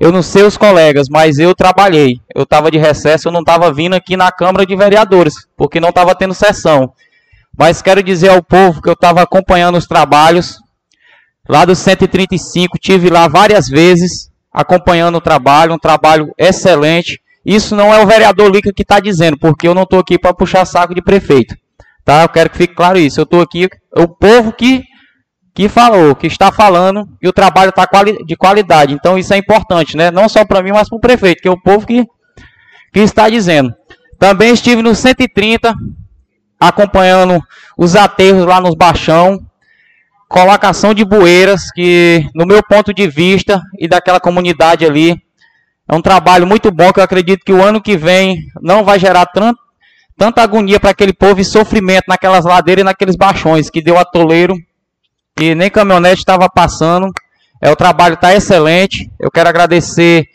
[0.00, 2.20] Eu não sei os colegas, mas eu trabalhei.
[2.34, 5.90] Eu estava de recesso, eu não estava vindo aqui na Câmara de Vereadores, porque não
[5.90, 6.94] estava tendo sessão.
[7.56, 10.58] Mas quero dizer ao povo que eu estava acompanhando os trabalhos
[11.46, 17.20] lá do 135, tive lá várias vezes acompanhando o trabalho, um trabalho excelente.
[17.44, 20.32] Isso não é o vereador Lica que está dizendo, porque eu não estou aqui para
[20.32, 21.54] puxar saco de prefeito.
[22.04, 22.22] Tá?
[22.22, 23.20] Eu quero que fique claro isso.
[23.20, 24.84] Eu estou aqui, o povo que,
[25.54, 28.94] que falou, que está falando, e o trabalho está quali de qualidade.
[28.94, 30.10] Então isso é importante, né?
[30.10, 32.04] Não só para mim, mas para o prefeito, que é o povo que,
[32.92, 33.74] que está dizendo.
[34.18, 35.74] Também estive no 130,
[36.58, 37.40] acompanhando
[37.76, 39.38] os aterros lá nos baixão.
[40.28, 45.20] colocação de bueiras, que no meu ponto de vista e daquela comunidade ali,
[45.90, 48.96] é um trabalho muito bom que eu acredito que o ano que vem não vai
[48.96, 49.58] gerar tanto,
[50.20, 54.54] tanta agonia para aquele povo e sofrimento naquelas ladeiras e naqueles baixões que deu atoleiro
[55.40, 57.10] e nem caminhonete estava passando.
[57.58, 59.10] É, o trabalho está excelente.
[59.18, 60.26] Eu quero agradecer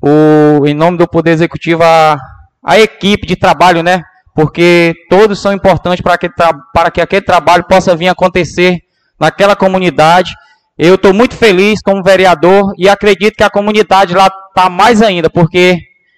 [0.00, 2.16] o, em nome do Poder Executivo a,
[2.64, 4.02] a equipe de trabalho, né?
[4.34, 6.30] Porque todos são importantes para que,
[6.72, 8.78] para que aquele trabalho possa vir acontecer
[9.20, 10.34] naquela comunidade.
[10.78, 15.28] Eu estou muito feliz como vereador e acredito que a comunidade lá está mais ainda,
[15.28, 15.76] porque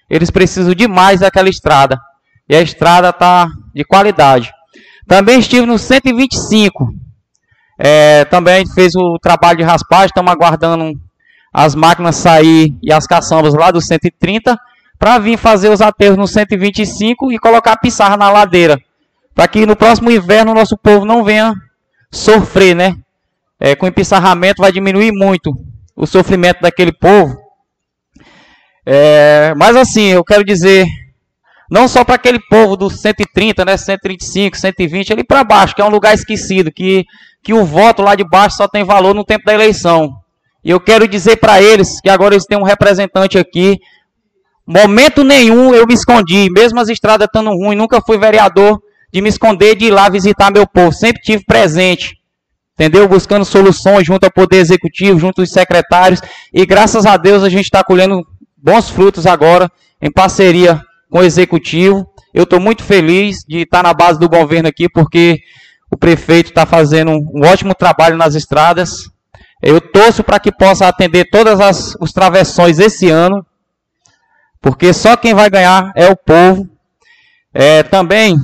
[0.09, 1.99] eles precisam demais daquela estrada.
[2.49, 4.51] E a estrada está de qualidade.
[5.07, 6.93] Também estive no 125.
[7.79, 10.93] É, também fez o trabalho de raspagem, estamos aguardando
[11.53, 14.57] as máquinas sair e as caçambas lá do 130
[14.99, 18.79] para vir fazer os aterros no 125 e colocar a pissarra na ladeira.
[19.33, 21.53] Para que no próximo inverno o nosso povo não venha
[22.11, 22.95] sofrer, né?
[23.59, 25.51] É, com empissarramento vai diminuir muito
[25.95, 27.37] o sofrimento daquele povo.
[28.85, 30.87] É, mas assim, eu quero dizer,
[31.69, 35.85] não só para aquele povo do 130, né, 135, 120, ali para baixo, que é
[35.85, 37.05] um lugar esquecido, que,
[37.43, 40.09] que o voto lá de baixo só tem valor no tempo da eleição.
[40.63, 43.77] E eu quero dizer para eles que agora eles têm um representante aqui.
[44.65, 48.81] Momento nenhum eu me escondi, mesmo as estradas estando ruins, nunca fui vereador
[49.11, 50.93] de me esconder de ir lá visitar meu povo.
[50.93, 52.17] Sempre tive presente,
[52.73, 53.07] entendeu?
[53.07, 56.21] Buscando soluções junto ao Poder Executivo, junto aos secretários.
[56.53, 58.25] E graças a Deus a gente está colhendo
[58.57, 59.69] bons frutos agora,
[60.01, 62.09] em parceria com o Executivo.
[62.33, 65.39] Eu estou muito feliz de estar na base do governo aqui, porque
[65.91, 69.09] o prefeito está fazendo um ótimo trabalho nas estradas.
[69.61, 73.45] Eu torço para que possa atender todas os travessões esse ano,
[74.61, 76.69] porque só quem vai ganhar é o povo.
[77.53, 78.37] É, também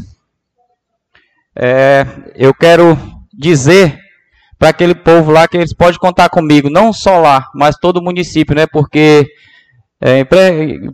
[1.55, 2.97] é, eu quero
[3.31, 3.99] dizer
[4.57, 8.03] para aquele povo lá que eles podem contar comigo, não só lá, mas todo o
[8.03, 8.65] município, né?
[8.65, 9.27] Porque,
[10.05, 10.25] é,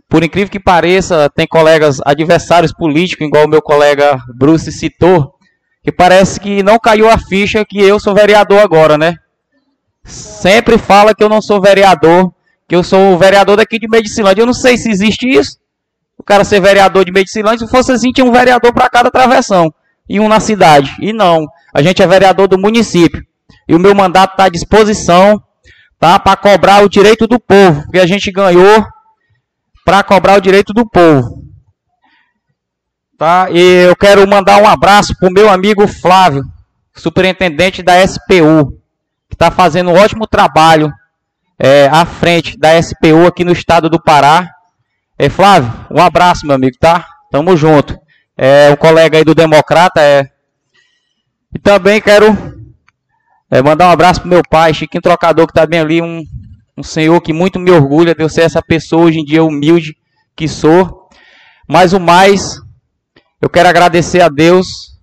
[0.08, 5.34] por incrível que pareça, tem colegas adversários políticos, igual o meu colega Bruce citou,
[5.82, 9.16] que parece que não caiu a ficha que eu sou vereador agora, né?
[10.04, 12.32] Sempre fala que eu não sou vereador,
[12.68, 14.42] que eu sou o vereador daqui de Medicilândia.
[14.42, 15.58] Eu não sei se existe isso.
[16.16, 19.74] O cara ser vereador de Medicilândia, se fosse assim, tinha um vereador para cada travessão
[20.08, 20.94] e um na cidade.
[21.00, 23.26] E não, a gente é vereador do município.
[23.68, 25.42] E o meu mandato está à disposição,
[25.98, 26.16] tá?
[26.20, 28.86] Para cobrar o direito do povo, porque a gente ganhou
[29.84, 31.44] para cobrar o direito do povo.
[33.18, 33.48] Tá?
[33.50, 36.42] E eu quero mandar um abraço para o meu amigo Flávio,
[36.94, 38.78] superintendente da SPU,
[39.28, 40.90] que está fazendo um ótimo trabalho
[41.58, 44.50] é, à frente da SPU aqui no estado do Pará.
[45.18, 47.06] É, Flávio, um abraço, meu amigo, tá?
[47.30, 48.00] Tamo junto
[48.42, 50.00] é, um colega aí do Democrata.
[50.00, 50.26] É.
[51.54, 52.26] E também quero
[53.50, 56.24] é, mandar um abraço pro meu pai, Chiquinho Trocador, que está bem ali, um,
[56.80, 59.94] um senhor que muito me orgulha de eu ser essa pessoa hoje em dia humilde
[60.34, 61.08] que sou.
[61.68, 62.58] Mas o mais,
[63.40, 64.98] eu quero agradecer a Deus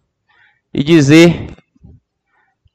[0.73, 1.49] e dizer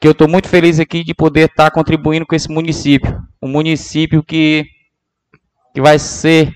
[0.00, 3.20] que eu estou muito feliz aqui de poder estar tá contribuindo com esse município.
[3.42, 4.64] Um município que,
[5.74, 6.52] que vai ser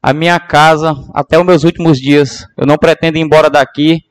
[0.00, 2.46] a minha casa até os meus últimos dias.
[2.56, 4.04] Eu não pretendo ir embora daqui.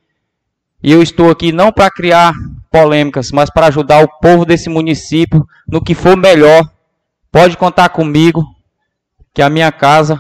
[0.84, 2.34] E eu estou aqui não para criar
[2.70, 6.77] polêmicas, mas para ajudar o povo desse município no que for melhor.
[7.38, 8.44] Pode contar comigo,
[9.32, 10.20] que a minha casa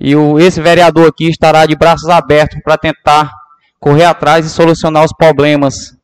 [0.00, 3.30] e o, esse vereador aqui estará de braços abertos para tentar
[3.78, 5.96] correr atrás e solucionar os problemas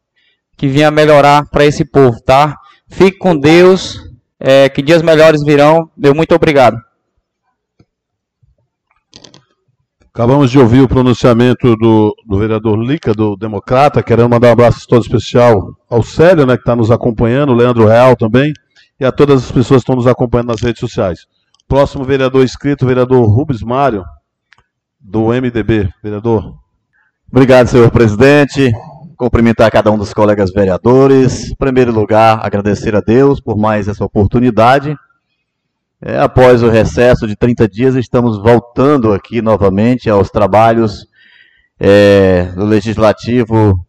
[0.56, 2.56] que vinha melhorar para esse povo, tá?
[2.88, 3.98] Fique com Deus,
[4.38, 5.90] é, que dias melhores virão.
[5.96, 6.76] Meu muito obrigado.
[10.14, 14.00] Acabamos de ouvir o pronunciamento do, do vereador Lica, do Democrata.
[14.00, 17.88] Querendo mandar um abraço todo especial ao Célio, né, que está nos acompanhando, o Leandro
[17.88, 18.52] Real também,
[19.05, 21.26] e a todas as pessoas que estão nos acompanhando nas redes sociais.
[21.68, 24.05] Próximo vereador inscrito, vereador Rubens Mário,
[24.98, 25.90] do MDB.
[26.02, 26.55] Vereador.
[27.31, 28.72] Obrigado, senhor presidente.
[29.16, 31.51] Cumprimentar cada um dos colegas vereadores.
[31.51, 34.97] Em primeiro lugar, agradecer a Deus por mais essa oportunidade
[36.06, 41.06] é, após o recesso de 30 dias, estamos voltando aqui novamente aos trabalhos
[41.81, 43.84] é, do Legislativo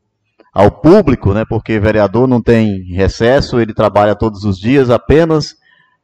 [0.56, 5.53] ao público, né, porque vereador não tem recesso, ele trabalha todos os dias, apenas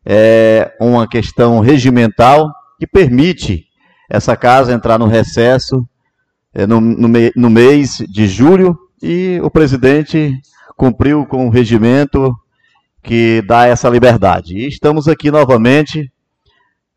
[0.06, 3.64] é uma questão regimental que permite
[4.10, 5.88] essa casa entrar no recesso
[6.54, 10.38] é, no, no, no mês de julho e o presidente
[10.76, 12.36] cumpriu com o regimento
[13.02, 14.58] que dá essa liberdade.
[14.58, 16.12] E estamos aqui novamente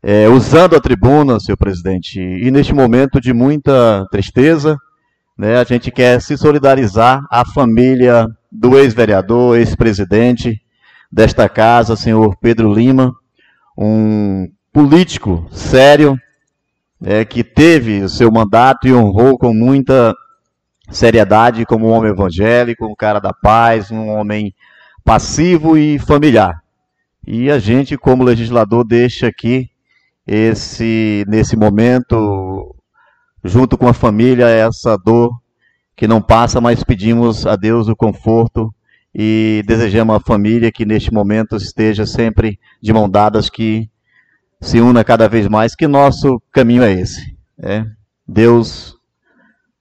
[0.03, 4.77] é, usando a tribuna, senhor presidente, e neste momento de muita tristeza,
[5.37, 10.61] né, a gente quer se solidarizar à família do ex-vereador, ex-presidente,
[11.11, 13.13] desta casa, senhor Pedro Lima,
[13.77, 16.17] um político sério,
[17.03, 20.13] é, que teve o seu mandato e honrou com muita
[20.89, 24.53] seriedade como um homem evangélico, um cara da paz, um homem
[25.03, 26.61] passivo e familiar.
[27.27, 29.69] E a gente, como legislador, deixa aqui
[30.27, 32.75] esse nesse momento
[33.45, 35.39] junto com a família essa dor
[35.95, 38.73] que não passa, mas pedimos a Deus o conforto
[39.13, 43.87] e desejamos à família que neste momento esteja sempre de mão dadas, que
[44.59, 47.37] se una cada vez mais, que nosso caminho é esse.
[47.59, 47.85] É.
[48.27, 48.95] Deus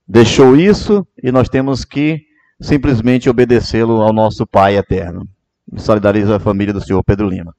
[0.07, 2.20] deixou isso e nós temos que
[2.61, 5.27] simplesmente obedecê-lo ao nosso Pai eterno.
[5.70, 7.55] Me solidarizo a família do senhor Pedro Lima.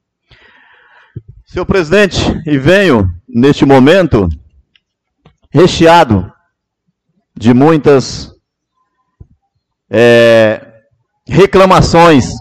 [1.44, 4.30] Senhor presidente, e venho neste momento
[5.56, 6.30] recheado
[7.34, 8.30] de muitas
[9.90, 10.62] é,
[11.26, 12.34] reclamações,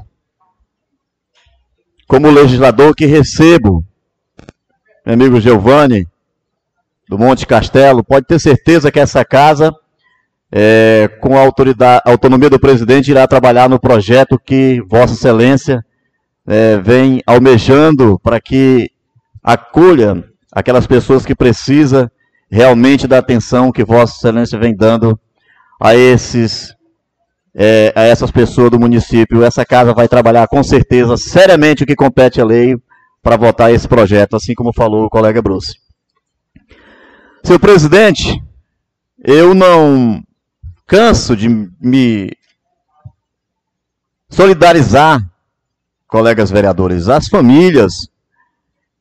[2.08, 3.84] como legislador que recebo,
[5.06, 6.08] meu amigo Giovanni,
[7.08, 9.72] do Monte Castelo, pode ter certeza que essa casa,
[10.50, 15.86] é, com a autoridade, autonomia do presidente, irá trabalhar no projeto que Vossa Excelência
[16.44, 18.90] é, vem almejando para que
[19.40, 22.10] acolha aquelas pessoas que precisam
[22.50, 25.18] realmente da atenção que Vossa Excelência vem dando
[25.80, 26.74] a esses
[27.54, 29.44] é, a essas pessoas do município.
[29.44, 32.76] Essa casa vai trabalhar com certeza seriamente o que compete à lei
[33.22, 35.74] para votar esse projeto, assim como falou o colega Bruce.
[37.42, 38.42] Senhor presidente,
[39.22, 40.22] eu não
[40.86, 41.48] canso de
[41.80, 42.30] me
[44.28, 45.20] solidarizar,
[46.06, 48.08] colegas vereadores, as famílias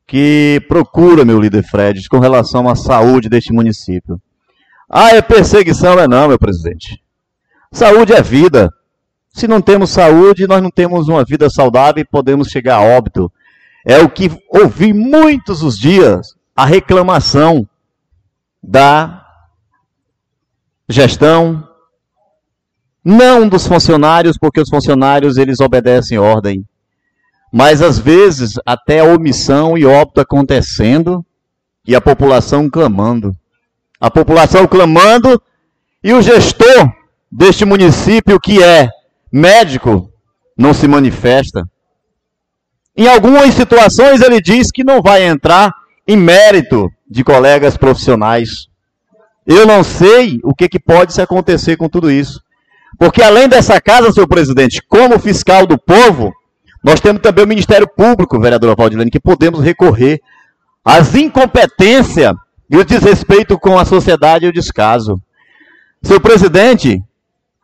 [0.08, 4.22] que procura meu líder Fred com relação à saúde deste município.
[4.90, 7.02] Ah, é perseguição, é não, meu presidente.
[7.72, 8.70] Saúde é vida.
[9.30, 13.32] Se não temos saúde, nós não temos uma vida saudável e podemos chegar a óbito.
[13.86, 17.68] É o que ouvi muitos os dias, a reclamação
[18.62, 19.26] da
[20.88, 21.68] gestão,
[23.04, 26.64] não dos funcionários, porque os funcionários eles obedecem ordem,
[27.54, 31.24] mas às vezes até a omissão e óbito acontecendo
[31.86, 33.32] e a população clamando.
[34.02, 35.40] A população clamando
[36.04, 36.92] e o gestor
[37.32, 38.90] deste município, que é
[39.32, 40.12] médico,
[40.58, 41.62] não se manifesta.
[42.98, 45.72] Em algumas situações ele diz que não vai entrar
[46.08, 48.68] em mérito de colegas profissionais.
[49.46, 52.42] Eu não sei o que, que pode se acontecer com tudo isso.
[52.98, 56.34] Porque além dessa casa, senhor presidente, como fiscal do povo,
[56.84, 60.22] nós temos também o Ministério Público, vereadora Valdilene, que podemos recorrer
[60.84, 62.34] às incompetências
[62.70, 65.22] e o desrespeito com a sociedade e o descaso.
[66.02, 67.02] Seu presidente,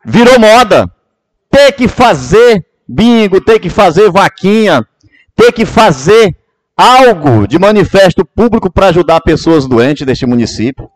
[0.04, 0.90] virou moda
[1.50, 4.86] ter que fazer bingo, ter que fazer vaquinha,
[5.36, 6.34] ter que fazer
[6.76, 10.86] algo de manifesto público para ajudar pessoas doentes deste município.
[10.86, 10.90] O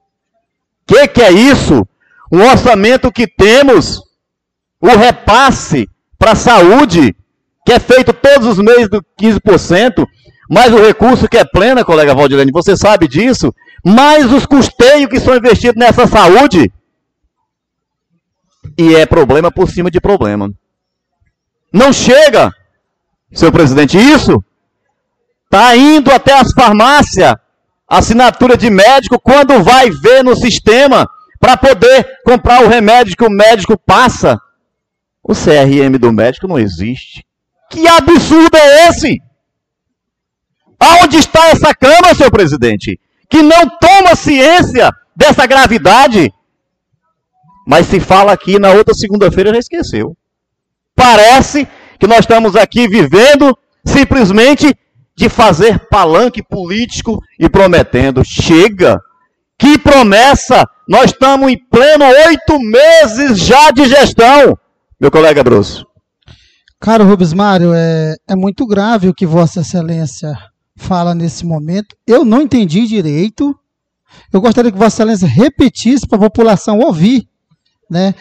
[0.87, 1.87] que, que é isso?
[2.33, 4.03] Um orçamento que temos,
[4.81, 5.89] o repasse
[6.19, 7.15] para a saúde,
[7.65, 10.07] que é feito todos os meses do 15%,
[10.51, 13.55] mais o recurso que é plena, colega Valdilene, você sabe disso,
[13.85, 16.71] mais os custeios que são investidos nessa saúde,
[18.77, 20.51] e é problema por cima de problema.
[21.73, 22.53] Não chega,
[23.33, 24.43] seu presidente, isso
[25.45, 27.35] está indo até as farmácias,
[27.89, 31.09] assinatura de médico, quando vai ver no sistema
[31.41, 34.39] para poder comprar o remédio que o médico passa.
[35.23, 37.25] O CRM do médico não existe.
[37.75, 39.21] Que absurdo é esse?
[40.79, 43.01] Aonde está essa Câmara, senhor presidente?
[43.29, 46.33] Que não toma ciência dessa gravidade?
[47.67, 50.17] Mas se fala aqui na outra segunda-feira já esqueceu.
[50.95, 51.67] Parece
[51.99, 54.73] que nós estamos aqui vivendo simplesmente
[55.17, 58.25] de fazer palanque político e prometendo.
[58.25, 59.01] Chega!
[59.59, 60.65] Que promessa!
[60.89, 64.57] Nós estamos em pleno oito meses já de gestão,
[65.01, 65.85] meu colega Bruce.
[66.85, 70.37] Caro Rubens Mário, é, é muito grave o que Vossa Excelência
[70.77, 71.97] fala nesse momento.
[72.07, 73.59] Eu não entendi direito.
[74.31, 77.27] Eu gostaria que Vossa Excelência repetisse para a população ouvir.
[77.91, 78.15] Né?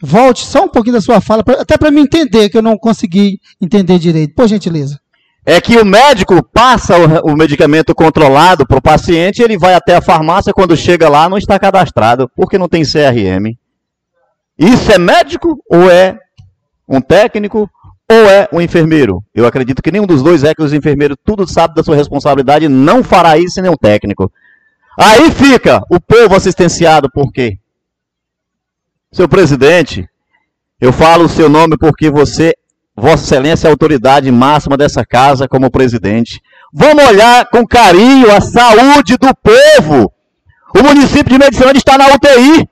[0.00, 3.40] Volte só um pouquinho da sua fala, até para me entender, que eu não consegui
[3.60, 4.32] entender direito.
[4.32, 5.00] Por gentileza.
[5.44, 9.96] É que o médico passa o, o medicamento controlado para o paciente, ele vai até
[9.96, 13.58] a farmácia, quando chega lá, não está cadastrado, porque não tem CRM.
[14.56, 16.16] Isso é médico ou é
[16.88, 17.68] um técnico
[18.10, 19.22] ou é um enfermeiro?
[19.34, 22.64] Eu acredito que nenhum dos dois é que os enfermeiros tudo sabe da sua responsabilidade
[22.64, 24.32] e não fará isso nem um técnico.
[24.98, 27.58] Aí fica o povo assistenciado, por quê?
[29.12, 30.08] Seu presidente,
[30.80, 32.54] eu falo o seu nome porque você
[33.00, 36.42] Vossa Excelência é a autoridade máxima dessa casa como presidente.
[36.72, 40.12] Vamos olhar com carinho a saúde do povo.
[40.76, 42.68] O município de Medicilândia está na UTI.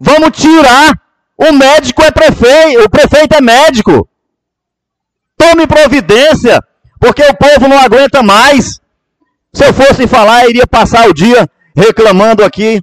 [0.00, 0.98] Vamos tirar.
[1.36, 4.08] O médico é prefeito, o prefeito é médico.
[5.36, 6.60] Tome providência,
[7.00, 8.80] porque o povo não aguenta mais.
[9.52, 12.80] Se eu fosse falar, eu iria passar o dia reclamando aqui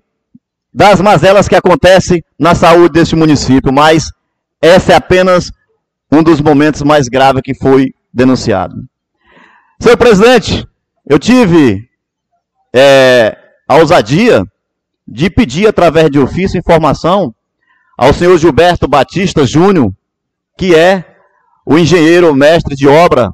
[0.73, 4.11] das mazelas que acontecem na saúde deste município, mas
[4.61, 5.51] esse é apenas
[6.11, 8.75] um dos momentos mais graves que foi denunciado.
[9.81, 10.67] Senhor presidente,
[11.07, 11.87] eu tive
[12.73, 14.43] é, a ousadia
[15.07, 17.33] de pedir, através de ofício, informação
[17.97, 19.91] ao senhor Gilberto Batista Júnior,
[20.57, 21.05] que é
[21.69, 23.31] o engenheiro mestre de obra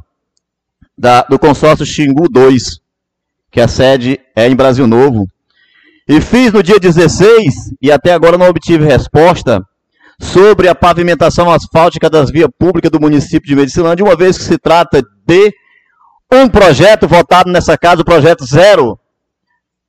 [0.97, 2.81] da, do consórcio Xingu 2,
[3.49, 5.25] que a sede é em Brasil Novo.
[6.05, 9.65] E fiz no dia 16, e até agora não obtive resposta,
[10.19, 14.57] sobre a pavimentação asfáltica das vias públicas do município de Medicilândia, uma vez que se
[14.57, 15.53] trata de
[16.29, 18.43] um projeto votado nessa casa, o projeto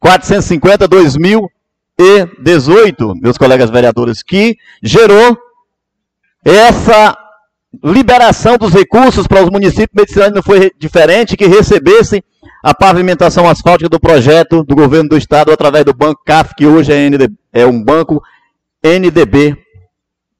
[0.00, 5.36] 0450 2018, meus colegas vereadores, que gerou
[6.44, 7.25] essa
[7.84, 12.22] liberação dos recursos para os municípios medicinais não foi diferente, que recebessem
[12.62, 16.92] a pavimentação asfáltica do projeto do governo do estado através do banco CAF, que hoje
[16.92, 18.22] é, é um banco
[18.82, 19.56] NDB,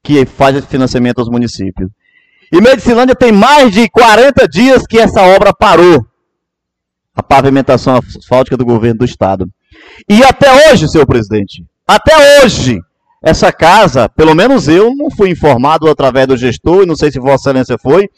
[0.03, 1.89] que faz esse financiamento aos municípios.
[2.51, 6.05] E Medicilândia tem mais de 40 dias que essa obra parou.
[7.13, 9.49] A pavimentação asfáltica do governo do estado.
[10.07, 12.79] E até hoje, senhor presidente, até hoje,
[13.21, 17.19] essa casa, pelo menos eu não fui informado através do gestor, e não sei se
[17.19, 18.09] Vossa Excelência foi,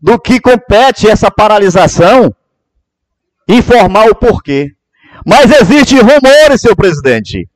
[0.00, 2.34] do que compete essa paralisação,
[3.48, 4.70] informar o porquê.
[5.26, 7.48] Mas existem rumores, senhor presidente,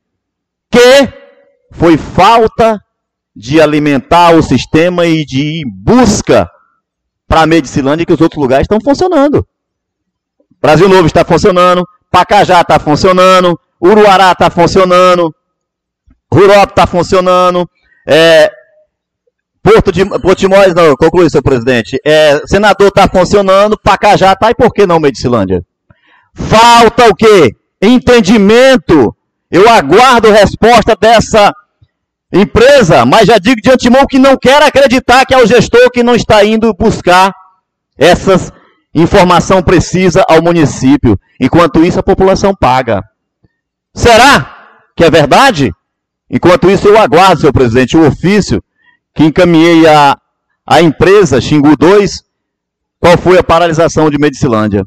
[0.70, 1.12] que
[1.70, 2.81] foi falta
[3.35, 6.51] de alimentar o sistema e de ir em busca
[7.27, 9.47] para a Medicilândia que os outros lugares estão funcionando.
[10.61, 15.33] Brasil Novo está funcionando, Pacajá está funcionando, Uruará está funcionando,
[16.33, 17.69] Rurop está funcionando.
[18.07, 18.51] É,
[19.63, 21.99] Porto de Portimóis, não, conclui, seu presidente.
[22.05, 25.63] É, senador está funcionando, Pacajá está, e por que não Medicilândia?
[26.35, 27.55] Falta o quê?
[27.81, 29.15] Entendimento.
[29.51, 31.53] Eu aguardo resposta dessa
[32.33, 36.03] empresa, mas já digo de antemão que não quero acreditar que é o gestor que
[36.03, 37.33] não está indo buscar
[37.97, 38.53] essas
[38.95, 41.19] informação precisa ao município.
[41.41, 43.03] Enquanto isso, a população paga.
[43.95, 44.57] Será
[44.97, 45.73] que é verdade?
[46.31, 48.63] Enquanto isso, eu aguardo, senhor presidente, o ofício
[49.15, 50.17] que encaminhei à,
[50.67, 52.23] à empresa Xingu 2,
[53.01, 54.85] qual foi a paralisação de Medicilândia.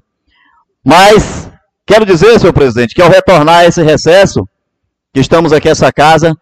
[0.86, 1.50] Mas,
[1.86, 4.48] quero dizer, senhor presidente, que ao retornar a esse recesso,
[5.14, 6.36] que estamos aqui nessa casa,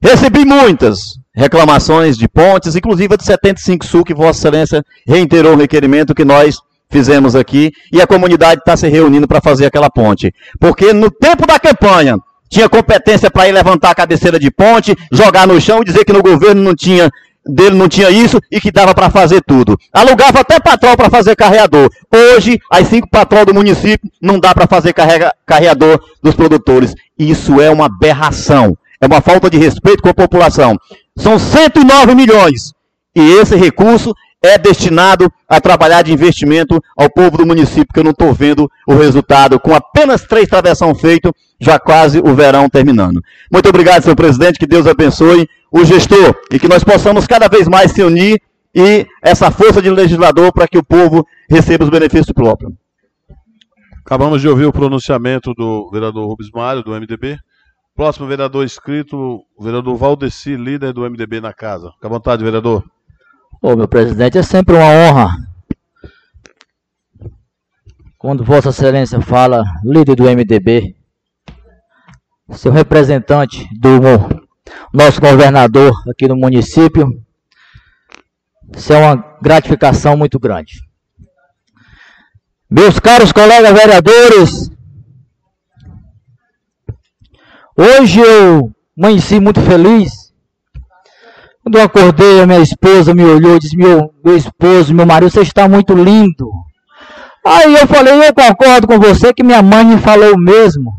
[0.00, 5.58] recebi muitas reclamações de pontes, inclusive a de 75 Sul, que Vossa Excelência reiterou o
[5.58, 6.58] requerimento que nós
[6.90, 10.32] fizemos aqui, e a comunidade está se reunindo para fazer aquela ponte.
[10.60, 12.18] Porque no tempo da campanha,
[12.52, 16.12] tinha competência para ir levantar a cabeceira de ponte, jogar no chão e dizer que
[16.12, 17.10] no governo não tinha
[17.44, 19.76] dele não tinha isso e que dava para fazer tudo.
[19.92, 21.90] Alugava até patrol para fazer carreador.
[22.14, 26.94] Hoje, as cinco patrol do município não dá para fazer carrega, carreador dos produtores.
[27.18, 28.76] Isso é uma aberração.
[29.00, 30.76] É uma falta de respeito com a população.
[31.16, 32.72] São 109 milhões.
[33.16, 38.04] E esse recurso é destinado a trabalhar de investimento ao povo do município, que eu
[38.04, 39.60] não estou vendo o resultado.
[39.60, 43.22] Com apenas três travessão feito, já quase o verão terminando.
[43.50, 47.68] Muito obrigado, senhor presidente, que Deus abençoe o gestor e que nós possamos cada vez
[47.68, 48.42] mais se unir
[48.74, 52.72] e essa força de legislador para que o povo receba os benefícios próprios.
[54.04, 57.38] Acabamos de ouvir o pronunciamento do vereador Rubens Mário, do MDB.
[57.94, 59.16] Próximo vereador inscrito,
[59.56, 61.92] o vereador Valdeci, líder do MDB na casa.
[61.92, 62.82] Fique à vontade, vereador.
[63.64, 65.48] Ô, meu presidente, é sempre uma honra
[68.18, 70.96] quando Vossa Excelência fala líder do MDB,
[72.50, 74.00] seu representante do
[74.92, 77.24] nosso governador aqui no município,
[78.76, 80.80] isso é uma gratificação muito grande.
[82.68, 84.70] Meus caros colegas vereadores,
[87.78, 90.21] hoje eu amanheci muito feliz
[91.62, 95.30] quando eu acordei, a minha esposa me olhou e disse: meu, meu esposo, meu marido,
[95.30, 96.50] você está muito lindo.
[97.44, 100.92] Aí eu falei: Eu concordo com você que minha mãe me falou o mesmo.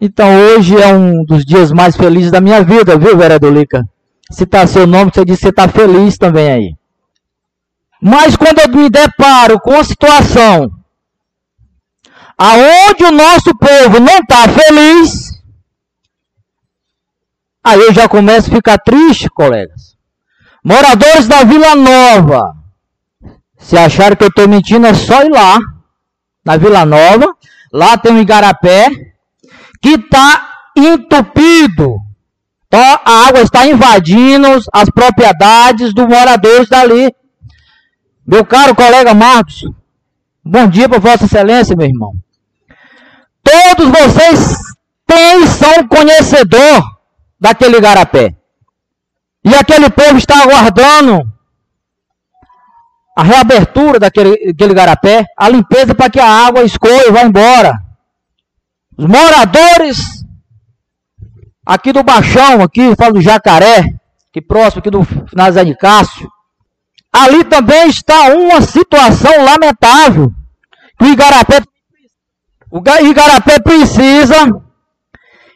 [0.00, 3.82] Então hoje é um dos dias mais felizes da minha vida, viu, vereador Lica?
[4.30, 6.74] Citar seu nome, você disse que está feliz também aí.
[8.02, 10.70] Mas quando eu me deparo com a situação
[12.36, 15.25] aonde o nosso povo não está feliz,
[17.66, 19.96] Aí eu já começo a ficar triste, colegas.
[20.62, 22.54] Moradores da Vila Nova,
[23.58, 25.58] Se acharam que eu estou mentindo, é só ir lá,
[26.44, 27.34] na Vila Nova.
[27.72, 28.88] Lá tem um igarapé
[29.82, 31.96] que está entupido.
[32.68, 37.12] Então, a água está invadindo as propriedades dos moradores dali.
[38.24, 39.64] Meu caro colega Marcos,
[40.44, 42.12] bom dia para Vossa Excelência, meu irmão.
[43.42, 44.56] Todos vocês
[45.04, 46.95] têm, são conhecedor
[47.38, 48.34] daquele igarapé.
[49.44, 51.20] E aquele povo está aguardando
[53.16, 57.72] a reabertura daquele, daquele garapé, a limpeza para que a água escoe e vá embora.
[58.98, 60.24] Os moradores
[61.64, 63.84] aqui do Baixão, aqui, falo do Jacaré,
[64.32, 65.00] que próximo aqui do
[65.34, 66.30] Nazé de Cássio,
[67.12, 70.30] ali também está uma situação lamentável,
[70.98, 71.62] que o Igarapé,
[72.70, 74.36] o Igarapé precisa,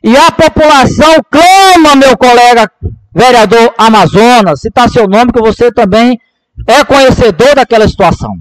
[0.02, 2.70] e a população clama, meu colega
[3.14, 6.18] vereador Amazonas, citar seu nome que você também
[6.66, 8.36] é conhecedor daquela situação.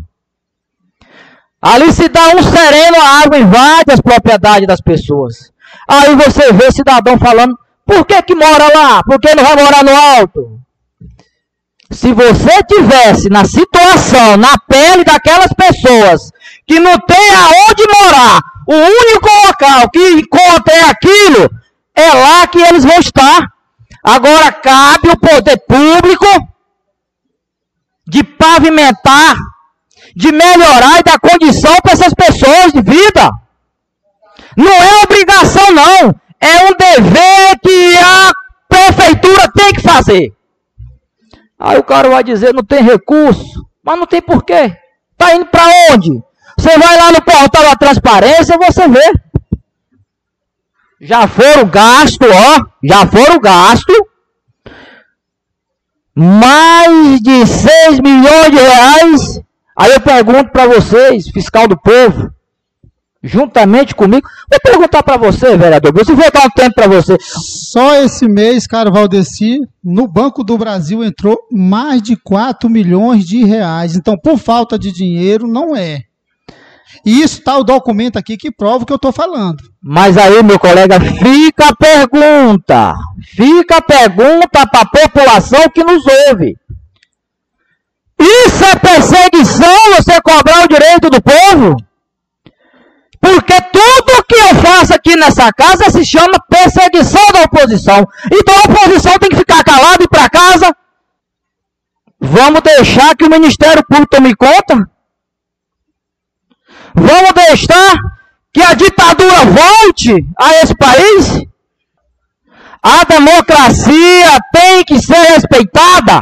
[1.61, 5.51] Ali se dá um sereno, a água invade as propriedades das pessoas.
[5.87, 9.03] Aí você vê cidadão falando, por que que mora lá?
[9.03, 10.59] Por que não vai morar no alto?
[11.91, 16.31] Se você tivesse na situação, na pele daquelas pessoas
[16.67, 18.39] que não tem aonde morar,
[18.71, 21.49] o único local que encontra é aquilo,
[21.95, 23.51] é lá que eles vão estar.
[24.03, 26.27] Agora cabe o poder público
[28.07, 29.37] de pavimentar,
[30.15, 33.31] de melhorar e dar condição para essas pessoas de vida.
[34.55, 36.15] Não é obrigação, não.
[36.39, 38.31] É um dever que a
[38.69, 40.31] prefeitura tem que fazer.
[41.57, 43.67] Aí o cara vai dizer, não tem recurso.
[43.83, 44.77] Mas não tem porquê.
[45.11, 46.21] Está indo para onde?
[46.59, 49.13] Você vai lá no portal da transparência você vê.
[50.99, 52.65] Já foram gasto, ó.
[52.83, 53.93] Já foram gasto
[56.13, 59.41] mais de 6 milhões de reais.
[59.73, 62.29] Aí eu pergunto para vocês, fiscal do povo,
[63.23, 67.15] juntamente comigo, vou perguntar para você, vereador, você vou dar um tempo para você.
[67.21, 73.45] Só esse mês, cara Valdeci, no Banco do Brasil entrou mais de 4 milhões de
[73.45, 73.95] reais.
[73.95, 76.08] Então, por falta de dinheiro, não é.
[77.05, 79.57] E isso está o documento aqui que prova o que eu estou falando.
[79.81, 82.95] Mas aí, meu colega, fica a pergunta.
[83.35, 86.55] Fica a pergunta para a população que nos ouve.
[88.19, 91.77] Isso é perseguição, você cobrar o direito do povo?
[93.21, 98.05] Porque tudo que eu faço aqui nessa casa se chama perseguição da oposição.
[98.31, 100.75] Então a oposição tem que ficar calada e ir para casa.
[102.19, 104.89] Vamos deixar que o Ministério Público tome conta?
[106.93, 107.95] Vamos deixar
[108.53, 111.43] que a ditadura volte a esse país?
[112.81, 116.21] A democracia tem que ser respeitada.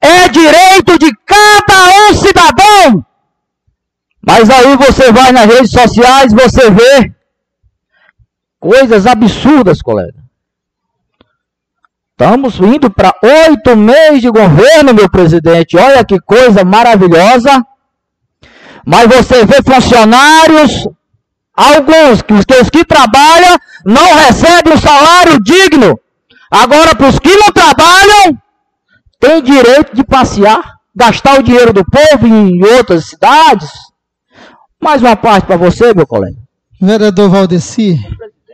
[0.00, 3.04] É direito de cada um cidadão.
[4.24, 7.12] Mas aí você vai nas redes sociais, você vê
[8.60, 10.18] coisas absurdas, colega.
[12.10, 15.76] Estamos indo para oito meses de governo, meu presidente.
[15.76, 17.64] Olha que coisa maravilhosa.
[18.86, 20.86] Mas você vê funcionários,
[21.54, 25.98] alguns que os que trabalham não recebem um salário digno.
[26.50, 28.38] Agora, para os que não trabalham,
[29.20, 33.68] tem direito de passear, gastar o dinheiro do povo em outras cidades.
[34.80, 36.36] Mais uma parte para você, meu colega.
[36.80, 37.98] Vereador Valdeci,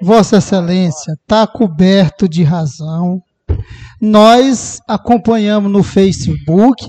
[0.01, 3.22] Vossa Excelência está coberto de razão.
[4.01, 6.86] Nós acompanhamos no Facebook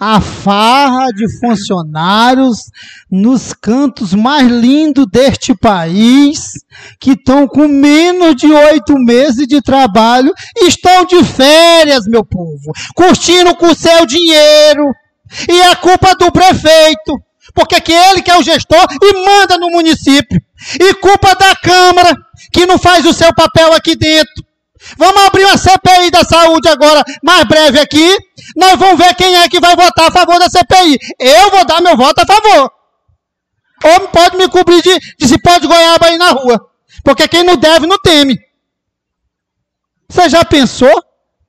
[0.00, 2.70] a farra de funcionários
[3.10, 6.52] nos cantos mais lindos deste país,
[6.98, 13.54] que estão com menos de oito meses de trabalho, estão de férias, meu povo, curtindo
[13.56, 14.90] com o seu dinheiro.
[15.46, 17.20] E é culpa do prefeito,
[17.54, 20.40] porque é que ele que é o gestor e manda no município.
[20.80, 22.16] E culpa da Câmara,
[22.50, 24.49] que não faz o seu papel aqui dentro.
[24.96, 28.16] Vamos abrir uma CPI da saúde agora, mais breve aqui.
[28.56, 30.98] Nós vamos ver quem é que vai votar a favor da CPI.
[31.18, 32.72] Eu vou dar meu voto a favor.
[33.84, 36.66] Ou pode me cobrir de, de se pode goiaba aí na rua.
[37.04, 38.38] Porque quem não deve, não teme.
[40.08, 41.02] Você já pensou?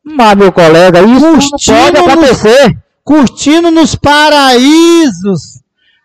[0.04, 2.68] Mas, meu colega, isso curtindo não pode acontecer.
[2.68, 5.62] Nos, curtindo nos paraísos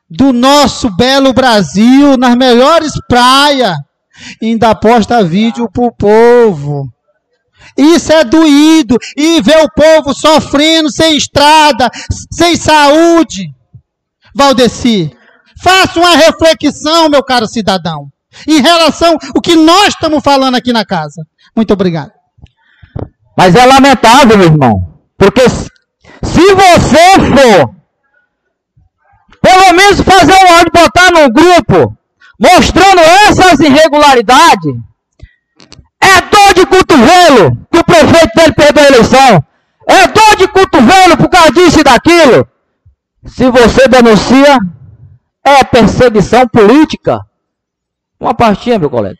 [0.08, 3.76] do nosso belo Brasil, nas melhores praias.
[4.42, 6.90] Ainda posta vídeo pro povo.
[7.76, 8.96] Isso é doído.
[9.16, 11.90] E ver o povo sofrendo sem estrada,
[12.32, 13.52] sem saúde.
[14.34, 15.10] Valdeci,
[15.62, 18.10] faça uma reflexão, meu caro cidadão,
[18.46, 21.22] em relação ao que nós estamos falando aqui na casa.
[21.54, 22.12] Muito obrigado.
[23.36, 27.76] Mas é lamentável, meu irmão, porque se você for
[29.40, 31.96] pelo menos fazer um áudio, botar no grupo,
[32.38, 34.74] mostrando essas irregularidades,
[36.02, 39.44] é dor de cotovelo que o prefeito dele perdeu a eleição.
[39.88, 42.46] É dor de cotovelo por causa disso e daquilo.
[43.26, 44.58] Se você denuncia,
[45.44, 47.20] é perseguição política.
[48.18, 49.16] Uma partinha, meu colega.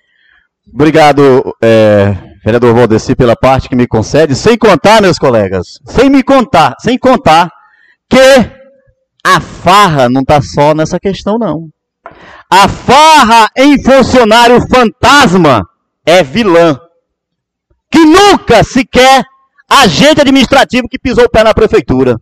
[0.72, 4.34] Obrigado, é, vereador Valdeci, pela parte que me concede.
[4.34, 7.50] Sem contar, meus colegas, sem me contar, sem contar
[8.08, 8.18] que
[9.24, 11.68] a farra não está só nessa questão, não.
[12.50, 15.62] A farra em funcionário fantasma
[16.06, 16.80] é vilã.
[17.90, 19.24] Que nunca sequer
[19.68, 22.16] agente administrativo que pisou o pé na prefeitura.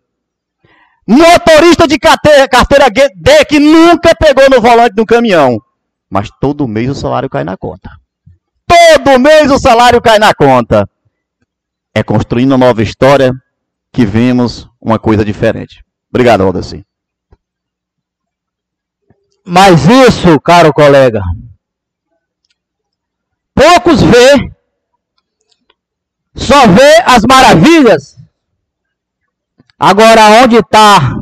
[1.07, 5.61] Motorista de carteira, carteira D que nunca pegou no volante do caminhão.
[6.09, 7.91] Mas todo mês o salário cai na conta.
[8.67, 10.89] Todo mês o salário cai na conta.
[11.95, 13.33] É construindo uma nova história
[13.93, 15.85] que vemos uma coisa diferente.
[16.11, 16.85] Obrigado, Aldeci.
[19.47, 21.21] Mas isso, caro colega,
[23.55, 24.51] poucos vê,
[26.35, 28.17] só vê as maravilhas.
[29.79, 31.15] Agora, onde está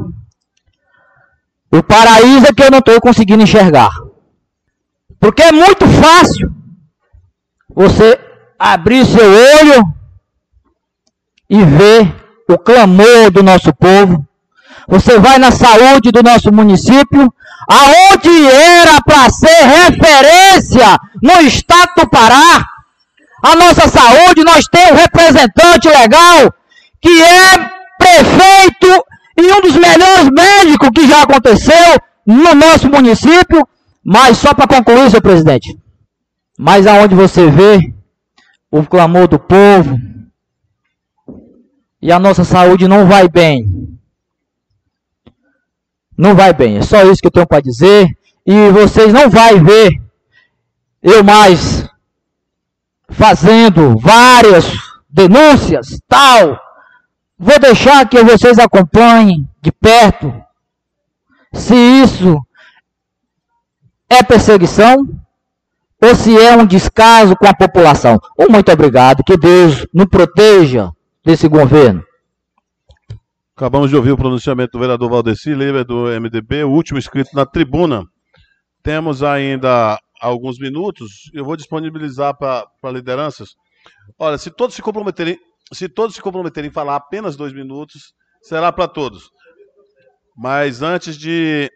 [1.72, 3.90] o paraíso é que eu não estou conseguindo enxergar.
[5.18, 6.50] Porque é muito fácil
[7.74, 8.18] você
[8.58, 9.82] abrir seu olho
[11.48, 12.14] e ver
[12.48, 14.26] o clamor do nosso povo.
[14.86, 17.32] Você vai na saúde do nosso município,
[17.68, 22.64] aonde era para ser referência no estado do Pará.
[23.42, 26.52] A nossa saúde, nós temos um representante legal
[27.00, 29.04] que é prefeito
[29.36, 33.66] e um dos melhores médicos que já aconteceu no nosso município.
[34.04, 35.78] Mas só para concluir, senhor presidente,
[36.58, 37.92] mas aonde você vê
[38.70, 39.96] o clamor do povo
[42.00, 43.81] e a nossa saúde não vai bem.
[46.16, 46.78] Não vai bem.
[46.78, 48.06] É só isso que eu tenho para dizer.
[48.46, 50.00] E vocês não vão ver
[51.02, 51.88] eu mais
[53.08, 54.64] fazendo várias
[55.08, 56.58] denúncias, tal.
[57.38, 60.32] Vou deixar que vocês acompanhem de perto
[61.52, 62.40] se isso
[64.08, 65.08] é perseguição
[66.00, 68.18] ou se é um descaso com a população.
[68.38, 70.90] Um muito obrigado, que Deus nos proteja
[71.24, 72.02] desse governo.
[73.54, 77.44] Acabamos de ouvir o pronunciamento do vereador Valdeci, líder do MDB, o último inscrito na
[77.44, 78.02] tribuna.
[78.82, 83.50] Temos ainda alguns minutos, eu vou disponibilizar para lideranças.
[84.18, 85.38] Olha, se todos se comprometerem,
[85.70, 89.30] se todos se comprometerem em falar apenas dois minutos, será para todos.
[90.34, 91.70] Mas antes de,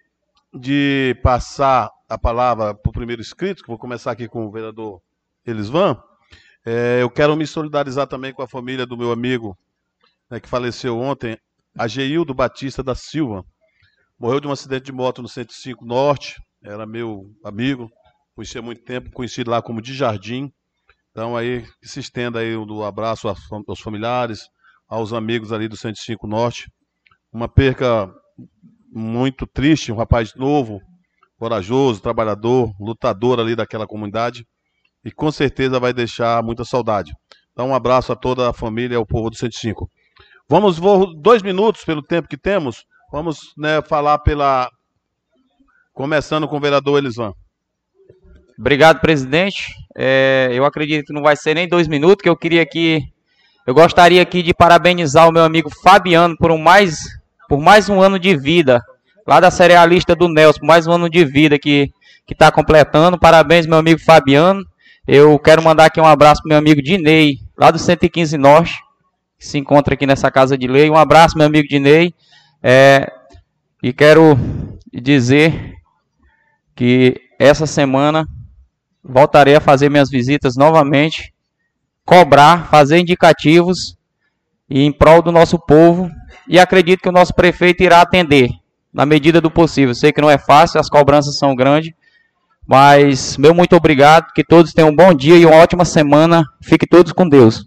[0.54, 5.02] de passar a palavra para o primeiro inscrito, que vou começar aqui com o vereador
[5.44, 6.00] Elisvan,
[6.64, 9.56] é, eu quero me solidarizar também com a família do meu amigo
[10.30, 11.38] né, que faleceu ontem,
[11.78, 13.44] Ageildo Batista da Silva.
[14.18, 17.90] Morreu de um acidente de moto no 105 Norte, era meu amigo,
[18.34, 20.50] conhecia há muito tempo, conhecido lá como de Jardim.
[21.10, 24.48] Então aí que se estenda aí o um abraço aos familiares,
[24.88, 26.70] aos amigos ali do 105 Norte.
[27.30, 28.10] Uma perca
[28.90, 30.80] muito triste, um rapaz novo,
[31.38, 34.46] corajoso, trabalhador, lutador ali daquela comunidade
[35.04, 37.14] e com certeza vai deixar muita saudade.
[37.52, 39.90] Então, um abraço a toda a família e ao povo do 105.
[40.48, 44.70] Vamos, vou, dois minutos pelo tempo que temos, vamos né, falar pela.
[45.92, 47.32] Começando com o vereador Elisan.
[48.58, 49.74] Obrigado, presidente.
[49.96, 53.02] É, eu acredito que não vai ser nem dois minutos, que eu queria aqui.
[53.66, 57.00] Eu gostaria aqui de parabenizar o meu amigo Fabiano por um mais,
[57.48, 58.80] por mais um ano de vida
[59.26, 61.90] lá da cerealista do Nelson, mais um ano de vida que
[62.30, 63.18] está completando.
[63.18, 64.64] Parabéns, meu amigo Fabiano.
[65.06, 68.74] Eu quero mandar aqui um abraço para meu amigo Dinei, lá do 115 Norte,
[69.46, 70.90] que se encontra aqui nessa casa de lei.
[70.90, 72.12] Um abraço, meu amigo Dinei.
[72.60, 73.10] É,
[73.80, 74.36] e quero
[74.92, 75.74] dizer
[76.74, 78.26] que essa semana
[79.02, 81.32] voltarei a fazer minhas visitas novamente,
[82.04, 83.96] cobrar, fazer indicativos
[84.68, 86.10] em prol do nosso povo.
[86.48, 88.50] E acredito que o nosso prefeito irá atender
[88.92, 89.94] na medida do possível.
[89.94, 91.92] Sei que não é fácil, as cobranças são grandes,
[92.66, 96.44] mas meu muito obrigado, que todos tenham um bom dia e uma ótima semana.
[96.60, 97.64] Fiquem todos com Deus.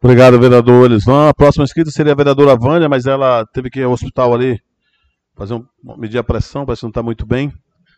[0.00, 1.28] Obrigado, vereador Elisvan.
[1.28, 4.60] A próxima inscrita seria a vereadora Vânia, mas ela teve que ir ao hospital ali
[5.36, 5.66] fazer um,
[5.96, 7.52] medir a pressão, parece que não está muito bem.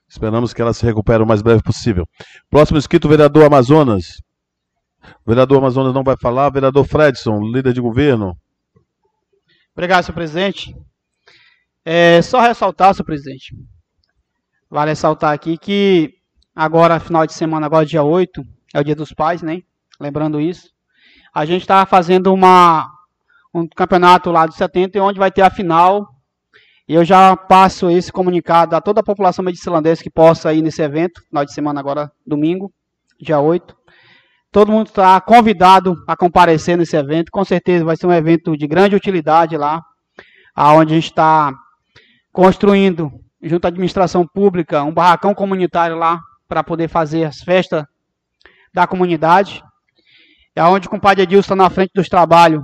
[0.08, 2.06] Esperamos que ela se recupere o mais breve possível.
[2.50, 4.20] Próximo inscrito, vereador Amazonas.
[5.24, 6.50] O vereador Amazonas não vai falar.
[6.50, 8.36] Vereador Fredson, líder de governo.
[9.72, 10.74] Obrigado, senhor presidente.
[11.84, 13.54] É, só ressaltar, senhor presidente,
[14.68, 16.12] vale ressaltar aqui que
[16.54, 18.42] agora, final de semana, agora dia 8,
[18.74, 19.62] é o dia dos pais, né?
[19.98, 20.70] Lembrando isso.
[21.32, 22.90] A gente está fazendo uma,
[23.54, 26.08] um campeonato lá do 70, onde vai ter a final.
[26.88, 30.82] E eu já passo esse comunicado a toda a população medicilandense que possa ir nesse
[30.82, 32.72] evento, final de semana agora, domingo,
[33.20, 33.76] dia 8.
[34.50, 37.30] Todo mundo está convidado a comparecer nesse evento.
[37.30, 39.80] Com certeza vai ser um evento de grande utilidade lá,
[40.52, 41.52] aonde a gente está
[42.32, 47.84] construindo, junto à administração pública, um barracão comunitário lá para poder fazer as festas
[48.74, 49.62] da comunidade.
[50.60, 52.62] É onde o compadre Edilson está na frente dos trabalhos.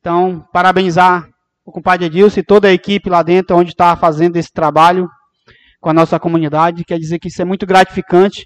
[0.00, 1.24] Então, parabenizar
[1.64, 5.08] o compadre Edilson e toda a equipe lá dentro, onde está fazendo esse trabalho
[5.80, 6.84] com a nossa comunidade.
[6.84, 8.44] Quer dizer que isso é muito gratificante.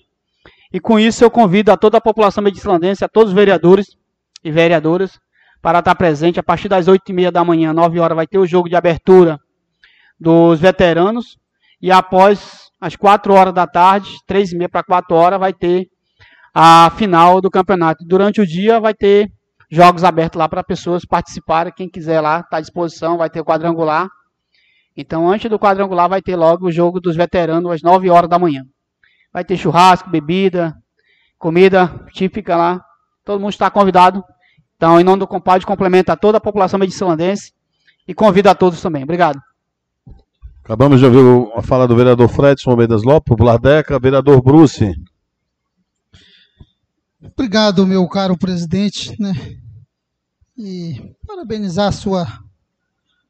[0.71, 3.87] E com isso eu convido a toda a população medicilandense, a todos os vereadores
[4.45, 5.19] e vereadoras,
[5.63, 8.37] para estar presente a partir das 8 e meia da manhã, 9 horas, vai ter
[8.37, 9.39] o jogo de abertura
[10.21, 11.39] dos veteranos.
[11.81, 15.89] E após as 4 horas da tarde, 3 e meia para 4 horas, vai ter
[16.61, 18.05] a final do campeonato.
[18.05, 19.31] Durante o dia vai ter
[19.71, 21.73] jogos abertos lá para pessoas participarem.
[21.73, 24.09] Quem quiser lá, está à disposição, vai ter quadrangular.
[24.97, 28.41] Então, antes do quadrangular, vai ter logo o jogo dos veteranos às 9 horas da
[28.41, 28.65] manhã.
[29.33, 30.75] Vai ter churrasco, bebida,
[31.39, 32.81] comida típica lá.
[33.25, 34.25] Todo mundo está convidado.
[34.75, 37.53] Então, em nome do compadre, complementa a toda a população medicilandense
[38.09, 39.05] e convida a todos também.
[39.05, 39.39] Obrigado.
[40.65, 44.93] Acabamos de ouvir a fala do vereador Fredson Almeida Lopes, Popular Deca, vereador Bruce.
[47.33, 49.33] Obrigado, meu caro presidente, né?
[50.57, 52.27] E parabenizar a sua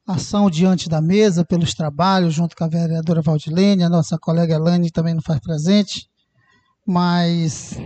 [0.07, 4.91] ação diante da mesa, pelos trabalhos, junto com a vereadora Valdilene, a nossa colega Elane
[4.91, 6.09] também não faz presente,
[6.87, 7.77] mas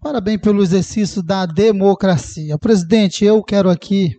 [0.00, 2.58] parabéns pelo exercício da democracia.
[2.58, 4.18] Presidente, eu quero aqui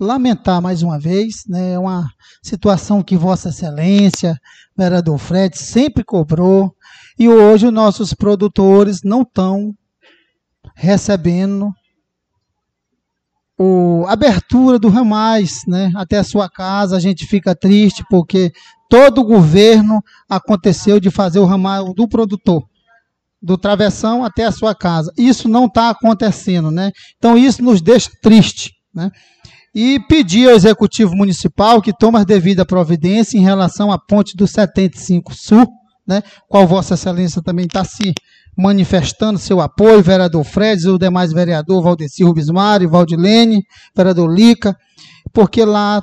[0.00, 2.08] lamentar mais uma vez, né, uma
[2.42, 4.38] situação que Vossa Excelência,
[4.76, 6.74] vereador Fred, sempre cobrou,
[7.18, 9.74] e hoje os nossos produtores não estão
[10.78, 11.74] recebendo
[13.58, 16.96] o, a abertura do Ramais, né, até a sua casa.
[16.96, 18.52] A gente fica triste porque
[18.88, 22.62] todo o governo aconteceu de fazer o ramal do produtor,
[23.42, 25.12] do travessão até a sua casa.
[25.18, 26.92] Isso não está acontecendo, né?
[27.16, 29.10] Então isso nos deixa triste, né?
[29.74, 34.46] E pedir ao Executivo Municipal que tome as devidas providências em relação à ponte do
[34.46, 35.66] 75 Sul,
[36.06, 36.22] né?
[36.48, 38.14] Qual Vossa Excelência também está se
[38.58, 43.62] manifestando seu apoio, vereador Fred, e o demais vereador Valdeci Rubismar, Valdilene,
[43.96, 44.76] vereador Lica,
[45.32, 46.02] porque lá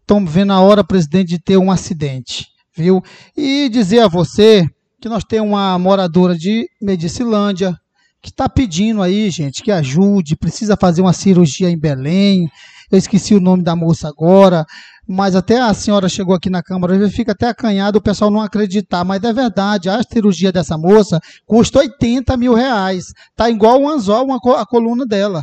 [0.00, 3.00] estamos vendo a hora, presidente, de ter um acidente, viu?
[3.36, 4.66] E dizer a você
[5.00, 7.76] que nós temos uma moradora de Medicilândia
[8.20, 12.50] que está pedindo aí, gente, que ajude, precisa fazer uma cirurgia em Belém,
[12.90, 14.66] eu esqueci o nome da moça agora,
[15.12, 19.02] mas até a senhora chegou aqui na Câmara, fica até acanhado o pessoal não acreditar,
[19.02, 24.24] mas é verdade, a cirurgia dessa moça custa 80 mil reais, tá igual o anzol,
[24.24, 25.42] uma, a coluna dela.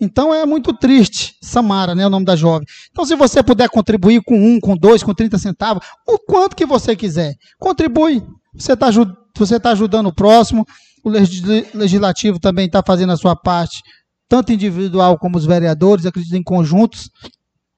[0.00, 2.66] Então é muito triste, Samara, né, o nome da jovem.
[2.90, 6.64] Então se você puder contribuir com um, com dois, com 30 centavos, o quanto que
[6.64, 8.22] você quiser, contribui.
[8.54, 8.88] Você está
[9.36, 10.64] você tá ajudando o próximo,
[11.04, 13.82] o legislativo também está fazendo a sua parte
[14.28, 17.10] tanto individual como os vereadores, acredito em conjuntos,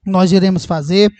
[0.06, 1.12] nós iremos fazer.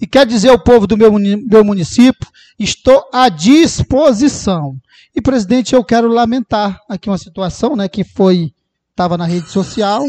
[0.00, 2.28] E quer dizer ao povo do meu, meu município,
[2.58, 4.76] estou à disposição.
[5.14, 8.52] E, presidente, eu quero lamentar aqui uma situação né, que foi,
[8.90, 10.04] estava na rede social.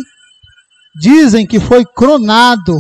[1.02, 2.78] Dizem que foi cronado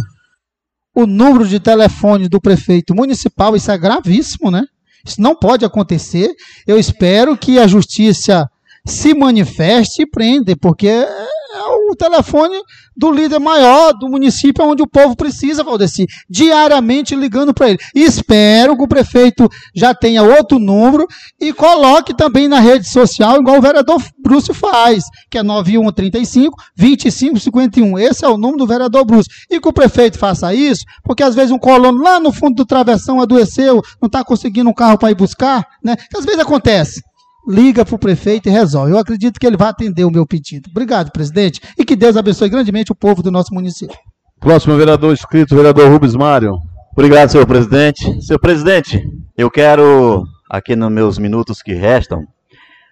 [0.93, 3.55] o número de telefone do prefeito municipal.
[3.55, 4.65] Isso é gravíssimo, né?
[5.05, 6.29] Isso não pode acontecer.
[6.67, 8.49] Eu espero que a justiça
[8.85, 11.05] se manifeste e prenda, porque
[11.51, 12.55] é o telefone
[12.95, 17.79] do líder maior do município onde o povo precisa, Valdeci, diariamente ligando para ele.
[17.95, 21.07] espero que o prefeito já tenha outro número
[21.39, 27.97] e coloque também na rede social, igual o vereador Bruce faz, que é 9135 2551.
[27.97, 29.29] Esse é o número do vereador Bruce.
[29.49, 32.65] E que o prefeito faça isso, porque às vezes um colono lá no fundo do
[32.65, 35.95] travessão adoeceu, não está conseguindo um carro para ir buscar, né?
[36.15, 37.01] Às vezes acontece
[37.49, 38.91] liga para o prefeito e resolve.
[38.91, 40.69] Eu acredito que ele vai atender o meu pedido.
[40.69, 43.97] Obrigado, presidente, e que Deus abençoe grandemente o povo do nosso município.
[44.39, 46.59] Próximo vereador inscrito, vereador Rubens Mário.
[46.91, 48.21] Obrigado, senhor presidente.
[48.21, 49.01] Senhor presidente,
[49.35, 52.23] eu quero, aqui nos meus minutos que restam,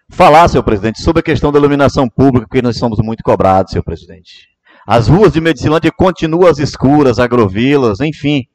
[0.09, 3.83] falar, senhor presidente, sobre a questão da iluminação pública, porque nós somos muito cobrados, senhor
[3.83, 4.47] presidente.
[4.87, 8.45] As ruas de Medicilândia continuam as escuras, agrovilas, enfim.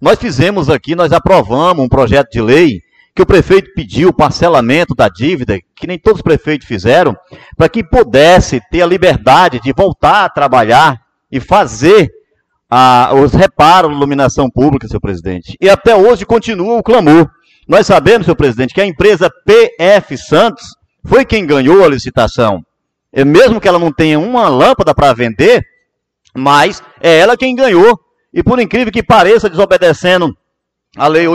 [0.00, 2.80] Nós fizemos aqui, nós aprovamos um projeto de lei
[3.18, 7.16] que o prefeito pediu parcelamento da dívida, que nem todos os prefeitos fizeram,
[7.56, 10.96] para que pudesse ter a liberdade de voltar a trabalhar
[11.28, 12.08] e fazer
[12.70, 15.56] ah, os reparos de iluminação pública, senhor presidente.
[15.60, 17.28] E até hoje continua o clamor.
[17.66, 20.62] Nós sabemos, senhor presidente, que a empresa PF Santos
[21.04, 22.62] foi quem ganhou a licitação.
[23.12, 25.64] E mesmo que ela não tenha uma lâmpada para vender,
[26.36, 27.98] mas é ela quem ganhou.
[28.32, 30.32] e por incrível que pareça, desobedecendo
[30.96, 31.26] a lei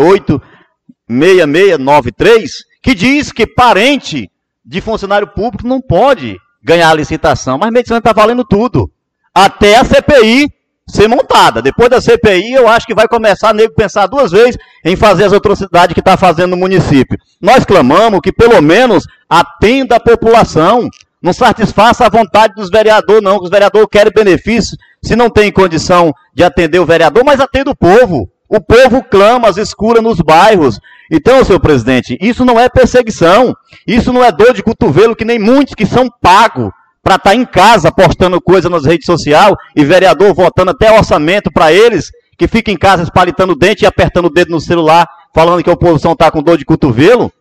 [0.00, 2.50] 8.6693,
[2.82, 4.30] que diz que parente
[4.64, 8.90] de funcionário público não pode ganhar a licitação, mas medicina está valendo tudo,
[9.34, 10.48] até a CPI
[10.86, 11.62] ser montada.
[11.62, 15.24] Depois da CPI, eu acho que vai começar a nego pensar duas vezes em fazer
[15.24, 17.18] as atrocidades que está fazendo no município.
[17.40, 20.88] Nós clamamos que pelo menos atenda a população,
[21.22, 25.50] não satisfaça a vontade dos vereadores, não, que os vereadores querem benefícios, se não tem
[25.50, 28.30] condição de atender o vereador, mas atenda o povo.
[28.54, 30.78] O povo clama as escuras nos bairros.
[31.10, 33.52] Então, senhor presidente, isso não é perseguição,
[33.84, 36.70] isso não é dor de cotovelo que nem muitos que são pagos
[37.02, 41.50] para estar tá em casa postando coisa nas redes sociais e vereador votando até orçamento
[41.52, 45.04] para eles, que fica em casa espalitando dente e apertando o dedo no celular,
[45.34, 47.32] falando que a oposição está com dor de cotovelo.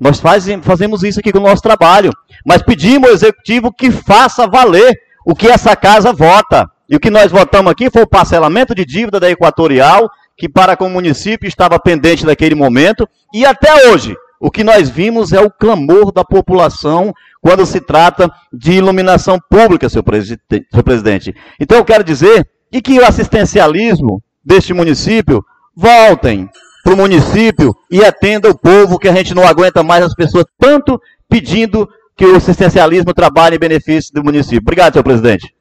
[0.00, 2.10] Nós faz, fazemos isso aqui com o nosso trabalho.
[2.44, 6.66] Mas pedimos ao executivo que faça valer o que essa casa vota.
[6.88, 10.76] E o que nós votamos aqui foi o parcelamento de dívida da Equatorial, que para
[10.76, 13.08] com o município estava pendente naquele momento.
[13.32, 18.30] E até hoje, o que nós vimos é o clamor da população quando se trata
[18.52, 21.34] de iluminação pública, seu, presidente.
[21.58, 25.44] Então eu quero dizer e que o assistencialismo deste município
[25.74, 26.48] voltem
[26.82, 30.44] para o município e atenda o povo, que a gente não aguenta mais as pessoas
[30.58, 34.60] tanto pedindo que o assistencialismo trabalhe em benefício do município.
[34.60, 35.54] Obrigado, senhor presidente.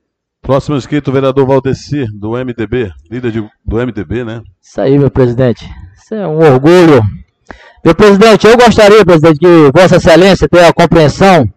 [0.43, 4.43] Próximo inscrito, o vereador Valdeci, do MDB, líder de, do MDB, né?
[4.61, 5.67] Isso aí, meu presidente.
[5.97, 7.01] Isso é um orgulho.
[7.83, 11.51] Meu presidente, eu gostaria, presidente, que Vossa Excelência tenha a compreensão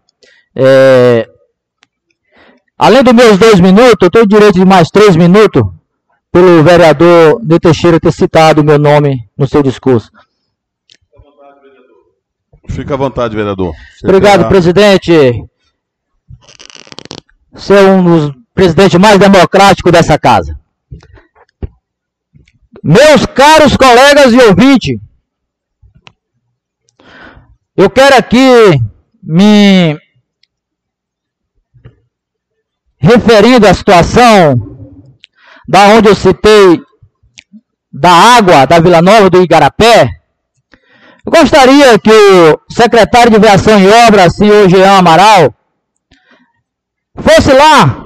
[0.59, 1.29] é,
[2.79, 5.63] além dos meus dois minutos, eu tenho direito de mais três minutos
[6.33, 10.11] pelo vereador de Teixeira ter citado o meu nome no seu discurso.
[12.71, 13.75] Fica à vontade, vereador.
[13.75, 14.49] Você Obrigado, terá...
[14.49, 15.45] presidente.
[17.53, 20.59] Você é um dos presidentes mais democráticos dessa casa.
[22.83, 24.99] Meus caros colegas e ouvintes,
[27.77, 28.81] eu quero aqui
[29.23, 29.99] me
[32.97, 34.55] referindo à situação
[35.69, 36.81] da onde eu citei
[37.93, 40.09] da água da Vila Nova do Igarapé,
[41.27, 45.53] eu gostaria que o secretário de Viação e Obras, senhor Jean Amaral,
[47.17, 48.06] fosse lá,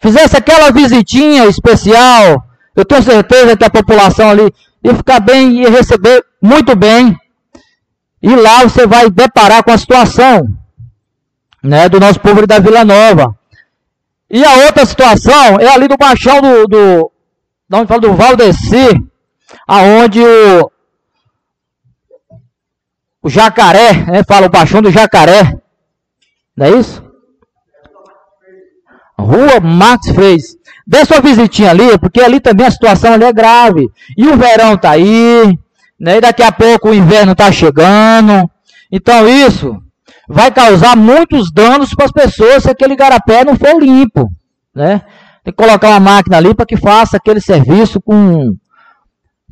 [0.00, 2.44] fizesse aquela visitinha especial.
[2.74, 4.52] Eu tenho certeza que a população ali
[4.82, 7.16] ia ficar bem, ia receber muito bem.
[8.22, 10.46] E lá você vai deparar com a situação
[11.62, 13.36] né, do nosso povo da Vila Nova.
[14.28, 17.12] E a outra situação é ali do baixão do, do,
[17.68, 18.88] não do Valdeci,
[19.66, 20.70] aonde o,
[23.22, 25.58] o jacaré, né, fala o baixão do jacaré,
[26.56, 27.09] não é isso?
[29.20, 30.56] Rua Max Freis.
[30.86, 33.88] Dê sua visitinha ali, porque ali também a situação ali é grave.
[34.16, 35.56] E o verão tá aí,
[35.98, 36.16] né?
[36.16, 38.50] E daqui a pouco o inverno tá chegando.
[38.90, 39.76] Então isso
[40.28, 44.30] vai causar muitos danos para as pessoas se aquele garapé não for limpo,
[44.74, 45.02] né?
[45.42, 48.54] Tem que colocar uma máquina ali para que faça aquele serviço com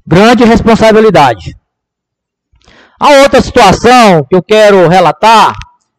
[0.06, 1.56] grande responsabilidade.
[3.00, 5.54] A outra situação que eu quero relatar,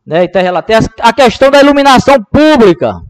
[0.06, 3.02] né, até relatei, é a questão da iluminação pública.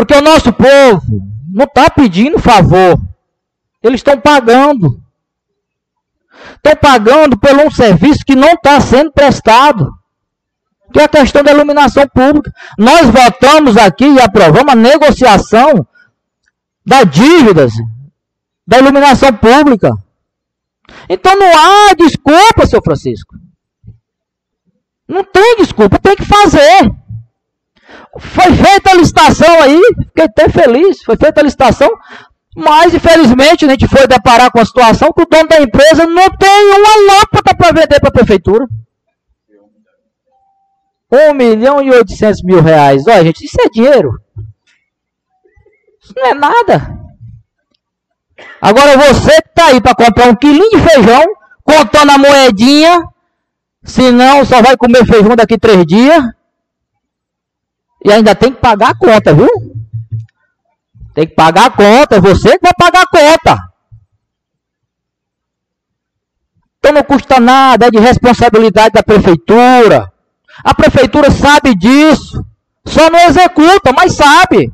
[0.00, 2.98] Porque o nosso povo não está pedindo favor,
[3.82, 4.98] eles estão pagando.
[6.54, 9.92] Estão pagando por um serviço que não está sendo prestado
[10.90, 12.50] que é a questão da iluminação pública.
[12.78, 15.86] Nós votamos aqui e aprovamos a negociação
[16.84, 17.74] das dívidas
[18.66, 19.90] da iluminação pública.
[21.10, 23.36] Então não há desculpa, seu Francisco.
[25.06, 26.90] Não tem desculpa, tem que fazer.
[28.18, 31.88] Foi feita a licitação aí, fiquei até feliz, foi feita a licitação,
[32.56, 36.28] mas infelizmente a gente foi deparar com a situação que o dono da empresa não
[36.30, 38.66] tem uma lâmpada para vender para a prefeitura.
[41.12, 43.06] 1 milhão e 800 mil reais.
[43.06, 44.20] Olha, gente, isso é dinheiro.
[46.02, 47.00] Isso não é nada.
[48.60, 51.24] Agora você que está aí para comprar um quilinho de feijão,
[51.64, 53.02] contando a moedinha,
[53.82, 56.22] senão só vai comer feijão daqui três dias.
[58.04, 59.48] E ainda tem que pagar a conta, viu?
[61.14, 63.70] Tem que pagar a conta, é você que vai pagar a conta.
[66.78, 70.10] Então não custa nada, é de responsabilidade da prefeitura.
[70.64, 72.44] A prefeitura sabe disso.
[72.86, 74.72] Só não executa, mas sabe.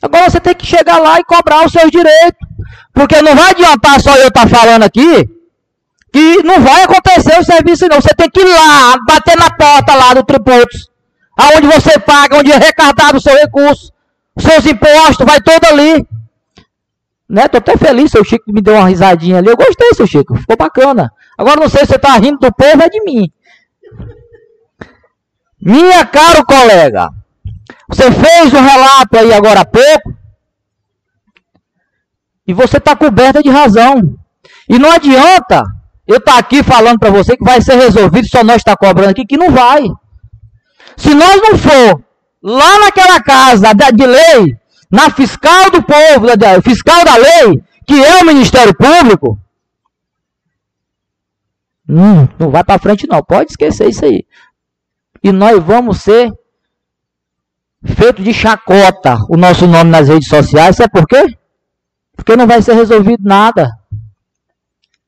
[0.00, 2.48] Agora você tem que chegar lá e cobrar os seus direitos.
[2.92, 5.28] Porque não vai adiantar só eu estar tá falando aqui
[6.12, 8.00] que não vai acontecer o serviço, não.
[8.00, 10.88] Você tem que ir lá, bater na porta lá do Tributos,
[11.36, 13.92] aonde você paga, onde é arrecadado o seu recurso,
[14.38, 16.06] Seus impostos vai todo ali.
[17.28, 17.48] Né?
[17.48, 19.48] Tô até feliz, seu Chico me deu uma risadinha ali.
[19.48, 20.36] Eu gostei, seu Chico.
[20.36, 21.12] Ficou bacana.
[21.36, 23.30] Agora não sei se você tá rindo do povo, é de mim.
[25.60, 27.08] Minha caro colega,
[27.88, 30.12] você fez um relato aí agora há pouco.
[32.46, 34.18] E você está coberta de razão.
[34.68, 35.62] E não adianta
[36.06, 39.10] eu estar tá aqui falando para você que vai ser resolvido, só nós está cobrando
[39.10, 39.88] aqui, que não vai.
[40.96, 42.02] Se nós não for
[42.42, 44.56] lá naquela casa de lei,
[44.90, 46.26] na fiscal do povo,
[46.62, 49.38] fiscal da lei, que é o Ministério Público,
[51.88, 54.24] hum, não vai para frente não, pode esquecer isso aí.
[55.22, 56.32] E nós vamos ser
[57.84, 61.36] feito de chacota o nosso nome nas redes sociais, sabe por quê?
[62.16, 63.70] Porque não vai ser resolvido nada.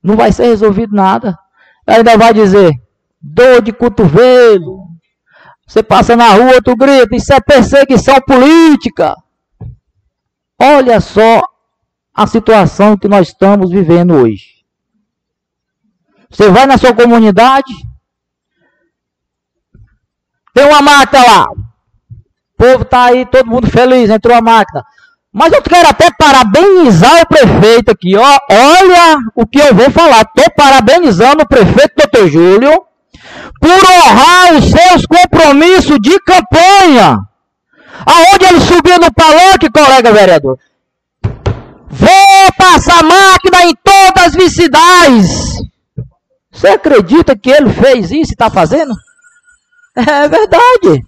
[0.02, 1.38] Não vai ser resolvido nada.
[1.86, 2.72] Ainda vai dizer,
[3.20, 4.83] dor de cotovelo.
[5.66, 9.14] Você passa na rua, tu grita, isso é perseguição política.
[10.60, 11.40] Olha só
[12.14, 14.54] a situação que nós estamos vivendo hoje.
[16.30, 17.72] Você vai na sua comunidade,
[20.52, 21.44] tem uma máquina lá.
[21.44, 24.84] O povo está aí, todo mundo feliz, entrou a máquina.
[25.32, 28.38] Mas eu quero até parabenizar o prefeito aqui, ó.
[28.48, 30.20] Olha o que eu vou falar.
[30.22, 32.28] Estou parabenizando o prefeito Dr.
[32.28, 32.86] Júlio
[33.60, 37.18] por honrar os seus compromissos de campanha.
[38.06, 40.58] Aonde ele subiu no palanque, colega vereador.
[41.88, 45.62] Vou passar máquina em todas as vicidades.
[46.50, 48.94] Você acredita que ele fez isso e está fazendo?
[49.96, 51.04] É verdade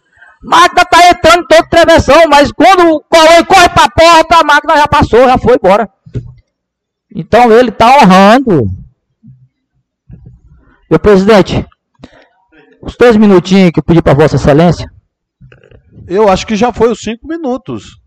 [0.47, 4.45] máquina está entrando em toda travessão, mas quando o Cauê corre para a porta, a
[4.45, 5.91] máquina já passou, já foi embora.
[7.15, 8.71] Então ele está honrando.
[10.89, 11.67] Meu presidente,
[12.87, 14.89] os dois minutinhos que eu pedi para Vossa Excelência.
[16.07, 17.99] Eu acho que já foi os cinco minutos.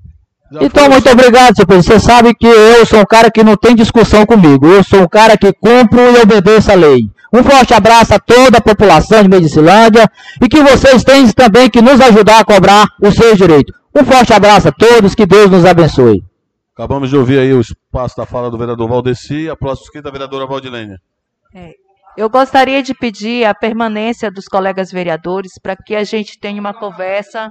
[0.51, 1.11] Já então, muito os...
[1.11, 1.99] obrigado, senhor presidente.
[1.99, 4.65] Você sabe que eu sou um cara que não tem discussão comigo.
[4.65, 7.09] Eu sou um cara que cumpro e obedeço a lei.
[7.31, 10.09] Um forte abraço a toda a população de Medicilândia
[10.41, 13.75] e que vocês têm também que nos ajudar a cobrar os seus direitos.
[13.93, 16.23] Um forte abraço a todos, que Deus nos abençoe.
[16.73, 20.47] Acabamos de ouvir aí o espaço da fala do vereador Valdeci, a próxima quinta vereadora
[20.47, 20.99] Valdilênia.
[21.53, 21.73] É,
[22.19, 26.73] eu gostaria de pedir a permanência dos colegas vereadores para que a gente tenha uma
[26.73, 27.49] conversa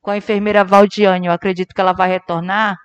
[0.00, 1.26] com a enfermeira Valdiane.
[1.26, 2.78] Eu acredito que ela vai retornar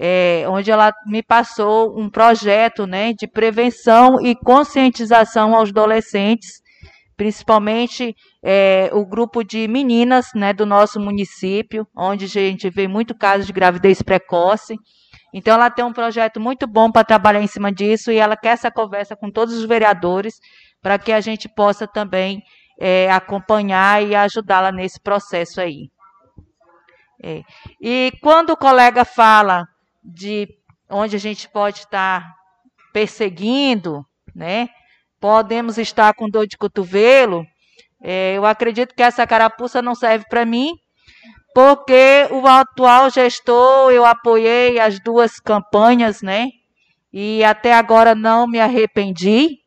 [0.00, 6.62] é, onde ela me passou um projeto né, de prevenção e conscientização aos adolescentes,
[7.14, 13.14] principalmente é, o grupo de meninas né, do nosso município, onde a gente vê muito
[13.14, 14.76] caso de gravidez precoce.
[15.32, 18.54] Então, ela tem um projeto muito bom para trabalhar em cima disso e ela quer
[18.54, 20.40] essa conversa com todos os vereadores
[20.82, 22.42] para que a gente possa também
[22.78, 25.88] é, acompanhar e ajudá-la nesse processo aí.
[27.22, 27.42] É.
[27.80, 29.66] E quando o colega fala
[30.02, 30.48] de
[30.88, 32.34] onde a gente pode estar
[32.92, 34.04] perseguindo,
[34.34, 34.68] né?
[35.20, 37.44] Podemos estar com dor de cotovelo.
[38.02, 40.72] É, eu acredito que essa carapuça não serve para mim,
[41.54, 46.46] porque o atual gestor eu apoiei as duas campanhas, né?
[47.12, 49.59] E até agora não me arrependi.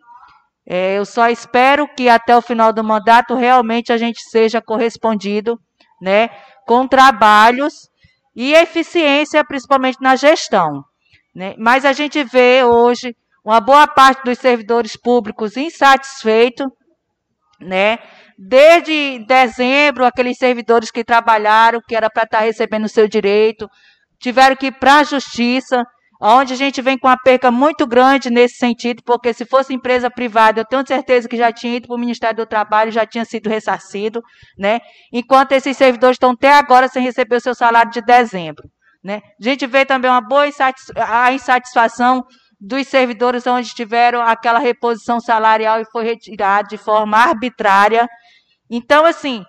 [0.66, 5.60] É, eu só espero que até o final do mandato realmente a gente seja correspondido,
[6.02, 6.30] né?
[6.66, 7.74] Com trabalhos
[8.36, 10.84] e eficiência, principalmente na gestão.
[11.36, 11.56] Né?
[11.58, 16.68] Mas a gente vê hoje uma boa parte dos servidores públicos insatisfeitos,
[17.60, 17.98] né?
[18.38, 23.70] Desde dezembro, aqueles servidores que trabalharam, que era para estar tá recebendo o seu direito,
[24.20, 25.84] tiveram que ir para a justiça,
[26.26, 30.10] onde a gente vem com uma perca muito grande nesse sentido, porque se fosse empresa
[30.10, 33.26] privada, eu tenho certeza que já tinha ido para o Ministério do Trabalho, já tinha
[33.26, 34.24] sido ressarcido,
[34.58, 34.80] né?
[35.12, 38.70] Enquanto esses servidores estão até agora sem receber o seu salário de dezembro,
[39.04, 39.22] né?
[39.38, 40.46] A gente vê também uma boa
[40.96, 42.24] a insatisfação
[42.58, 48.08] dos servidores onde tiveram aquela reposição salarial e foi retirada de forma arbitrária.
[48.72, 49.44] Então, assim,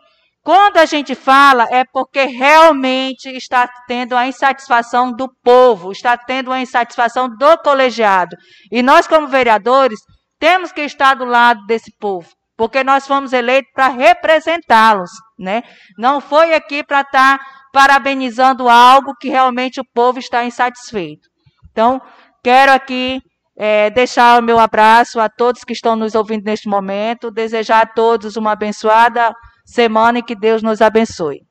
[0.45, 6.53] quando a gente fala, é porque realmente está tendo a insatisfação do povo, está tendo
[6.53, 8.37] a insatisfação do colegiado.
[8.71, 9.99] E nós, como vereadores,
[10.39, 15.11] temos que estar do lado desse povo, porque nós fomos eleitos para representá-los.
[15.39, 15.62] Né?
[15.97, 17.41] Não foi aqui para estar
[17.73, 21.27] parabenizando algo que realmente o povo está insatisfeito.
[21.73, 22.03] Então,
[22.43, 23.19] quero aqui
[23.57, 27.87] é, deixar o meu abraço a todos que estão nos ouvindo neste momento, desejar a
[27.87, 29.35] todos uma abençoada
[29.65, 31.47] semana e que Deus nos abençoe.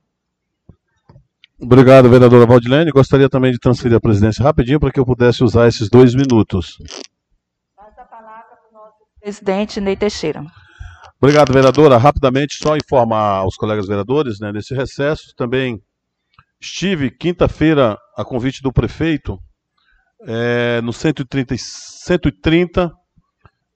[1.60, 2.92] Obrigado, vereadora Valdilene.
[2.92, 6.78] Gostaria também de transferir a presidência rapidinho para que eu pudesse usar esses dois minutos.
[7.76, 10.46] Passa a palavra para o nosso presidente Ney Teixeira.
[11.22, 11.98] Obrigado, vereadora.
[11.98, 15.82] Rapidamente, só informar aos colegas vereadores, né, nesse recesso, também
[16.64, 19.38] Estive quinta-feira, a convite do prefeito,
[20.26, 22.90] é, no 130, 130,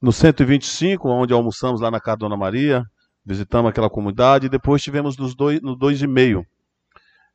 [0.01, 2.85] no 125, onde almoçamos lá na casa da Dona Maria,
[3.27, 6.45] visitamos aquela comunidade, e depois estivemos nos dois, no 2,5.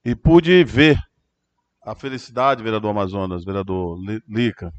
[0.02, 0.96] E pude ver
[1.84, 4.72] a felicidade, vereador Amazonas, vereador Lica,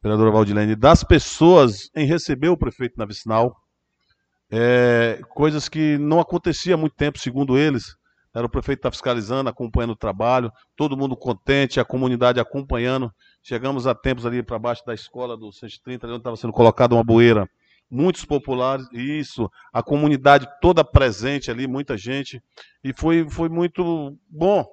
[0.00, 3.56] vereadora Valdilene, das pessoas em receber o prefeito na vicinal,
[4.48, 7.96] é, coisas que não acontecia há muito tempo, segundo eles.
[8.32, 13.10] Era o prefeito tá fiscalizando, acompanhando o trabalho, todo mundo contente, a comunidade acompanhando.
[13.42, 16.94] Chegamos a tempos ali para baixo da escola do 130, ali onde estava sendo colocada
[16.94, 17.48] uma bueira.
[17.94, 22.42] Muitos populares, isso, a comunidade toda presente ali, muita gente.
[22.82, 24.66] E foi, foi muito bom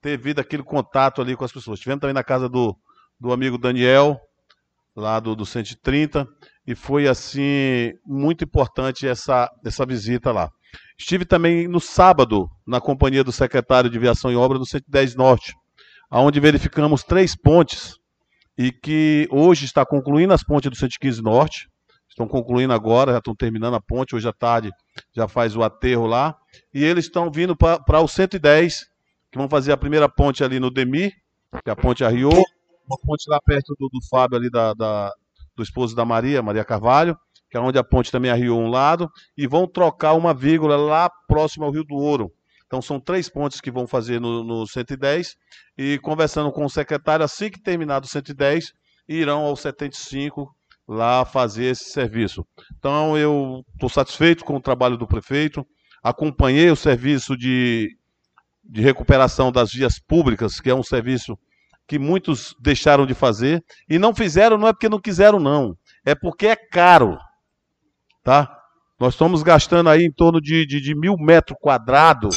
[0.00, 1.80] ter vindo aquele contato ali com as pessoas.
[1.80, 2.76] Estivemos também na casa do,
[3.18, 4.20] do amigo Daniel,
[4.94, 6.28] lá do, do 130,
[6.64, 10.48] e foi assim muito importante essa, essa visita lá.
[10.96, 15.54] Estive também no sábado na companhia do secretário de Viação e Obra do 110 Norte,
[16.08, 17.96] onde verificamos três pontes
[18.56, 21.69] e que hoje está concluindo as pontes do 115 Norte.
[22.20, 24.70] Estão concluindo agora, já estão terminando a ponte, hoje à tarde
[25.16, 26.36] já faz o aterro lá.
[26.74, 28.90] E eles estão vindo para o 110,
[29.32, 31.12] que vão fazer a primeira ponte ali no Demi,
[31.64, 32.44] que é a ponte arriou,
[32.86, 35.10] uma ponte lá perto do, do Fábio ali da, da,
[35.56, 37.16] do esposo da Maria, Maria Carvalho,
[37.50, 41.10] que é onde a ponte também arriou um lado, e vão trocar uma vírgula lá
[41.26, 42.30] próximo ao Rio do Ouro.
[42.66, 45.36] Então são três pontes que vão fazer no, no 110,
[45.78, 48.74] e conversando com o secretário, assim que terminar o 110,
[49.08, 50.54] irão ao 75
[50.90, 52.44] lá fazer esse serviço.
[52.76, 55.64] Então eu estou satisfeito com o trabalho do prefeito,
[56.02, 57.96] acompanhei o serviço de,
[58.64, 61.38] de recuperação das vias públicas, que é um serviço
[61.86, 65.76] que muitos deixaram de fazer, e não fizeram não é porque não quiseram, não.
[66.04, 67.16] É porque é caro.
[68.24, 68.48] Tá?
[68.98, 72.36] Nós estamos gastando aí em torno de, de, de mil metros quadrados.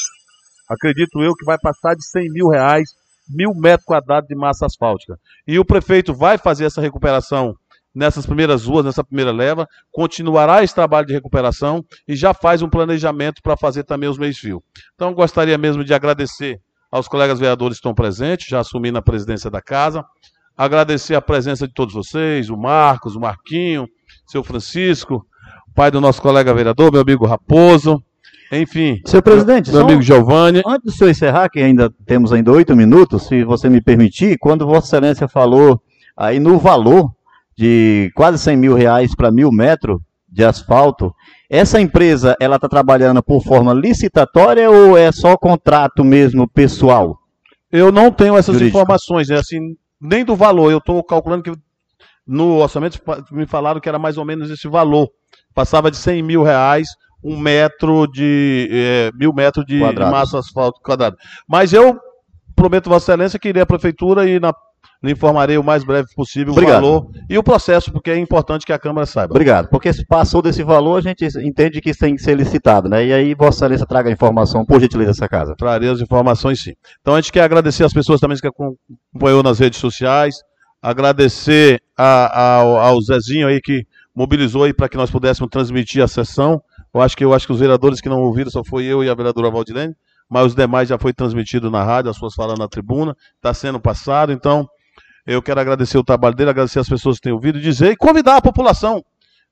[0.69, 2.89] Acredito eu que vai passar de 100 mil reais,
[3.27, 5.19] mil metros quadrados de massa asfáltica.
[5.47, 7.55] E o prefeito vai fazer essa recuperação
[7.93, 12.69] nessas primeiras ruas, nessa primeira leva, continuará esse trabalho de recuperação e já faz um
[12.69, 14.63] planejamento para fazer também os meios-fio.
[14.95, 16.59] Então, gostaria mesmo de agradecer
[16.91, 20.03] aos colegas vereadores que estão presentes, já assumindo a presidência da casa.
[20.55, 23.87] Agradecer a presença de todos vocês, o Marcos, o Marquinho,
[24.27, 25.25] seu Francisco,
[25.73, 28.01] pai do nosso colega vereador, meu amigo Raposo,
[28.51, 29.01] enfim.
[29.05, 30.61] Senhor presidente, meu, amigo Giovanni.
[30.65, 34.65] Antes do senhor encerrar, que ainda temos ainda oito minutos, se você me permitir, quando
[34.65, 35.81] Vossa Excelência falou
[36.15, 37.11] aí no valor
[37.57, 41.13] de quase 100 mil reais para mil metros de asfalto,
[41.49, 47.17] essa empresa, ela está trabalhando por forma licitatória ou é só contrato mesmo pessoal?
[47.71, 48.77] Eu não tenho essas Jurídico.
[48.77, 49.38] informações, né?
[49.38, 49.59] assim,
[50.01, 50.71] nem do valor.
[50.71, 51.51] Eu estou calculando que
[52.25, 52.99] no orçamento
[53.31, 55.09] me falaram que era mais ou menos esse valor.
[55.53, 56.88] Passava de 100 mil reais
[57.23, 61.15] um metro de é, mil metros de, de massa asfalto quadrado.
[61.47, 61.97] Mas eu
[62.55, 64.53] prometo Vossa Excelência que irei à prefeitura e na
[65.03, 66.77] lhe informarei o mais breve possível Obrigado.
[66.77, 69.34] o valor e o processo, porque é importante que a Câmara saiba.
[69.34, 69.67] Obrigado.
[69.67, 73.05] Porque se passou desse valor, a gente entende que isso tem que ser licitado, né?
[73.05, 75.55] E aí Vossa Excelência traga a informação, por gentileza, dessa casa.
[75.57, 76.73] Trarei as informações, sim.
[77.01, 80.35] Então a gente quer agradecer as pessoas também que acompanhou nas redes sociais,
[80.81, 83.85] agradecer a, a, ao Zezinho aí que
[84.15, 86.61] mobilizou aí para que nós pudéssemos transmitir a sessão.
[86.93, 89.09] Eu acho que eu acho que os vereadores que não ouviram só foi eu e
[89.09, 89.95] a vereadora Valdilene,
[90.30, 93.80] mas os demais já foi transmitido na rádio, as suas falando na tribuna, está sendo
[93.80, 94.67] passado, então
[95.25, 98.37] eu quero agradecer o trabalho dele, agradecer as pessoas que têm ouvido, dizer e convidar
[98.37, 99.03] a população.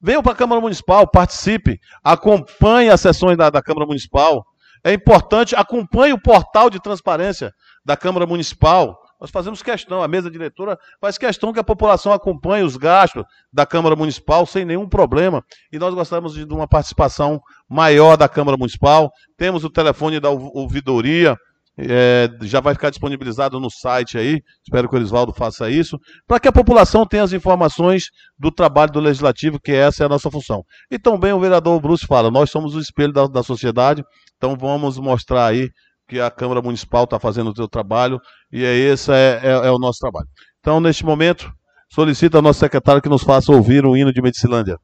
[0.02, 4.44] Venham para a Câmara Municipal, participe, acompanhe as sessões da, da Câmara Municipal.
[4.84, 7.54] É importante, acompanhe o portal de transparência
[7.86, 9.00] da Câmara Municipal.
[9.20, 13.24] Nós fazemos questão, a mesa diretora faz questão que a população acompanhe os gastos
[13.54, 15.44] da Câmara Municipal sem nenhum problema.
[15.72, 17.40] E nós gostaríamos de uma participação
[17.70, 19.12] maior da Câmara Municipal.
[19.38, 21.38] Temos o telefone da ouvidoria,
[21.78, 26.40] é, já vai ficar disponibilizado no site aí, espero que o Elisvaldo faça isso, para
[26.40, 28.06] que a população tenha as informações
[28.38, 30.64] do trabalho do Legislativo, que essa é a nossa função.
[30.90, 34.04] E também o vereador Bruce fala, nós somos o espelho da, da sociedade,
[34.38, 35.70] então vamos mostrar aí
[36.08, 38.20] que a Câmara Municipal está fazendo o seu trabalho,
[38.52, 40.28] e é esse é, é, é, o nosso trabalho.
[40.60, 41.52] Então, neste momento,
[41.90, 44.78] solicito ao nosso secretário que nos faça ouvir o hino de Medicilândia.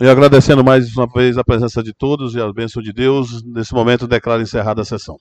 [0.00, 3.74] E agradecendo mais uma vez a presença de todos e a bênção de Deus, nesse
[3.74, 5.16] momento declaro encerrada a sessão.